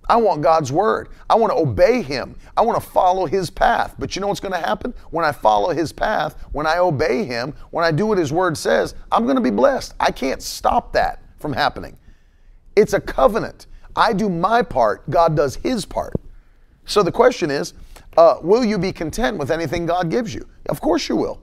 I 0.09 0.17
want 0.17 0.41
God's 0.41 0.71
word. 0.71 1.09
I 1.29 1.35
want 1.35 1.53
to 1.53 1.57
obey 1.57 2.01
Him. 2.01 2.35
I 2.57 2.61
want 2.61 2.81
to 2.81 2.89
follow 2.89 3.27
His 3.27 3.49
path. 3.49 3.95
But 3.99 4.15
you 4.15 4.21
know 4.21 4.27
what's 4.27 4.39
going 4.39 4.53
to 4.53 4.59
happen? 4.59 4.93
When 5.11 5.23
I 5.23 5.31
follow 5.31 5.69
His 5.69 5.93
path, 5.93 6.43
when 6.51 6.65
I 6.65 6.79
obey 6.79 7.23
Him, 7.23 7.53
when 7.69 7.85
I 7.85 7.91
do 7.91 8.07
what 8.07 8.17
His 8.17 8.33
word 8.33 8.57
says, 8.57 8.95
I'm 9.11 9.23
going 9.23 9.35
to 9.35 9.41
be 9.41 9.51
blessed. 9.51 9.93
I 9.99 10.11
can't 10.11 10.41
stop 10.41 10.91
that 10.93 11.21
from 11.37 11.53
happening. 11.53 11.97
It's 12.75 12.93
a 12.93 12.99
covenant. 12.99 13.67
I 13.95 14.13
do 14.13 14.29
my 14.29 14.63
part, 14.63 15.07
God 15.09 15.35
does 15.35 15.55
His 15.55 15.85
part. 15.85 16.13
So 16.85 17.03
the 17.03 17.11
question 17.11 17.51
is, 17.51 17.73
uh, 18.17 18.37
will 18.41 18.65
you 18.65 18.79
be 18.79 18.91
content 18.91 19.37
with 19.37 19.51
anything 19.51 19.85
God 19.85 20.09
gives 20.09 20.33
you? 20.33 20.47
Of 20.69 20.81
course 20.81 21.07
you 21.07 21.15
will. 21.15 21.41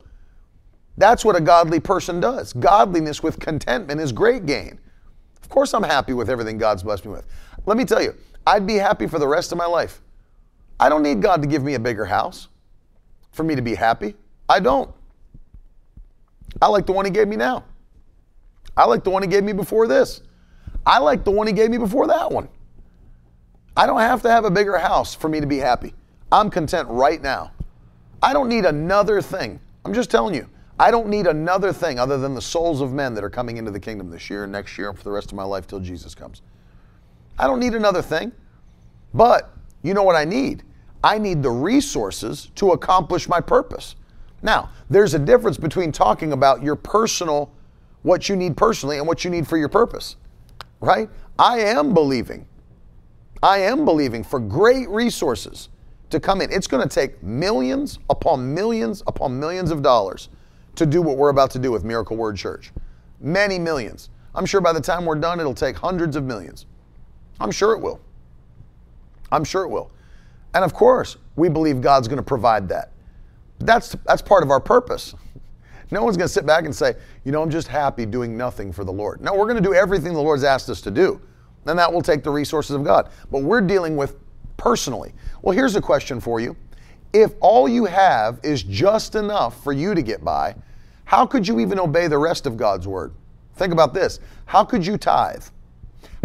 That's 0.98 1.24
what 1.24 1.36
a 1.36 1.40
godly 1.40 1.78
person 1.78 2.20
does. 2.20 2.52
Godliness 2.52 3.22
with 3.22 3.38
contentment 3.38 4.00
is 4.00 4.12
great 4.12 4.46
gain. 4.46 4.80
Of 5.40 5.48
course, 5.48 5.74
I'm 5.74 5.82
happy 5.82 6.14
with 6.14 6.28
everything 6.28 6.58
God's 6.58 6.82
blessed 6.82 7.04
me 7.04 7.12
with. 7.12 7.26
Let 7.66 7.76
me 7.76 7.84
tell 7.84 8.02
you, 8.02 8.14
I'd 8.46 8.66
be 8.66 8.76
happy 8.76 9.06
for 9.06 9.18
the 9.18 9.26
rest 9.26 9.52
of 9.52 9.58
my 9.58 9.66
life. 9.66 10.00
I 10.78 10.88
don't 10.88 11.02
need 11.02 11.20
God 11.20 11.42
to 11.42 11.48
give 11.48 11.62
me 11.62 11.74
a 11.74 11.80
bigger 11.80 12.04
house 12.04 12.48
for 13.32 13.42
me 13.42 13.54
to 13.54 13.62
be 13.62 13.74
happy. 13.74 14.14
I 14.48 14.60
don't. 14.60 14.92
I 16.60 16.68
like 16.68 16.86
the 16.86 16.92
one 16.92 17.04
He 17.04 17.10
gave 17.10 17.28
me 17.28 17.36
now. 17.36 17.64
I 18.76 18.84
like 18.84 19.04
the 19.04 19.10
one 19.10 19.22
He 19.22 19.28
gave 19.28 19.42
me 19.42 19.52
before 19.52 19.88
this. 19.88 20.22
I 20.84 20.98
like 20.98 21.24
the 21.24 21.30
one 21.30 21.46
He 21.46 21.52
gave 21.52 21.70
me 21.70 21.78
before 21.78 22.06
that 22.06 22.30
one. 22.30 22.48
I 23.76 23.86
don't 23.86 24.00
have 24.00 24.22
to 24.22 24.30
have 24.30 24.44
a 24.44 24.50
bigger 24.50 24.78
house 24.78 25.14
for 25.14 25.28
me 25.28 25.40
to 25.40 25.46
be 25.46 25.58
happy. 25.58 25.94
I'm 26.30 26.48
content 26.50 26.88
right 26.88 27.20
now. 27.20 27.52
I 28.22 28.32
don't 28.32 28.48
need 28.48 28.64
another 28.64 29.20
thing. 29.20 29.60
I'm 29.84 29.92
just 29.92 30.10
telling 30.10 30.34
you. 30.34 30.48
I 30.78 30.90
don't 30.90 31.08
need 31.08 31.26
another 31.26 31.72
thing 31.72 31.98
other 31.98 32.18
than 32.18 32.34
the 32.34 32.42
souls 32.42 32.80
of 32.80 32.92
men 32.92 33.14
that 33.14 33.24
are 33.24 33.30
coming 33.30 33.56
into 33.56 33.70
the 33.70 33.80
kingdom 33.80 34.10
this 34.10 34.28
year 34.28 34.44
and 34.44 34.52
next 34.52 34.76
year 34.76 34.90
and 34.90 34.98
for 34.98 35.04
the 35.04 35.10
rest 35.10 35.30
of 35.30 35.36
my 35.36 35.42
life 35.42 35.66
till 35.66 35.80
Jesus 35.80 36.14
comes. 36.14 36.42
I 37.38 37.46
don't 37.46 37.60
need 37.60 37.74
another 37.74 38.02
thing. 38.02 38.32
But 39.14 39.54
you 39.82 39.94
know 39.94 40.02
what 40.02 40.16
I 40.16 40.24
need? 40.24 40.62
I 41.02 41.18
need 41.18 41.42
the 41.42 41.50
resources 41.50 42.50
to 42.56 42.72
accomplish 42.72 43.28
my 43.28 43.40
purpose. 43.40 43.96
Now, 44.42 44.70
there's 44.90 45.14
a 45.14 45.18
difference 45.18 45.56
between 45.56 45.92
talking 45.92 46.32
about 46.32 46.62
your 46.62 46.76
personal, 46.76 47.52
what 48.02 48.28
you 48.28 48.36
need 48.36 48.56
personally, 48.56 48.98
and 48.98 49.06
what 49.06 49.24
you 49.24 49.30
need 49.30 49.46
for 49.46 49.56
your 49.56 49.68
purpose, 49.68 50.16
right? 50.80 51.08
I 51.38 51.60
am 51.60 51.94
believing. 51.94 52.46
I 53.42 53.58
am 53.58 53.84
believing 53.84 54.24
for 54.24 54.40
great 54.40 54.88
resources 54.88 55.68
to 56.10 56.20
come 56.20 56.40
in. 56.40 56.52
It's 56.52 56.66
going 56.66 56.86
to 56.86 56.94
take 56.94 57.22
millions 57.22 57.98
upon 58.10 58.54
millions 58.54 59.02
upon 59.06 59.38
millions 59.38 59.70
of 59.70 59.82
dollars 59.82 60.28
to 60.76 60.86
do 60.86 61.02
what 61.02 61.16
we're 61.16 61.30
about 61.30 61.50
to 61.52 61.58
do 61.58 61.72
with 61.72 61.84
Miracle 61.84 62.16
Word 62.16 62.36
Church. 62.36 62.72
Many 63.20 63.58
millions. 63.58 64.10
I'm 64.34 64.46
sure 64.46 64.60
by 64.60 64.72
the 64.72 64.80
time 64.80 65.04
we're 65.04 65.16
done, 65.16 65.40
it'll 65.40 65.54
take 65.54 65.76
hundreds 65.76 66.16
of 66.16 66.24
millions. 66.24 66.66
I'm 67.40 67.50
sure 67.50 67.72
it 67.72 67.80
will. 67.80 68.00
I'm 69.30 69.44
sure 69.44 69.64
it 69.64 69.68
will. 69.68 69.90
And 70.54 70.64
of 70.64 70.72
course, 70.72 71.16
we 71.36 71.48
believe 71.48 71.80
God's 71.80 72.08
going 72.08 72.18
to 72.18 72.22
provide 72.22 72.68
that. 72.68 72.92
That's, 73.58 73.96
that's 74.06 74.22
part 74.22 74.42
of 74.42 74.50
our 74.50 74.60
purpose. 74.60 75.14
No 75.92 76.02
one's 76.02 76.16
going 76.16 76.26
to 76.26 76.32
sit 76.32 76.44
back 76.44 76.64
and 76.64 76.74
say, 76.74 76.94
you 77.24 77.30
know, 77.30 77.40
I'm 77.40 77.48
just 77.48 77.68
happy 77.68 78.06
doing 78.06 78.36
nothing 78.36 78.72
for 78.72 78.82
the 78.82 78.92
Lord. 78.92 79.20
No, 79.20 79.34
we're 79.34 79.44
going 79.44 79.56
to 79.56 79.62
do 79.62 79.72
everything 79.72 80.14
the 80.14 80.20
Lord's 80.20 80.42
asked 80.42 80.68
us 80.68 80.80
to 80.80 80.90
do. 80.90 81.20
And 81.64 81.78
that 81.78 81.92
will 81.92 82.02
take 82.02 82.24
the 82.24 82.30
resources 82.30 82.74
of 82.74 82.82
God. 82.82 83.08
But 83.30 83.44
we're 83.44 83.60
dealing 83.60 83.96
with 83.96 84.16
personally. 84.56 85.12
Well, 85.42 85.54
here's 85.54 85.76
a 85.76 85.80
question 85.80 86.20
for 86.20 86.40
you. 86.40 86.56
If 87.12 87.34
all 87.40 87.68
you 87.68 87.84
have 87.84 88.40
is 88.42 88.64
just 88.64 89.14
enough 89.14 89.62
for 89.62 89.72
you 89.72 89.94
to 89.94 90.02
get 90.02 90.24
by, 90.24 90.56
how 91.04 91.24
could 91.24 91.46
you 91.46 91.60
even 91.60 91.78
obey 91.78 92.08
the 92.08 92.18
rest 92.18 92.46
of 92.46 92.56
God's 92.56 92.88
word? 92.88 93.14
Think 93.54 93.72
about 93.72 93.94
this. 93.94 94.18
How 94.44 94.64
could 94.64 94.84
you 94.84 94.98
tithe? 94.98 95.44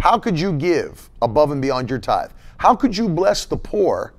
How 0.02 0.18
could 0.18 0.36
you 0.36 0.52
give 0.52 1.08
above 1.22 1.52
and 1.52 1.62
beyond 1.62 1.88
your 1.88 2.00
tithe? 2.00 2.32
How 2.58 2.74
could 2.74 2.96
you 2.96 3.08
bless 3.08 3.44
the 3.44 3.56
poor? 3.56 4.14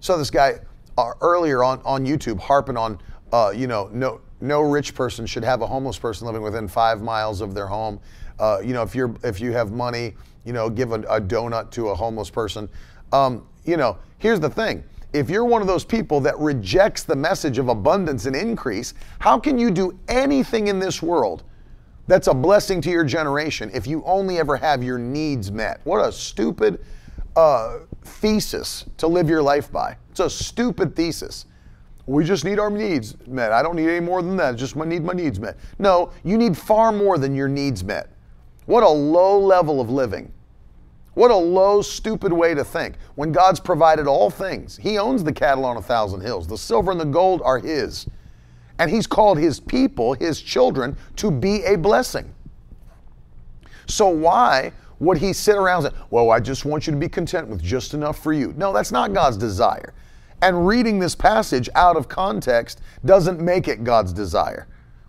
So 0.00 0.18
this 0.18 0.28
guy 0.28 0.58
uh, 0.98 1.12
earlier 1.20 1.62
on, 1.62 1.80
on 1.84 2.04
YouTube 2.04 2.40
harping 2.40 2.76
on, 2.76 2.98
uh, 3.32 3.52
you 3.54 3.68
know, 3.68 3.88
no, 3.92 4.20
no 4.40 4.60
rich 4.60 4.92
person 4.92 5.26
should 5.26 5.44
have 5.44 5.62
a 5.62 5.68
homeless 5.68 5.96
person 5.96 6.26
living 6.26 6.42
within 6.42 6.66
five 6.66 7.00
miles 7.00 7.42
of 7.42 7.54
their 7.54 7.68
home. 7.68 8.00
Uh, 8.40 8.58
you 8.64 8.72
know, 8.72 8.82
if 8.82 8.92
you're 8.92 9.14
if 9.22 9.40
you 9.40 9.52
have 9.52 9.70
money, 9.70 10.16
you 10.44 10.52
know, 10.52 10.68
give 10.68 10.90
a, 10.90 10.98
a 11.02 11.20
donut 11.20 11.70
to 11.70 11.90
a 11.90 11.94
homeless 11.94 12.28
person. 12.28 12.68
Um, 13.12 13.46
you 13.64 13.76
know, 13.76 13.98
here's 14.18 14.40
the 14.40 14.50
thing. 14.50 14.82
If 15.12 15.30
you're 15.30 15.44
one 15.44 15.62
of 15.62 15.68
those 15.68 15.84
people 15.84 16.18
that 16.22 16.36
rejects 16.40 17.04
the 17.04 17.14
message 17.14 17.58
of 17.58 17.68
abundance 17.68 18.26
and 18.26 18.34
increase, 18.34 18.94
how 19.20 19.38
can 19.38 19.60
you 19.60 19.70
do 19.70 19.96
anything 20.08 20.66
in 20.66 20.80
this 20.80 21.00
world 21.00 21.44
that's 22.10 22.26
a 22.26 22.34
blessing 22.34 22.80
to 22.82 22.90
your 22.90 23.04
generation 23.04 23.70
if 23.72 23.86
you 23.86 24.02
only 24.04 24.38
ever 24.38 24.56
have 24.56 24.82
your 24.82 24.98
needs 24.98 25.52
met? 25.52 25.80
What 25.84 26.04
a 26.04 26.10
stupid 26.10 26.84
uh, 27.36 27.80
thesis 28.02 28.86
to 28.96 29.06
live 29.06 29.28
your 29.28 29.42
life 29.42 29.70
by. 29.70 29.96
It's 30.10 30.20
a 30.20 30.30
stupid 30.30 30.96
thesis. 30.96 31.46
We 32.06 32.24
just 32.24 32.44
need 32.44 32.58
our 32.58 32.70
needs 32.70 33.16
met. 33.26 33.52
I 33.52 33.62
don't 33.62 33.76
need 33.76 33.88
any 33.88 34.04
more 34.04 34.22
than 34.22 34.36
that. 34.38 34.54
I 34.54 34.56
just 34.56 34.74
need 34.74 35.04
my 35.04 35.12
needs 35.12 35.38
met. 35.38 35.56
No, 35.78 36.10
you 36.24 36.36
need 36.36 36.56
far 36.56 36.90
more 36.90 37.18
than 37.18 37.36
your 37.36 37.48
needs 37.48 37.84
met. 37.84 38.10
What 38.66 38.82
a 38.82 38.88
low 38.88 39.38
level 39.38 39.80
of 39.80 39.90
living. 39.90 40.32
What 41.14 41.30
a 41.30 41.36
low, 41.36 41.82
stupid 41.82 42.32
way 42.32 42.54
to 42.54 42.64
think. 42.64 42.96
When 43.14 43.32
God's 43.32 43.60
provided 43.60 44.06
all 44.06 44.30
things, 44.30 44.76
He 44.76 44.98
owns 44.98 45.22
the 45.22 45.32
cattle 45.32 45.64
on 45.64 45.76
a 45.76 45.82
thousand 45.82 46.22
hills. 46.22 46.46
The 46.46 46.58
silver 46.58 46.90
and 46.90 47.00
the 47.00 47.04
gold 47.04 47.42
are 47.44 47.58
His. 47.58 48.06
And 48.80 48.90
He's 48.90 49.06
called 49.06 49.38
His 49.38 49.60
people, 49.60 50.14
His 50.14 50.40
children, 50.40 50.96
to 51.16 51.30
be 51.30 51.62
a 51.64 51.76
blessing. 51.76 52.34
So 53.86 54.08
why 54.08 54.72
would 54.98 55.18
He 55.18 55.34
sit 55.34 55.56
around 55.56 55.84
and 55.84 55.94
say, 55.94 56.00
Well, 56.10 56.30
I 56.30 56.40
just 56.40 56.64
want 56.64 56.86
you 56.86 56.92
to 56.92 56.98
be 56.98 57.08
content 57.08 57.46
with 57.46 57.62
just 57.62 57.92
enough 57.94 58.20
for 58.20 58.32
you? 58.32 58.54
No, 58.56 58.72
that's 58.72 58.90
not 58.90 59.12
God's 59.12 59.36
desire. 59.36 59.92
And 60.42 60.66
reading 60.66 60.98
this 60.98 61.14
passage 61.14 61.68
out 61.74 61.96
of 61.96 62.08
context 62.08 62.80
doesn't 63.04 63.38
make 63.38 63.68
it 63.68 63.84
God's 63.84 64.14
desire. 64.14 64.66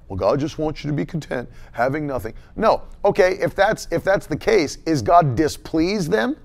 Well, 0.09 0.17
God 0.17 0.41
just 0.41 0.59
wants 0.59 0.83
you 0.83 0.89
to 0.89 0.95
be 0.95 1.05
content, 1.05 1.49
having 1.71 2.05
nothing. 2.05 2.33
No. 2.57 2.81
Okay, 3.05 3.37
if 3.39 3.55
that's 3.55 3.87
if 3.89 4.03
that's 4.03 4.27
the 4.27 4.35
case, 4.35 4.79
is 4.85 5.01
God 5.01 5.37
displeased 5.37 6.11
then 6.11 6.35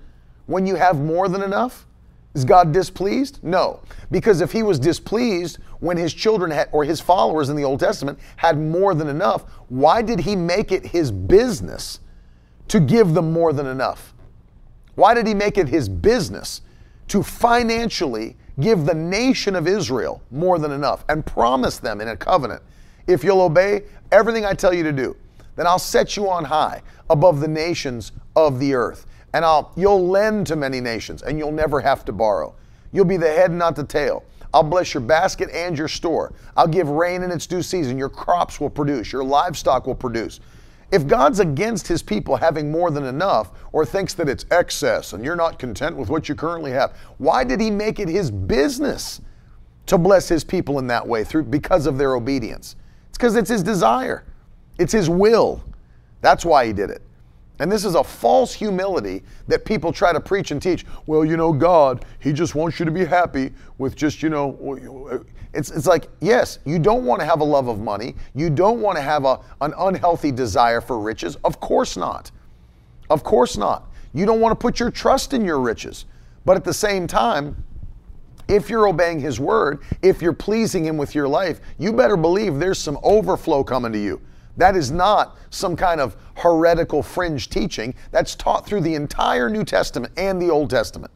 when 0.45 0.65
you 0.65 0.75
have 0.75 1.01
more 1.01 1.27
than 1.27 1.41
enough? 1.41 1.85
Is 2.37 2.45
God 2.45 2.71
displeased? 2.71 3.39
No. 3.41 3.79
Because 4.11 4.41
if 4.41 4.51
he 4.51 4.61
was 4.61 4.77
displeased 4.77 5.57
when 5.79 5.97
his 5.97 6.13
children 6.13 6.51
had, 6.51 6.69
or 6.71 6.83
his 6.83 7.01
followers 7.01 7.49
in 7.49 7.55
the 7.55 7.63
Old 7.63 7.79
Testament 7.79 8.19
had 8.35 8.59
more 8.59 8.93
than 8.93 9.07
enough, 9.07 9.45
why 9.69 10.03
did 10.03 10.19
he 10.19 10.35
make 10.35 10.71
it 10.71 10.85
his 10.85 11.11
business 11.11 11.99
to 12.67 12.79
give 12.79 13.15
them 13.15 13.33
more 13.33 13.53
than 13.53 13.65
enough? 13.65 14.13
Why 14.93 15.15
did 15.15 15.25
he 15.25 15.33
make 15.33 15.57
it 15.57 15.67
his 15.67 15.89
business 15.89 16.61
to 17.07 17.23
financially 17.23 18.37
give 18.59 18.85
the 18.85 18.93
nation 18.93 19.55
of 19.55 19.67
Israel 19.67 20.21
more 20.29 20.59
than 20.59 20.71
enough 20.71 21.05
and 21.09 21.25
promise 21.25 21.79
them 21.79 21.99
in 22.01 22.09
a 22.09 22.15
covenant 22.15 22.61
if 23.07 23.23
you'll 23.23 23.41
obey 23.41 23.85
everything 24.11 24.45
I 24.45 24.53
tell 24.53 24.75
you 24.75 24.83
to 24.83 24.91
do, 24.91 25.15
then 25.55 25.65
I'll 25.65 25.79
set 25.79 26.15
you 26.15 26.29
on 26.29 26.43
high 26.43 26.83
above 27.09 27.39
the 27.39 27.47
nations 27.47 28.11
of 28.35 28.59
the 28.59 28.75
earth. 28.75 29.06
And 29.33 29.43
I'll 29.45 29.71
you'll 29.75 30.07
lend 30.07 30.47
to 30.47 30.55
many 30.55 30.81
nations 30.81 31.21
and 31.21 31.37
you'll 31.37 31.51
never 31.51 31.79
have 31.81 32.05
to 32.05 32.11
borrow. 32.11 32.55
You'll 32.91 33.05
be 33.05 33.17
the 33.17 33.27
head, 33.27 33.51
not 33.51 33.75
the 33.75 33.83
tail. 33.83 34.23
I'll 34.53 34.63
bless 34.63 34.93
your 34.93 35.01
basket 35.01 35.49
and 35.51 35.77
your 35.77 35.87
store. 35.87 36.33
I'll 36.55 36.67
give 36.67 36.89
rain 36.89 37.21
in 37.21 37.31
its 37.31 37.45
due 37.45 37.61
season. 37.61 37.97
Your 37.97 38.09
crops 38.09 38.59
will 38.59 38.69
produce, 38.69 39.11
your 39.11 39.23
livestock 39.23 39.85
will 39.85 39.95
produce. 39.95 40.39
If 40.89 41.05
God's 41.05 41.41
against 41.41 41.85
his 41.85 42.01
people 42.01 42.37
having 42.37 42.71
more 42.71 42.89
than 42.91 43.03
enough 43.03 43.51
or 43.73 43.85
thinks 43.85 44.13
that 44.13 44.29
it's 44.29 44.45
excess 44.51 45.11
and 45.11 45.23
you're 45.23 45.35
not 45.35 45.59
content 45.59 45.97
with 45.97 46.09
what 46.09 46.29
you 46.29 46.35
currently 46.35 46.71
have, 46.71 46.95
why 47.17 47.43
did 47.43 47.59
he 47.59 47.69
make 47.69 47.99
it 47.99 48.07
his 48.07 48.31
business 48.31 49.19
to 49.87 49.97
bless 49.97 50.29
his 50.29 50.45
people 50.45 50.79
in 50.79 50.87
that 50.87 51.05
way 51.05 51.25
through 51.25 51.43
because 51.43 51.87
of 51.87 51.97
their 51.97 52.15
obedience? 52.15 52.77
It's 53.09 53.17
because 53.17 53.35
it's 53.35 53.49
his 53.49 53.63
desire. 53.63 54.23
It's 54.79 54.93
his 54.93 55.09
will. 55.09 55.61
That's 56.21 56.45
why 56.45 56.65
he 56.65 56.71
did 56.73 56.89
it. 56.89 57.01
And 57.59 57.71
this 57.71 57.85
is 57.85 57.95
a 57.95 58.03
false 58.03 58.53
humility 58.53 59.23
that 59.47 59.65
people 59.65 59.91
try 59.91 60.13
to 60.13 60.19
preach 60.19 60.51
and 60.51 60.61
teach. 60.61 60.85
Well, 61.07 61.25
you 61.25 61.37
know, 61.37 61.51
God, 61.51 62.05
He 62.19 62.31
just 62.33 62.55
wants 62.55 62.79
you 62.79 62.85
to 62.85 62.91
be 62.91 63.05
happy 63.05 63.51
with 63.77 63.95
just, 63.95 64.21
you 64.21 64.29
know, 64.29 65.23
it's, 65.53 65.71
it's 65.71 65.87
like, 65.87 66.07
yes, 66.21 66.59
you 66.65 66.77
don't 66.77 67.03
want 67.05 67.19
to 67.19 67.25
have 67.25 67.39
a 67.39 67.43
love 67.43 67.67
of 67.67 67.79
money. 67.79 68.15
You 68.35 68.49
don't 68.49 68.79
want 68.79 68.97
to 68.97 69.01
have 69.01 69.25
a, 69.25 69.39
an 69.61 69.73
unhealthy 69.77 70.31
desire 70.31 70.81
for 70.81 70.99
riches. 70.99 71.35
Of 71.43 71.59
course 71.59 71.97
not. 71.97 72.31
Of 73.09 73.23
course 73.23 73.57
not. 73.57 73.89
You 74.13 74.25
don't 74.25 74.39
want 74.39 74.51
to 74.51 74.55
put 74.55 74.79
your 74.79 74.91
trust 74.91 75.33
in 75.33 75.43
your 75.43 75.59
riches. 75.59 76.05
But 76.45 76.57
at 76.57 76.63
the 76.63 76.73
same 76.73 77.07
time, 77.07 77.63
if 78.47 78.69
you're 78.69 78.87
obeying 78.87 79.19
His 79.19 79.39
word, 79.39 79.81
if 80.01 80.21
you're 80.21 80.33
pleasing 80.33 80.85
Him 80.85 80.97
with 80.97 81.15
your 81.15 81.27
life, 81.27 81.59
you 81.77 81.91
better 81.91 82.17
believe 82.17 82.59
there's 82.59 82.79
some 82.79 82.97
overflow 83.03 83.63
coming 83.63 83.91
to 83.91 83.99
you. 83.99 84.21
That 84.57 84.75
is 84.75 84.91
not 84.91 85.37
some 85.51 85.75
kind 85.75 86.01
of 86.01 86.17
heretical 86.35 87.03
fringe 87.03 87.49
teaching. 87.49 87.93
That's 88.11 88.35
taught 88.35 88.65
through 88.65 88.81
the 88.81 88.95
entire 88.95 89.49
New 89.49 89.63
Testament 89.63 90.13
and 90.17 90.41
the 90.41 90.49
Old 90.49 90.69
Testament. 90.69 91.13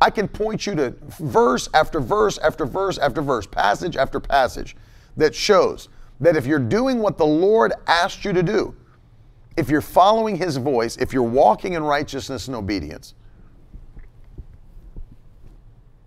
I 0.00 0.10
can 0.10 0.28
point 0.28 0.66
you 0.66 0.74
to 0.76 0.94
verse 1.18 1.68
after 1.74 1.98
verse 1.98 2.38
after 2.38 2.64
verse 2.64 2.98
after 2.98 3.20
verse, 3.20 3.46
passage 3.46 3.96
after 3.96 4.20
passage 4.20 4.76
that 5.16 5.34
shows 5.34 5.88
that 6.20 6.36
if 6.36 6.46
you're 6.46 6.58
doing 6.58 7.00
what 7.00 7.18
the 7.18 7.26
Lord 7.26 7.72
asked 7.86 8.24
you 8.24 8.32
to 8.32 8.42
do, 8.42 8.76
if 9.56 9.68
you're 9.68 9.80
following 9.80 10.36
His 10.36 10.56
voice, 10.56 10.96
if 10.98 11.12
you're 11.12 11.22
walking 11.22 11.72
in 11.72 11.82
righteousness 11.82 12.46
and 12.46 12.56
obedience, 12.56 13.14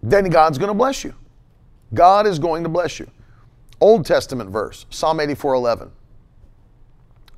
then 0.01 0.29
God's 0.29 0.57
going 0.57 0.69
to 0.69 0.77
bless 0.77 1.03
you. 1.03 1.13
God 1.93 2.25
is 2.25 2.39
going 2.39 2.63
to 2.63 2.69
bless 2.69 2.99
you. 2.99 3.09
Old 3.81 4.05
Testament 4.05 4.49
verse, 4.49 4.85
Psalm 4.89 5.19
84 5.19 5.55
11. 5.55 5.91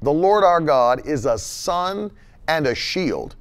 The 0.04 0.12
Lord 0.12 0.44
our 0.44 0.60
God 0.60 1.08
is 1.08 1.26
a 1.26 1.38
sun 1.38 2.12
and 2.50 2.68
a 2.68 2.76
shield, 2.76 3.38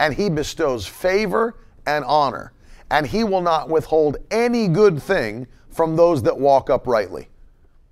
and 0.00 0.12
he 0.12 0.28
bestows 0.28 0.84
favor 0.84 1.54
and 1.86 2.04
honor, 2.04 2.52
and 2.90 3.06
he 3.06 3.22
will 3.22 3.40
not 3.40 3.68
withhold 3.68 4.16
any 4.32 4.66
good 4.66 5.00
thing 5.00 5.46
from 5.68 5.94
those 5.94 6.20
that 6.24 6.36
walk 6.36 6.68
uprightly. 6.68 7.28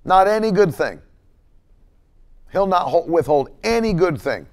Not 0.05 0.27
any 0.27 0.51
good 0.51 0.75
thing. 0.75 1.01
He'll 2.51 2.67
not 2.67 3.09
withhold 3.09 3.51
any 3.63 3.93
good 3.93 4.21
thing 4.21 4.49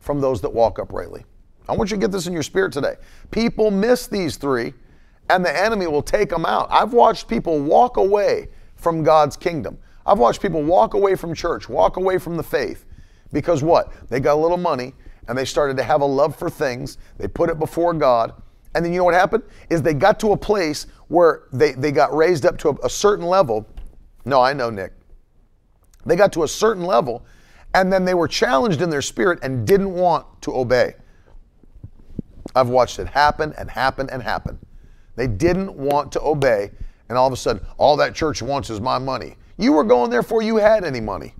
from 0.00 0.22
those 0.22 0.40
that 0.40 0.50
walk 0.50 0.78
uprightly. 0.78 1.26
I 1.68 1.76
want 1.76 1.90
you 1.90 1.98
to 1.98 2.00
get 2.00 2.12
this 2.12 2.26
in 2.26 2.32
your 2.32 2.42
spirit 2.42 2.72
today. 2.72 2.94
People 3.30 3.70
miss 3.70 4.06
these 4.06 4.38
three, 4.38 4.72
and 5.28 5.44
the 5.44 5.54
enemy 5.54 5.86
will 5.86 6.02
take 6.02 6.30
them 6.30 6.46
out. 6.46 6.66
I've 6.70 6.94
watched 6.94 7.28
people 7.28 7.60
walk 7.60 7.98
away 7.98 8.48
from 8.76 9.02
God's 9.02 9.36
kingdom. 9.36 9.76
I've 10.06 10.18
watched 10.18 10.40
people 10.40 10.62
walk 10.62 10.94
away 10.94 11.14
from 11.14 11.34
church, 11.34 11.68
walk 11.68 11.98
away 11.98 12.16
from 12.16 12.38
the 12.38 12.42
faith, 12.42 12.86
because 13.32 13.62
what? 13.62 13.92
They 14.08 14.20
got 14.20 14.34
a 14.34 14.40
little 14.40 14.56
money 14.56 14.94
and 15.28 15.36
they 15.36 15.44
started 15.44 15.76
to 15.76 15.82
have 15.82 16.00
a 16.00 16.06
love 16.06 16.36
for 16.36 16.50
things. 16.50 16.98
They 17.18 17.28
put 17.28 17.50
it 17.50 17.58
before 17.58 17.94
God. 17.94 18.34
And 18.74 18.84
then 18.84 18.92
you 18.92 18.98
know 18.98 19.04
what 19.04 19.14
happened? 19.14 19.44
Is 19.70 19.82
they 19.82 19.94
got 19.94 20.18
to 20.20 20.32
a 20.32 20.36
place 20.36 20.86
where 21.08 21.44
they, 21.52 21.72
they 21.72 21.92
got 21.92 22.14
raised 22.14 22.46
up 22.46 22.58
to 22.58 22.70
a, 22.70 22.86
a 22.86 22.90
certain 22.90 23.26
level. 23.26 23.66
No, 24.24 24.40
I 24.40 24.52
know, 24.52 24.70
Nick. 24.70 24.92
They 26.04 26.16
got 26.16 26.32
to 26.34 26.42
a 26.42 26.48
certain 26.48 26.84
level 26.84 27.24
and 27.74 27.92
then 27.92 28.04
they 28.04 28.14
were 28.14 28.28
challenged 28.28 28.82
in 28.82 28.90
their 28.90 29.02
spirit 29.02 29.38
and 29.42 29.66
didn't 29.66 29.92
want 29.92 30.26
to 30.42 30.54
obey. 30.54 30.94
I've 32.54 32.68
watched 32.68 32.98
it 32.98 33.06
happen 33.06 33.54
and 33.56 33.70
happen 33.70 34.10
and 34.10 34.22
happen. 34.22 34.58
They 35.16 35.26
didn't 35.26 35.74
want 35.74 36.12
to 36.12 36.22
obey, 36.22 36.70
and 37.08 37.16
all 37.16 37.26
of 37.26 37.32
a 37.32 37.36
sudden, 37.36 37.64
all 37.78 37.96
that 37.96 38.14
church 38.14 38.42
wants 38.42 38.70
is 38.70 38.80
my 38.80 38.98
money. 38.98 39.36
You 39.58 39.72
were 39.72 39.84
going 39.84 40.10
there 40.10 40.22
before 40.22 40.42
you 40.42 40.56
had 40.56 40.84
any 40.84 41.00
money 41.00 41.34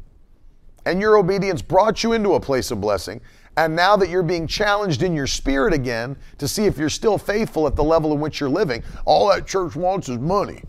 and 0.85 1.01
your 1.01 1.16
obedience 1.16 1.62
brought 1.62 2.03
you 2.03 2.12
into 2.12 2.35
a 2.35 2.41
place 2.41 2.70
of 2.70 2.80
blessing. 2.80 3.20
And 3.57 3.76
now 3.76 3.97
that 3.97 4.09
you're 4.09 4.22
being 4.22 4.47
challenged 4.47 5.03
in 5.03 5.14
your 5.14 5.26
spirit 5.26 5.74
again 5.74 6.16
to 6.39 6.49
see 6.49 6.64
if 6.64 6.78
you're 6.78 6.89
still 6.89 7.18
faithful 7.18 7.66
at 7.66 7.76
the 7.76 7.85
level 7.85 8.12
in 8.12 8.20
which 8.20 8.41
you're 8.41 8.49
living, 8.49 8.83
all 9.05 9.28
that 9.28 9.47
church 9.47 9.76
wants 9.76 10.09
is 10.09 10.18
money. 10.18 10.62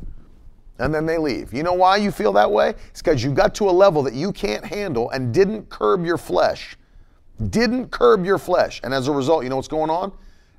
And 0.80 0.94
then 0.94 1.06
they 1.06 1.18
leave. 1.18 1.54
You 1.54 1.64
know 1.64 1.74
why 1.74 1.98
you 1.98 2.12
feel 2.12 2.34
that 2.34 2.52
way? 2.52 2.74
It's 2.90 3.02
because 3.02 3.24
you 3.24 3.32
got 3.32 3.56
to 3.56 3.70
a 3.70 3.72
level 3.72 4.04
that 4.04 4.14
you 4.14 4.34
can't 4.34 4.66
handle 4.66 5.10
and 5.12 5.34
didn't 5.34 5.70
curb 5.70 6.06
your 6.06 6.18
flesh. 6.18 6.76
Didn't 7.50 7.90
curb 7.90 8.26
your 8.26 8.38
flesh. 8.38 8.82
And 8.84 8.94
as 8.94 9.08
a 9.08 9.12
result, 9.12 9.44
you 9.44 9.50
know 9.50 9.56
what's 9.56 9.68
going 9.68 9.90
on? 9.90 10.12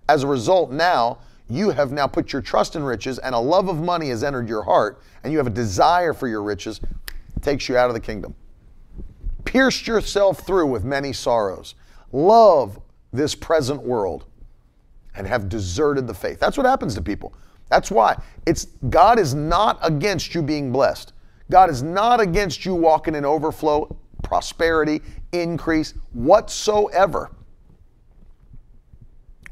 As 0.08 0.22
a 0.22 0.26
result, 0.26 0.70
now 0.70 1.18
you 1.50 1.70
have 1.70 1.92
now 1.92 2.06
put 2.06 2.32
your 2.32 2.40
trust 2.40 2.74
in 2.74 2.82
riches 2.82 3.18
and 3.18 3.34
a 3.34 3.38
love 3.38 3.68
of 3.68 3.76
money 3.82 4.08
has 4.08 4.24
entered 4.24 4.48
your 4.48 4.62
heart 4.62 5.02
and 5.22 5.32
you 5.32 5.38
have 5.38 5.46
a 5.46 5.50
desire 5.50 6.14
for 6.14 6.26
your 6.26 6.42
riches, 6.42 6.80
takes 7.42 7.68
you 7.68 7.76
out 7.76 7.88
of 7.88 7.94
the 7.94 8.00
kingdom 8.00 8.34
pierced 9.44 9.86
yourself 9.86 10.40
through 10.40 10.66
with 10.66 10.84
many 10.84 11.12
sorrows, 11.12 11.74
love 12.12 12.80
this 13.12 13.34
present 13.34 13.82
world, 13.82 14.26
and 15.14 15.26
have 15.26 15.48
deserted 15.48 16.06
the 16.06 16.14
faith. 16.14 16.40
That's 16.40 16.56
what 16.56 16.66
happens 16.66 16.94
to 16.94 17.02
people. 17.02 17.32
That's 17.68 17.90
why 17.90 18.20
it's 18.46 18.66
God 18.90 19.18
is 19.18 19.34
not 19.34 19.78
against 19.82 20.34
you 20.34 20.42
being 20.42 20.72
blessed. 20.72 21.12
God 21.50 21.70
is 21.70 21.82
not 21.82 22.20
against 22.20 22.64
you 22.64 22.74
walking 22.74 23.14
in 23.14 23.24
overflow, 23.24 23.96
prosperity, 24.22 25.02
increase 25.32 25.94
whatsoever. 26.12 27.30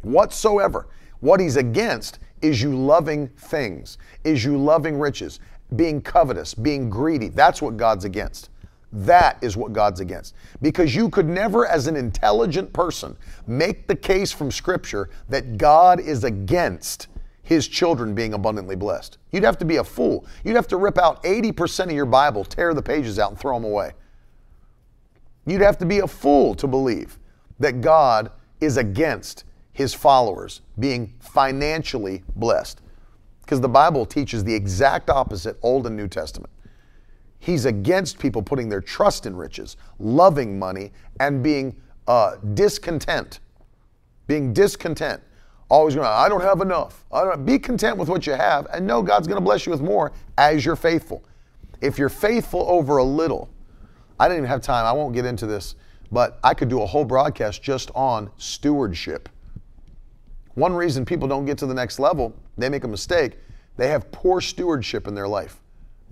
Whatsoever. 0.03 0.89
What 1.21 1.39
he's 1.39 1.57
against 1.57 2.19
is 2.41 2.61
you 2.61 2.77
loving 2.77 3.29
things, 3.29 3.99
is 4.25 4.45
you 4.45 4.59
loving 4.59 4.99
riches, 4.99 5.39
being 5.77 6.03
covetous, 6.03 6.55
being 6.55 6.91
greedy. 6.91 7.29
That's 7.29 7.63
what 7.63 7.77
God's 7.77 8.05
against. 8.05 8.51
That 8.93 9.39
is 9.41 9.57
what 9.57 9.73
God's 9.73 10.01
against. 10.01 10.35
Because 10.61 10.95
you 10.95 11.09
could 11.09 11.27
never, 11.27 11.67
as 11.67 11.87
an 11.87 11.97
intelligent 11.97 12.73
person, 12.73 13.17
make 13.47 13.87
the 13.87 13.97
case 13.97 14.33
from 14.33 14.51
Scripture 14.51 15.09
that 15.31 15.57
God 15.57 15.99
is 15.99 16.25
against 16.25 17.09
his 17.43 17.67
children 17.67 18.15
being 18.15 18.35
abundantly 18.35 18.77
blessed. 18.77 19.19
You'd 19.31 19.45
have 19.45 19.59
to 19.59 19.65
be 19.65 19.77
a 19.77 19.85
fool. 19.85 20.27
You'd 20.45 20.57
have 20.57 20.69
to 20.69 20.77
rip 20.77 20.99
out 20.99 21.23
80% 21.23 21.87
of 21.87 21.93
your 21.93 22.07
Bible, 22.07 22.45
tear 22.45 22.75
the 22.75 22.83
pages 22.83 23.19
out, 23.19 23.31
and 23.31 23.41
throw 23.41 23.55
them 23.57 23.65
away. 23.65 23.93
You'd 25.47 25.63
have 25.63 25.79
to 25.79 25.87
be 25.87 25.99
a 25.99 26.07
fool 26.07 26.55
to 26.55 26.67
believe 26.67 27.19
that 27.59 27.81
God 27.81 28.31
is 28.61 28.77
against 28.77 29.45
his 29.73 29.95
followers 29.95 30.61
being 30.79 31.15
financially 31.19 32.23
blessed. 32.37 32.81
Because 33.41 33.61
the 33.61 33.69
Bible 33.69 34.07
teaches 34.07 34.45
the 34.45 34.55
exact 34.55 35.11
opposite, 35.11 35.59
Old 35.63 35.87
and 35.87 35.97
New 35.97 36.09
Testament. 36.09 36.53
He's 37.43 37.65
against 37.65 38.21
people 38.21 38.41
putting 38.41 38.69
their 38.69 38.81
trust 38.81 39.27
in 39.27 39.35
riches, 39.35 39.77
loving 39.99 40.61
money, 40.61 40.93
and 41.19 41.43
being 41.43 41.75
uh, 42.07 42.37
discontent. 42.55 43.41
Being 44.29 44.53
discontent. 44.53 45.21
Always 45.69 45.97
going, 45.97 46.07
I 46.07 46.29
don't 46.29 46.41
have 46.41 46.61
enough. 46.61 47.05
I 47.11 47.25
don't, 47.25 47.45
be 47.45 47.59
content 47.59 47.97
with 47.97 48.09
what 48.09 48.29
you 48.29 48.35
have, 48.35 48.69
and 48.73 48.87
know 48.87 49.03
God's 49.03 49.27
going 49.27 49.41
to 49.41 49.45
bless 49.45 49.67
you 49.67 49.73
with 49.73 49.81
more 49.81 50.13
as 50.39 50.65
you're 50.65 50.77
faithful. 50.77 51.25
If 51.81 51.99
you're 51.99 52.09
faithful 52.09 52.65
over 52.69 52.99
a 52.99 53.05
little, 53.05 53.51
I 54.21 54.29
didn't 54.29 54.45
even 54.45 54.49
have 54.49 54.61
time, 54.61 54.87
I 54.87 54.93
won't 54.93 55.13
get 55.13 55.25
into 55.25 55.49
this, 55.49 55.75
but 56.13 56.39
I 56.45 56.55
could 56.55 56.69
do 56.69 56.83
a 56.83 56.87
whole 56.87 57.05
broadcast 57.05 57.61
just 57.61 57.91
on 57.97 58.31
stewardship. 58.37 59.29
One 60.55 60.75
reason 60.75 61.05
people 61.05 61.27
don't 61.27 61.45
get 61.45 61.59
to 61.59 61.67
the 61.67 61.75
next 61.75 61.99
level, 61.99 62.37
they 62.57 62.69
make 62.69 62.85
a 62.85 62.89
mistake, 62.89 63.37
they 63.77 63.89
have 63.89 64.13
poor 64.13 64.41
stewardship 64.41 65.09
in 65.09 65.15
their 65.17 65.27
life. 65.27 65.61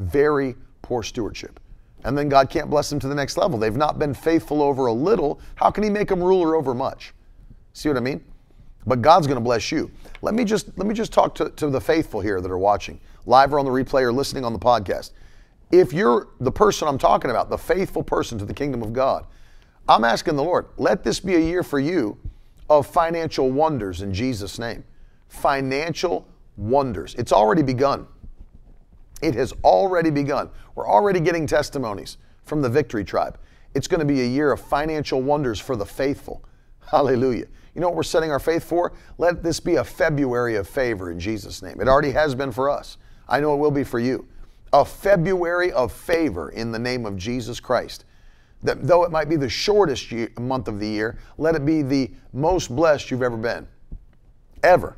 Very 0.01 0.57
poor 0.91 1.05
stewardship. 1.05 1.61
And 2.03 2.19
then 2.19 2.29
God 2.29 2.51
can't 2.51 2.69
bless 2.69 2.91
them 2.91 2.99
to 2.99 3.07
the 3.07 3.15
next 3.15 3.37
level. 3.37 3.61
They've 3.61 3.77
not 3.77 3.97
been 3.97 4.13
faithful 4.13 4.61
over 4.61 4.87
a 4.87 4.93
little. 4.93 5.39
How 5.55 5.71
can 5.71 5.85
He 5.85 5.89
make 5.89 6.09
them 6.09 6.21
ruler 6.21 6.57
over 6.57 6.75
much? 6.75 7.15
See 7.75 7.89
what 7.89 7.97
I 7.97 8.01
mean? 8.01 8.25
But 8.89 9.01
God's 9.01 9.29
going 9.29 9.37
to 9.37 9.45
bless 9.45 9.71
you. 9.71 9.89
Let 10.21 10.35
me 10.35 10.45
just 10.45 10.77
let 10.77 10.89
me 10.89 10.95
just 10.95 11.13
talk 11.13 11.37
to, 11.37 11.51
to 11.51 11.71
the 11.71 11.81
faithful 11.81 12.21
here 12.21 12.41
that 12.41 12.51
are 12.51 12.59
watching, 12.59 12.99
live 13.25 13.55
or 13.55 13.61
on 13.61 13.65
the 13.65 13.71
replay 13.71 14.03
or 14.03 14.13
listening 14.13 14.45
on 14.45 14.53
the 14.53 14.59
podcast. 14.59 15.13
If 15.71 15.93
you're 15.93 16.27
the 16.41 16.51
person 16.51 16.89
I'm 16.89 16.99
talking 16.99 17.31
about, 17.31 17.51
the 17.51 17.59
faithful 17.59 18.03
person 18.03 18.37
to 18.39 18.45
the 18.45 18.55
kingdom 18.55 18.83
of 18.83 18.93
God, 18.93 19.27
I'm 19.89 20.03
asking 20.03 20.35
the 20.35 20.43
Lord, 20.43 20.67
let 20.77 21.05
this 21.05 21.21
be 21.21 21.37
a 21.37 21.41
year 21.41 21.63
for 21.63 21.79
you 21.79 22.19
of 22.69 22.85
financial 22.85 23.49
wonders 23.49 24.03
in 24.03 24.13
Jesus' 24.13 24.59
name. 24.59 24.83
Financial 25.29 26.27
wonders. 26.57 27.15
It's 27.15 27.33
already 27.33 27.63
begun. 27.63 28.09
It 29.23 29.35
has 29.35 29.53
already 29.65 30.11
begun. 30.11 30.51
We're 30.75 30.89
already 30.89 31.21
getting 31.21 31.47
testimonies 31.47 32.17
from 32.45 32.63
the 32.63 32.69
Victory 32.69 33.05
Tribe. 33.05 33.39
It's 33.75 33.87
going 33.87 34.01
to 34.01 34.07
be 34.07 34.23
a 34.23 34.27
year 34.27 34.53
of 34.53 34.61
financial 34.61 35.23
wonders 35.23 35.61
for 35.61 35.77
the 35.77 35.87
faithful. 35.87 36.45
Hallelujah. 36.91 37.47
You 37.75 37.81
know 37.81 37.89
what 37.89 37.97
we're 37.97 38.03
setting 38.03 38.33
our 38.33 38.41
faith 38.41 38.65
for? 38.65 38.93
Let 39.19 39.43
this 39.43 39.61
be 39.61 39.77
a 39.77 39.85
February 39.85 40.57
of 40.57 40.69
favor 40.69 41.11
in 41.11 41.21
Jesus' 41.21 41.63
name. 41.63 41.81
It 41.81 41.89
already 41.89 42.11
has 42.11 42.35
been 42.35 42.51
for 42.51 42.69
us. 42.69 42.97
I 43.29 43.41
know 43.41 43.55
it 43.55 43.59
will 43.59 43.71
be 43.71 43.85
for 43.85 44.01
you. 44.01 44.27
A 44.73 44.85
February 44.85 45.71
of 45.73 45.93
favor 45.93 46.51
in 46.51 46.73
the 46.73 46.79
name 46.79 47.07
of 47.07 47.17
Jesus 47.17 47.61
Christ. 47.61 48.05
That 48.63 48.87
though 48.87 49.05
it 49.05 49.13
might 49.13 49.29
be 49.29 49.37
the 49.37 49.49
shortest 49.49 50.11
year, 50.11 50.29
month 50.39 50.67
of 50.69 50.81
the 50.81 50.89
year, 50.89 51.19
let 51.39 51.55
it 51.55 51.65
be 51.65 51.83
the 51.83 52.11
most 52.33 52.75
blessed 52.75 53.11
you've 53.11 53.23
ever 53.23 53.37
been. 53.37 53.69
Ever. 54.63 54.97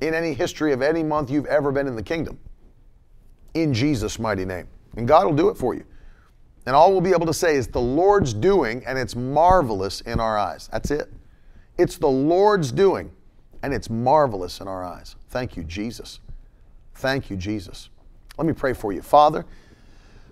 In 0.00 0.14
any 0.14 0.32
history 0.32 0.72
of 0.72 0.82
any 0.82 1.02
month 1.02 1.30
you've 1.30 1.46
ever 1.46 1.72
been 1.72 1.88
in 1.88 1.96
the 1.96 2.02
kingdom. 2.02 2.38
In 3.56 3.72
Jesus' 3.72 4.18
mighty 4.18 4.44
name. 4.44 4.68
And 4.96 5.08
God 5.08 5.24
will 5.24 5.32
do 5.32 5.48
it 5.48 5.56
for 5.56 5.74
you. 5.74 5.84
And 6.66 6.76
all 6.76 6.92
we'll 6.92 7.00
be 7.00 7.12
able 7.12 7.24
to 7.24 7.34
say 7.34 7.56
is 7.56 7.66
the 7.66 7.80
Lord's 7.80 8.34
doing, 8.34 8.84
and 8.84 8.98
it's 8.98 9.16
marvelous 9.16 10.02
in 10.02 10.20
our 10.20 10.36
eyes. 10.36 10.68
That's 10.70 10.90
it. 10.90 11.10
It's 11.78 11.96
the 11.96 12.06
Lord's 12.06 12.70
doing, 12.70 13.10
and 13.62 13.72
it's 13.72 13.88
marvelous 13.88 14.60
in 14.60 14.68
our 14.68 14.84
eyes. 14.84 15.16
Thank 15.30 15.56
you, 15.56 15.64
Jesus. 15.64 16.20
Thank 16.96 17.30
you, 17.30 17.36
Jesus. 17.36 17.88
Let 18.36 18.46
me 18.46 18.52
pray 18.52 18.74
for 18.74 18.92
you. 18.92 19.00
Father, 19.00 19.46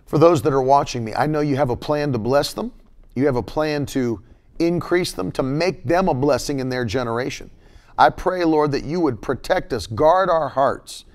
for 0.05 0.19
those 0.19 0.43
that 0.43 0.53
are 0.53 0.63
watching 0.63 1.03
me, 1.03 1.15
I 1.15 1.27
know 1.27 1.41
you 1.41 1.57
have 1.57 1.71
a 1.71 1.77
plan 1.77 2.13
to 2.13 2.19
bless 2.19 2.53
them. 2.53 2.73
You 3.15 3.25
have 3.25 3.37
a 3.37 3.43
plan 3.43 3.87
to 3.87 4.21
increase 4.59 5.13
them, 5.13 5.33
to 5.33 5.43
make 5.43 5.85
them 5.85 6.09
a 6.09 6.15
blessing 6.15 6.61
in 6.61 6.69
their 6.69 6.85
generation. 6.85 7.51
I 7.97 8.11
pray, 8.11 8.45
Lord, 8.45 8.73
that 8.73 8.85
you 8.85 9.01
would 9.01 9.23
protect 9.23 9.73
us, 9.73 9.87
guard 9.87 10.29
our 10.29 10.51
hearts 10.51 11.07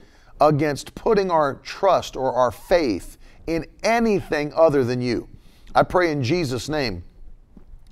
against 0.42 0.96
putting 0.96 1.30
our 1.32 1.56
trust 1.56 2.16
or 2.16 2.34
our 2.34 2.52
faith 2.52 3.18
in 3.48 3.66
anything 3.84 4.54
other 4.56 4.84
than 4.84 5.02
you. 5.02 5.28
I 5.76 5.84
pray 5.84 6.12
in 6.12 6.24
Jesus' 6.24 6.70
name 6.70 7.04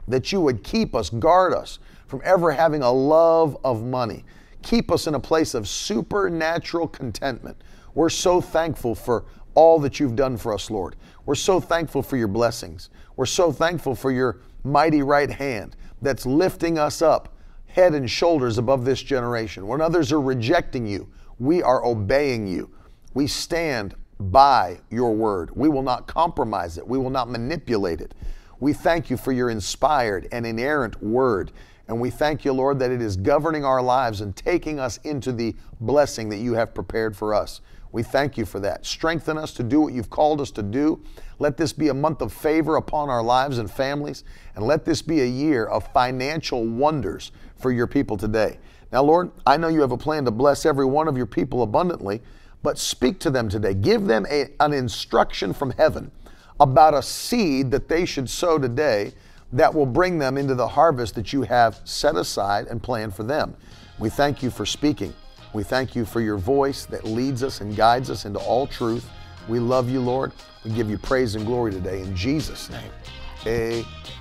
that 0.08 0.32
you 0.32 0.41
would 0.41 0.64
keep 0.64 0.95
us, 0.95 1.10
guard 1.10 1.54
us 1.54 1.80
from 2.08 2.22
ever 2.24 2.52
having 2.52 2.82
a 2.82 2.91
love 2.91 3.58
of 3.64 3.84
money. 3.84 4.24
Keep 4.64 4.91
us 4.91 5.08
in 5.08 5.16
a 5.16 5.20
place 5.20 5.54
of 5.54 5.68
supernatural 5.68 6.88
contentment. 6.88 7.62
We're 7.93 8.10
so 8.10 8.41
thankful 8.41 8.95
for 8.95 9.26
all 9.54 9.80
that 9.80 10.00
you've 10.00 10.16
done 10.16 10.38
for 10.38 10.54
us, 10.54 10.70
Lord. 10.70 10.95
We're 11.26 11.36
so 11.36 11.60
thankful 11.60 12.04
for 12.04 12.16
your 12.16 12.28
blessings. 12.28 12.89
We're 13.16 13.26
so 13.26 13.52
thankful 13.52 13.95
for 13.95 14.12
your 14.12 14.39
mighty 14.64 15.02
right 15.02 15.30
hand 15.30 15.76
that's 16.02 16.26
lifting 16.26 16.78
us 16.78 17.02
up 17.02 17.36
head 17.66 17.93
and 17.93 18.10
shoulders 18.10 18.58
above 18.58 18.86
this 18.86 19.02
generation. 19.02 19.68
When 19.68 19.82
others 19.82 20.12
are 20.12 20.22
rejecting 20.22 20.88
you, 20.88 21.10
we 21.40 21.62
are 21.62 21.86
obeying 21.86 22.48
you. 22.48 22.70
We 23.14 23.28
stand 23.28 23.96
by 24.20 24.80
your 24.90 25.14
word. 25.14 25.52
We 25.56 25.70
will 25.70 25.84
not 25.84 26.08
compromise 26.08 26.78
it, 26.78 26.88
we 26.88 26.98
will 26.98 27.10
not 27.10 27.30
manipulate 27.30 28.02
it. 28.02 28.14
We 28.60 28.74
thank 28.74 29.10
you 29.10 29.18
for 29.18 29.32
your 29.32 29.50
inspired 29.50 30.28
and 30.32 30.46
inerrant 30.46 31.02
word. 31.02 31.52
And 31.88 32.02
we 32.02 32.10
thank 32.10 32.44
you, 32.44 32.52
Lord, 32.52 32.80
that 32.80 32.92
it 32.92 33.02
is 33.02 33.16
governing 33.16 33.64
our 33.64 33.82
lives 33.82 34.20
and 34.22 34.36
taking 34.36 34.80
us 34.80 34.98
into 35.04 35.32
the 35.32 35.56
blessing 35.80 36.28
that 36.30 36.38
you 36.38 36.54
have 36.54 36.74
prepared 36.74 37.16
for 37.16 37.34
us. 37.34 37.62
We 37.92 38.04
thank 38.04 38.38
you 38.38 38.46
for 38.46 38.60
that. 38.60 38.86
Strengthen 38.86 39.38
us 39.38 39.54
to 39.54 39.64
do 39.64 39.80
what 39.80 39.94
you've 39.94 40.10
called 40.10 40.42
us 40.42 40.52
to 40.52 40.64
do. 40.64 41.02
Let 41.40 41.56
this 41.56 41.72
be 41.72 41.88
a 41.88 41.94
month 41.94 42.22
of 42.22 42.34
favor 42.34 42.76
upon 42.76 43.10
our 43.10 43.24
lives 43.24 43.60
and 43.60 43.72
families. 43.72 44.24
And 44.56 44.66
let 44.66 44.84
this 44.84 45.02
be 45.02 45.22
a 45.22 45.26
year 45.26 45.66
of 45.66 45.92
financial 45.94 46.66
wonders 46.66 47.32
for 47.56 47.72
your 47.72 47.88
people 47.88 48.18
today. 48.18 48.60
Now, 48.92 49.04
Lord, 49.04 49.32
I 49.46 49.58
know 49.58 49.68
you 49.68 49.82
have 49.82 49.92
a 49.92 49.98
plan 49.98 50.26
to 50.26 50.32
bless 50.32 50.66
every 50.66 50.86
one 50.86 51.08
of 51.08 51.18
your 51.18 51.26
people 51.26 51.64
abundantly, 51.64 52.22
but 52.64 52.78
speak 52.78 53.20
to 53.20 53.30
them 53.30 53.50
today. 53.50 53.74
Give 53.74 54.06
them 54.06 54.26
a, 54.30 54.50
an 54.60 54.74
instruction 54.74 55.54
from 55.54 55.72
heaven 55.72 56.12
about 56.60 56.94
a 56.94 57.02
seed 57.02 57.72
that 57.72 57.88
they 57.88 58.06
should 58.06 58.30
sow 58.30 58.58
today 58.58 59.14
that 59.54 59.74
will 59.74 59.86
bring 59.86 60.20
them 60.20 60.38
into 60.38 60.56
the 60.56 60.68
harvest 60.68 61.16
that 61.16 61.32
you 61.32 61.44
have 61.44 61.80
set 61.84 62.16
aside 62.16 62.68
and 62.68 62.82
planned 62.82 63.16
for 63.16 63.24
them. 63.24 63.56
We 64.00 64.10
thank 64.10 64.44
you 64.44 64.50
for 64.50 64.66
speaking. 64.66 65.14
We 65.54 65.64
thank 65.64 65.96
you 65.96 66.06
for 66.06 66.22
your 66.22 66.38
voice 66.38 66.86
that 66.86 67.06
leads 67.06 67.44
us 67.44 67.62
and 67.62 67.76
guides 67.76 68.10
us 68.10 68.26
into 68.26 68.40
all 68.40 68.68
truth. 68.68 69.10
We 69.48 69.60
love 69.60 69.90
you, 69.90 70.02
Lord. 70.02 70.34
We 70.66 70.72
give 70.72 70.90
you 70.90 70.98
praise 70.98 71.36
and 71.36 71.46
glory 71.46 71.72
today 71.72 72.02
in 72.02 72.16
Jesus' 72.16 72.70
name. 72.70 72.92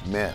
Amen. 0.07 0.35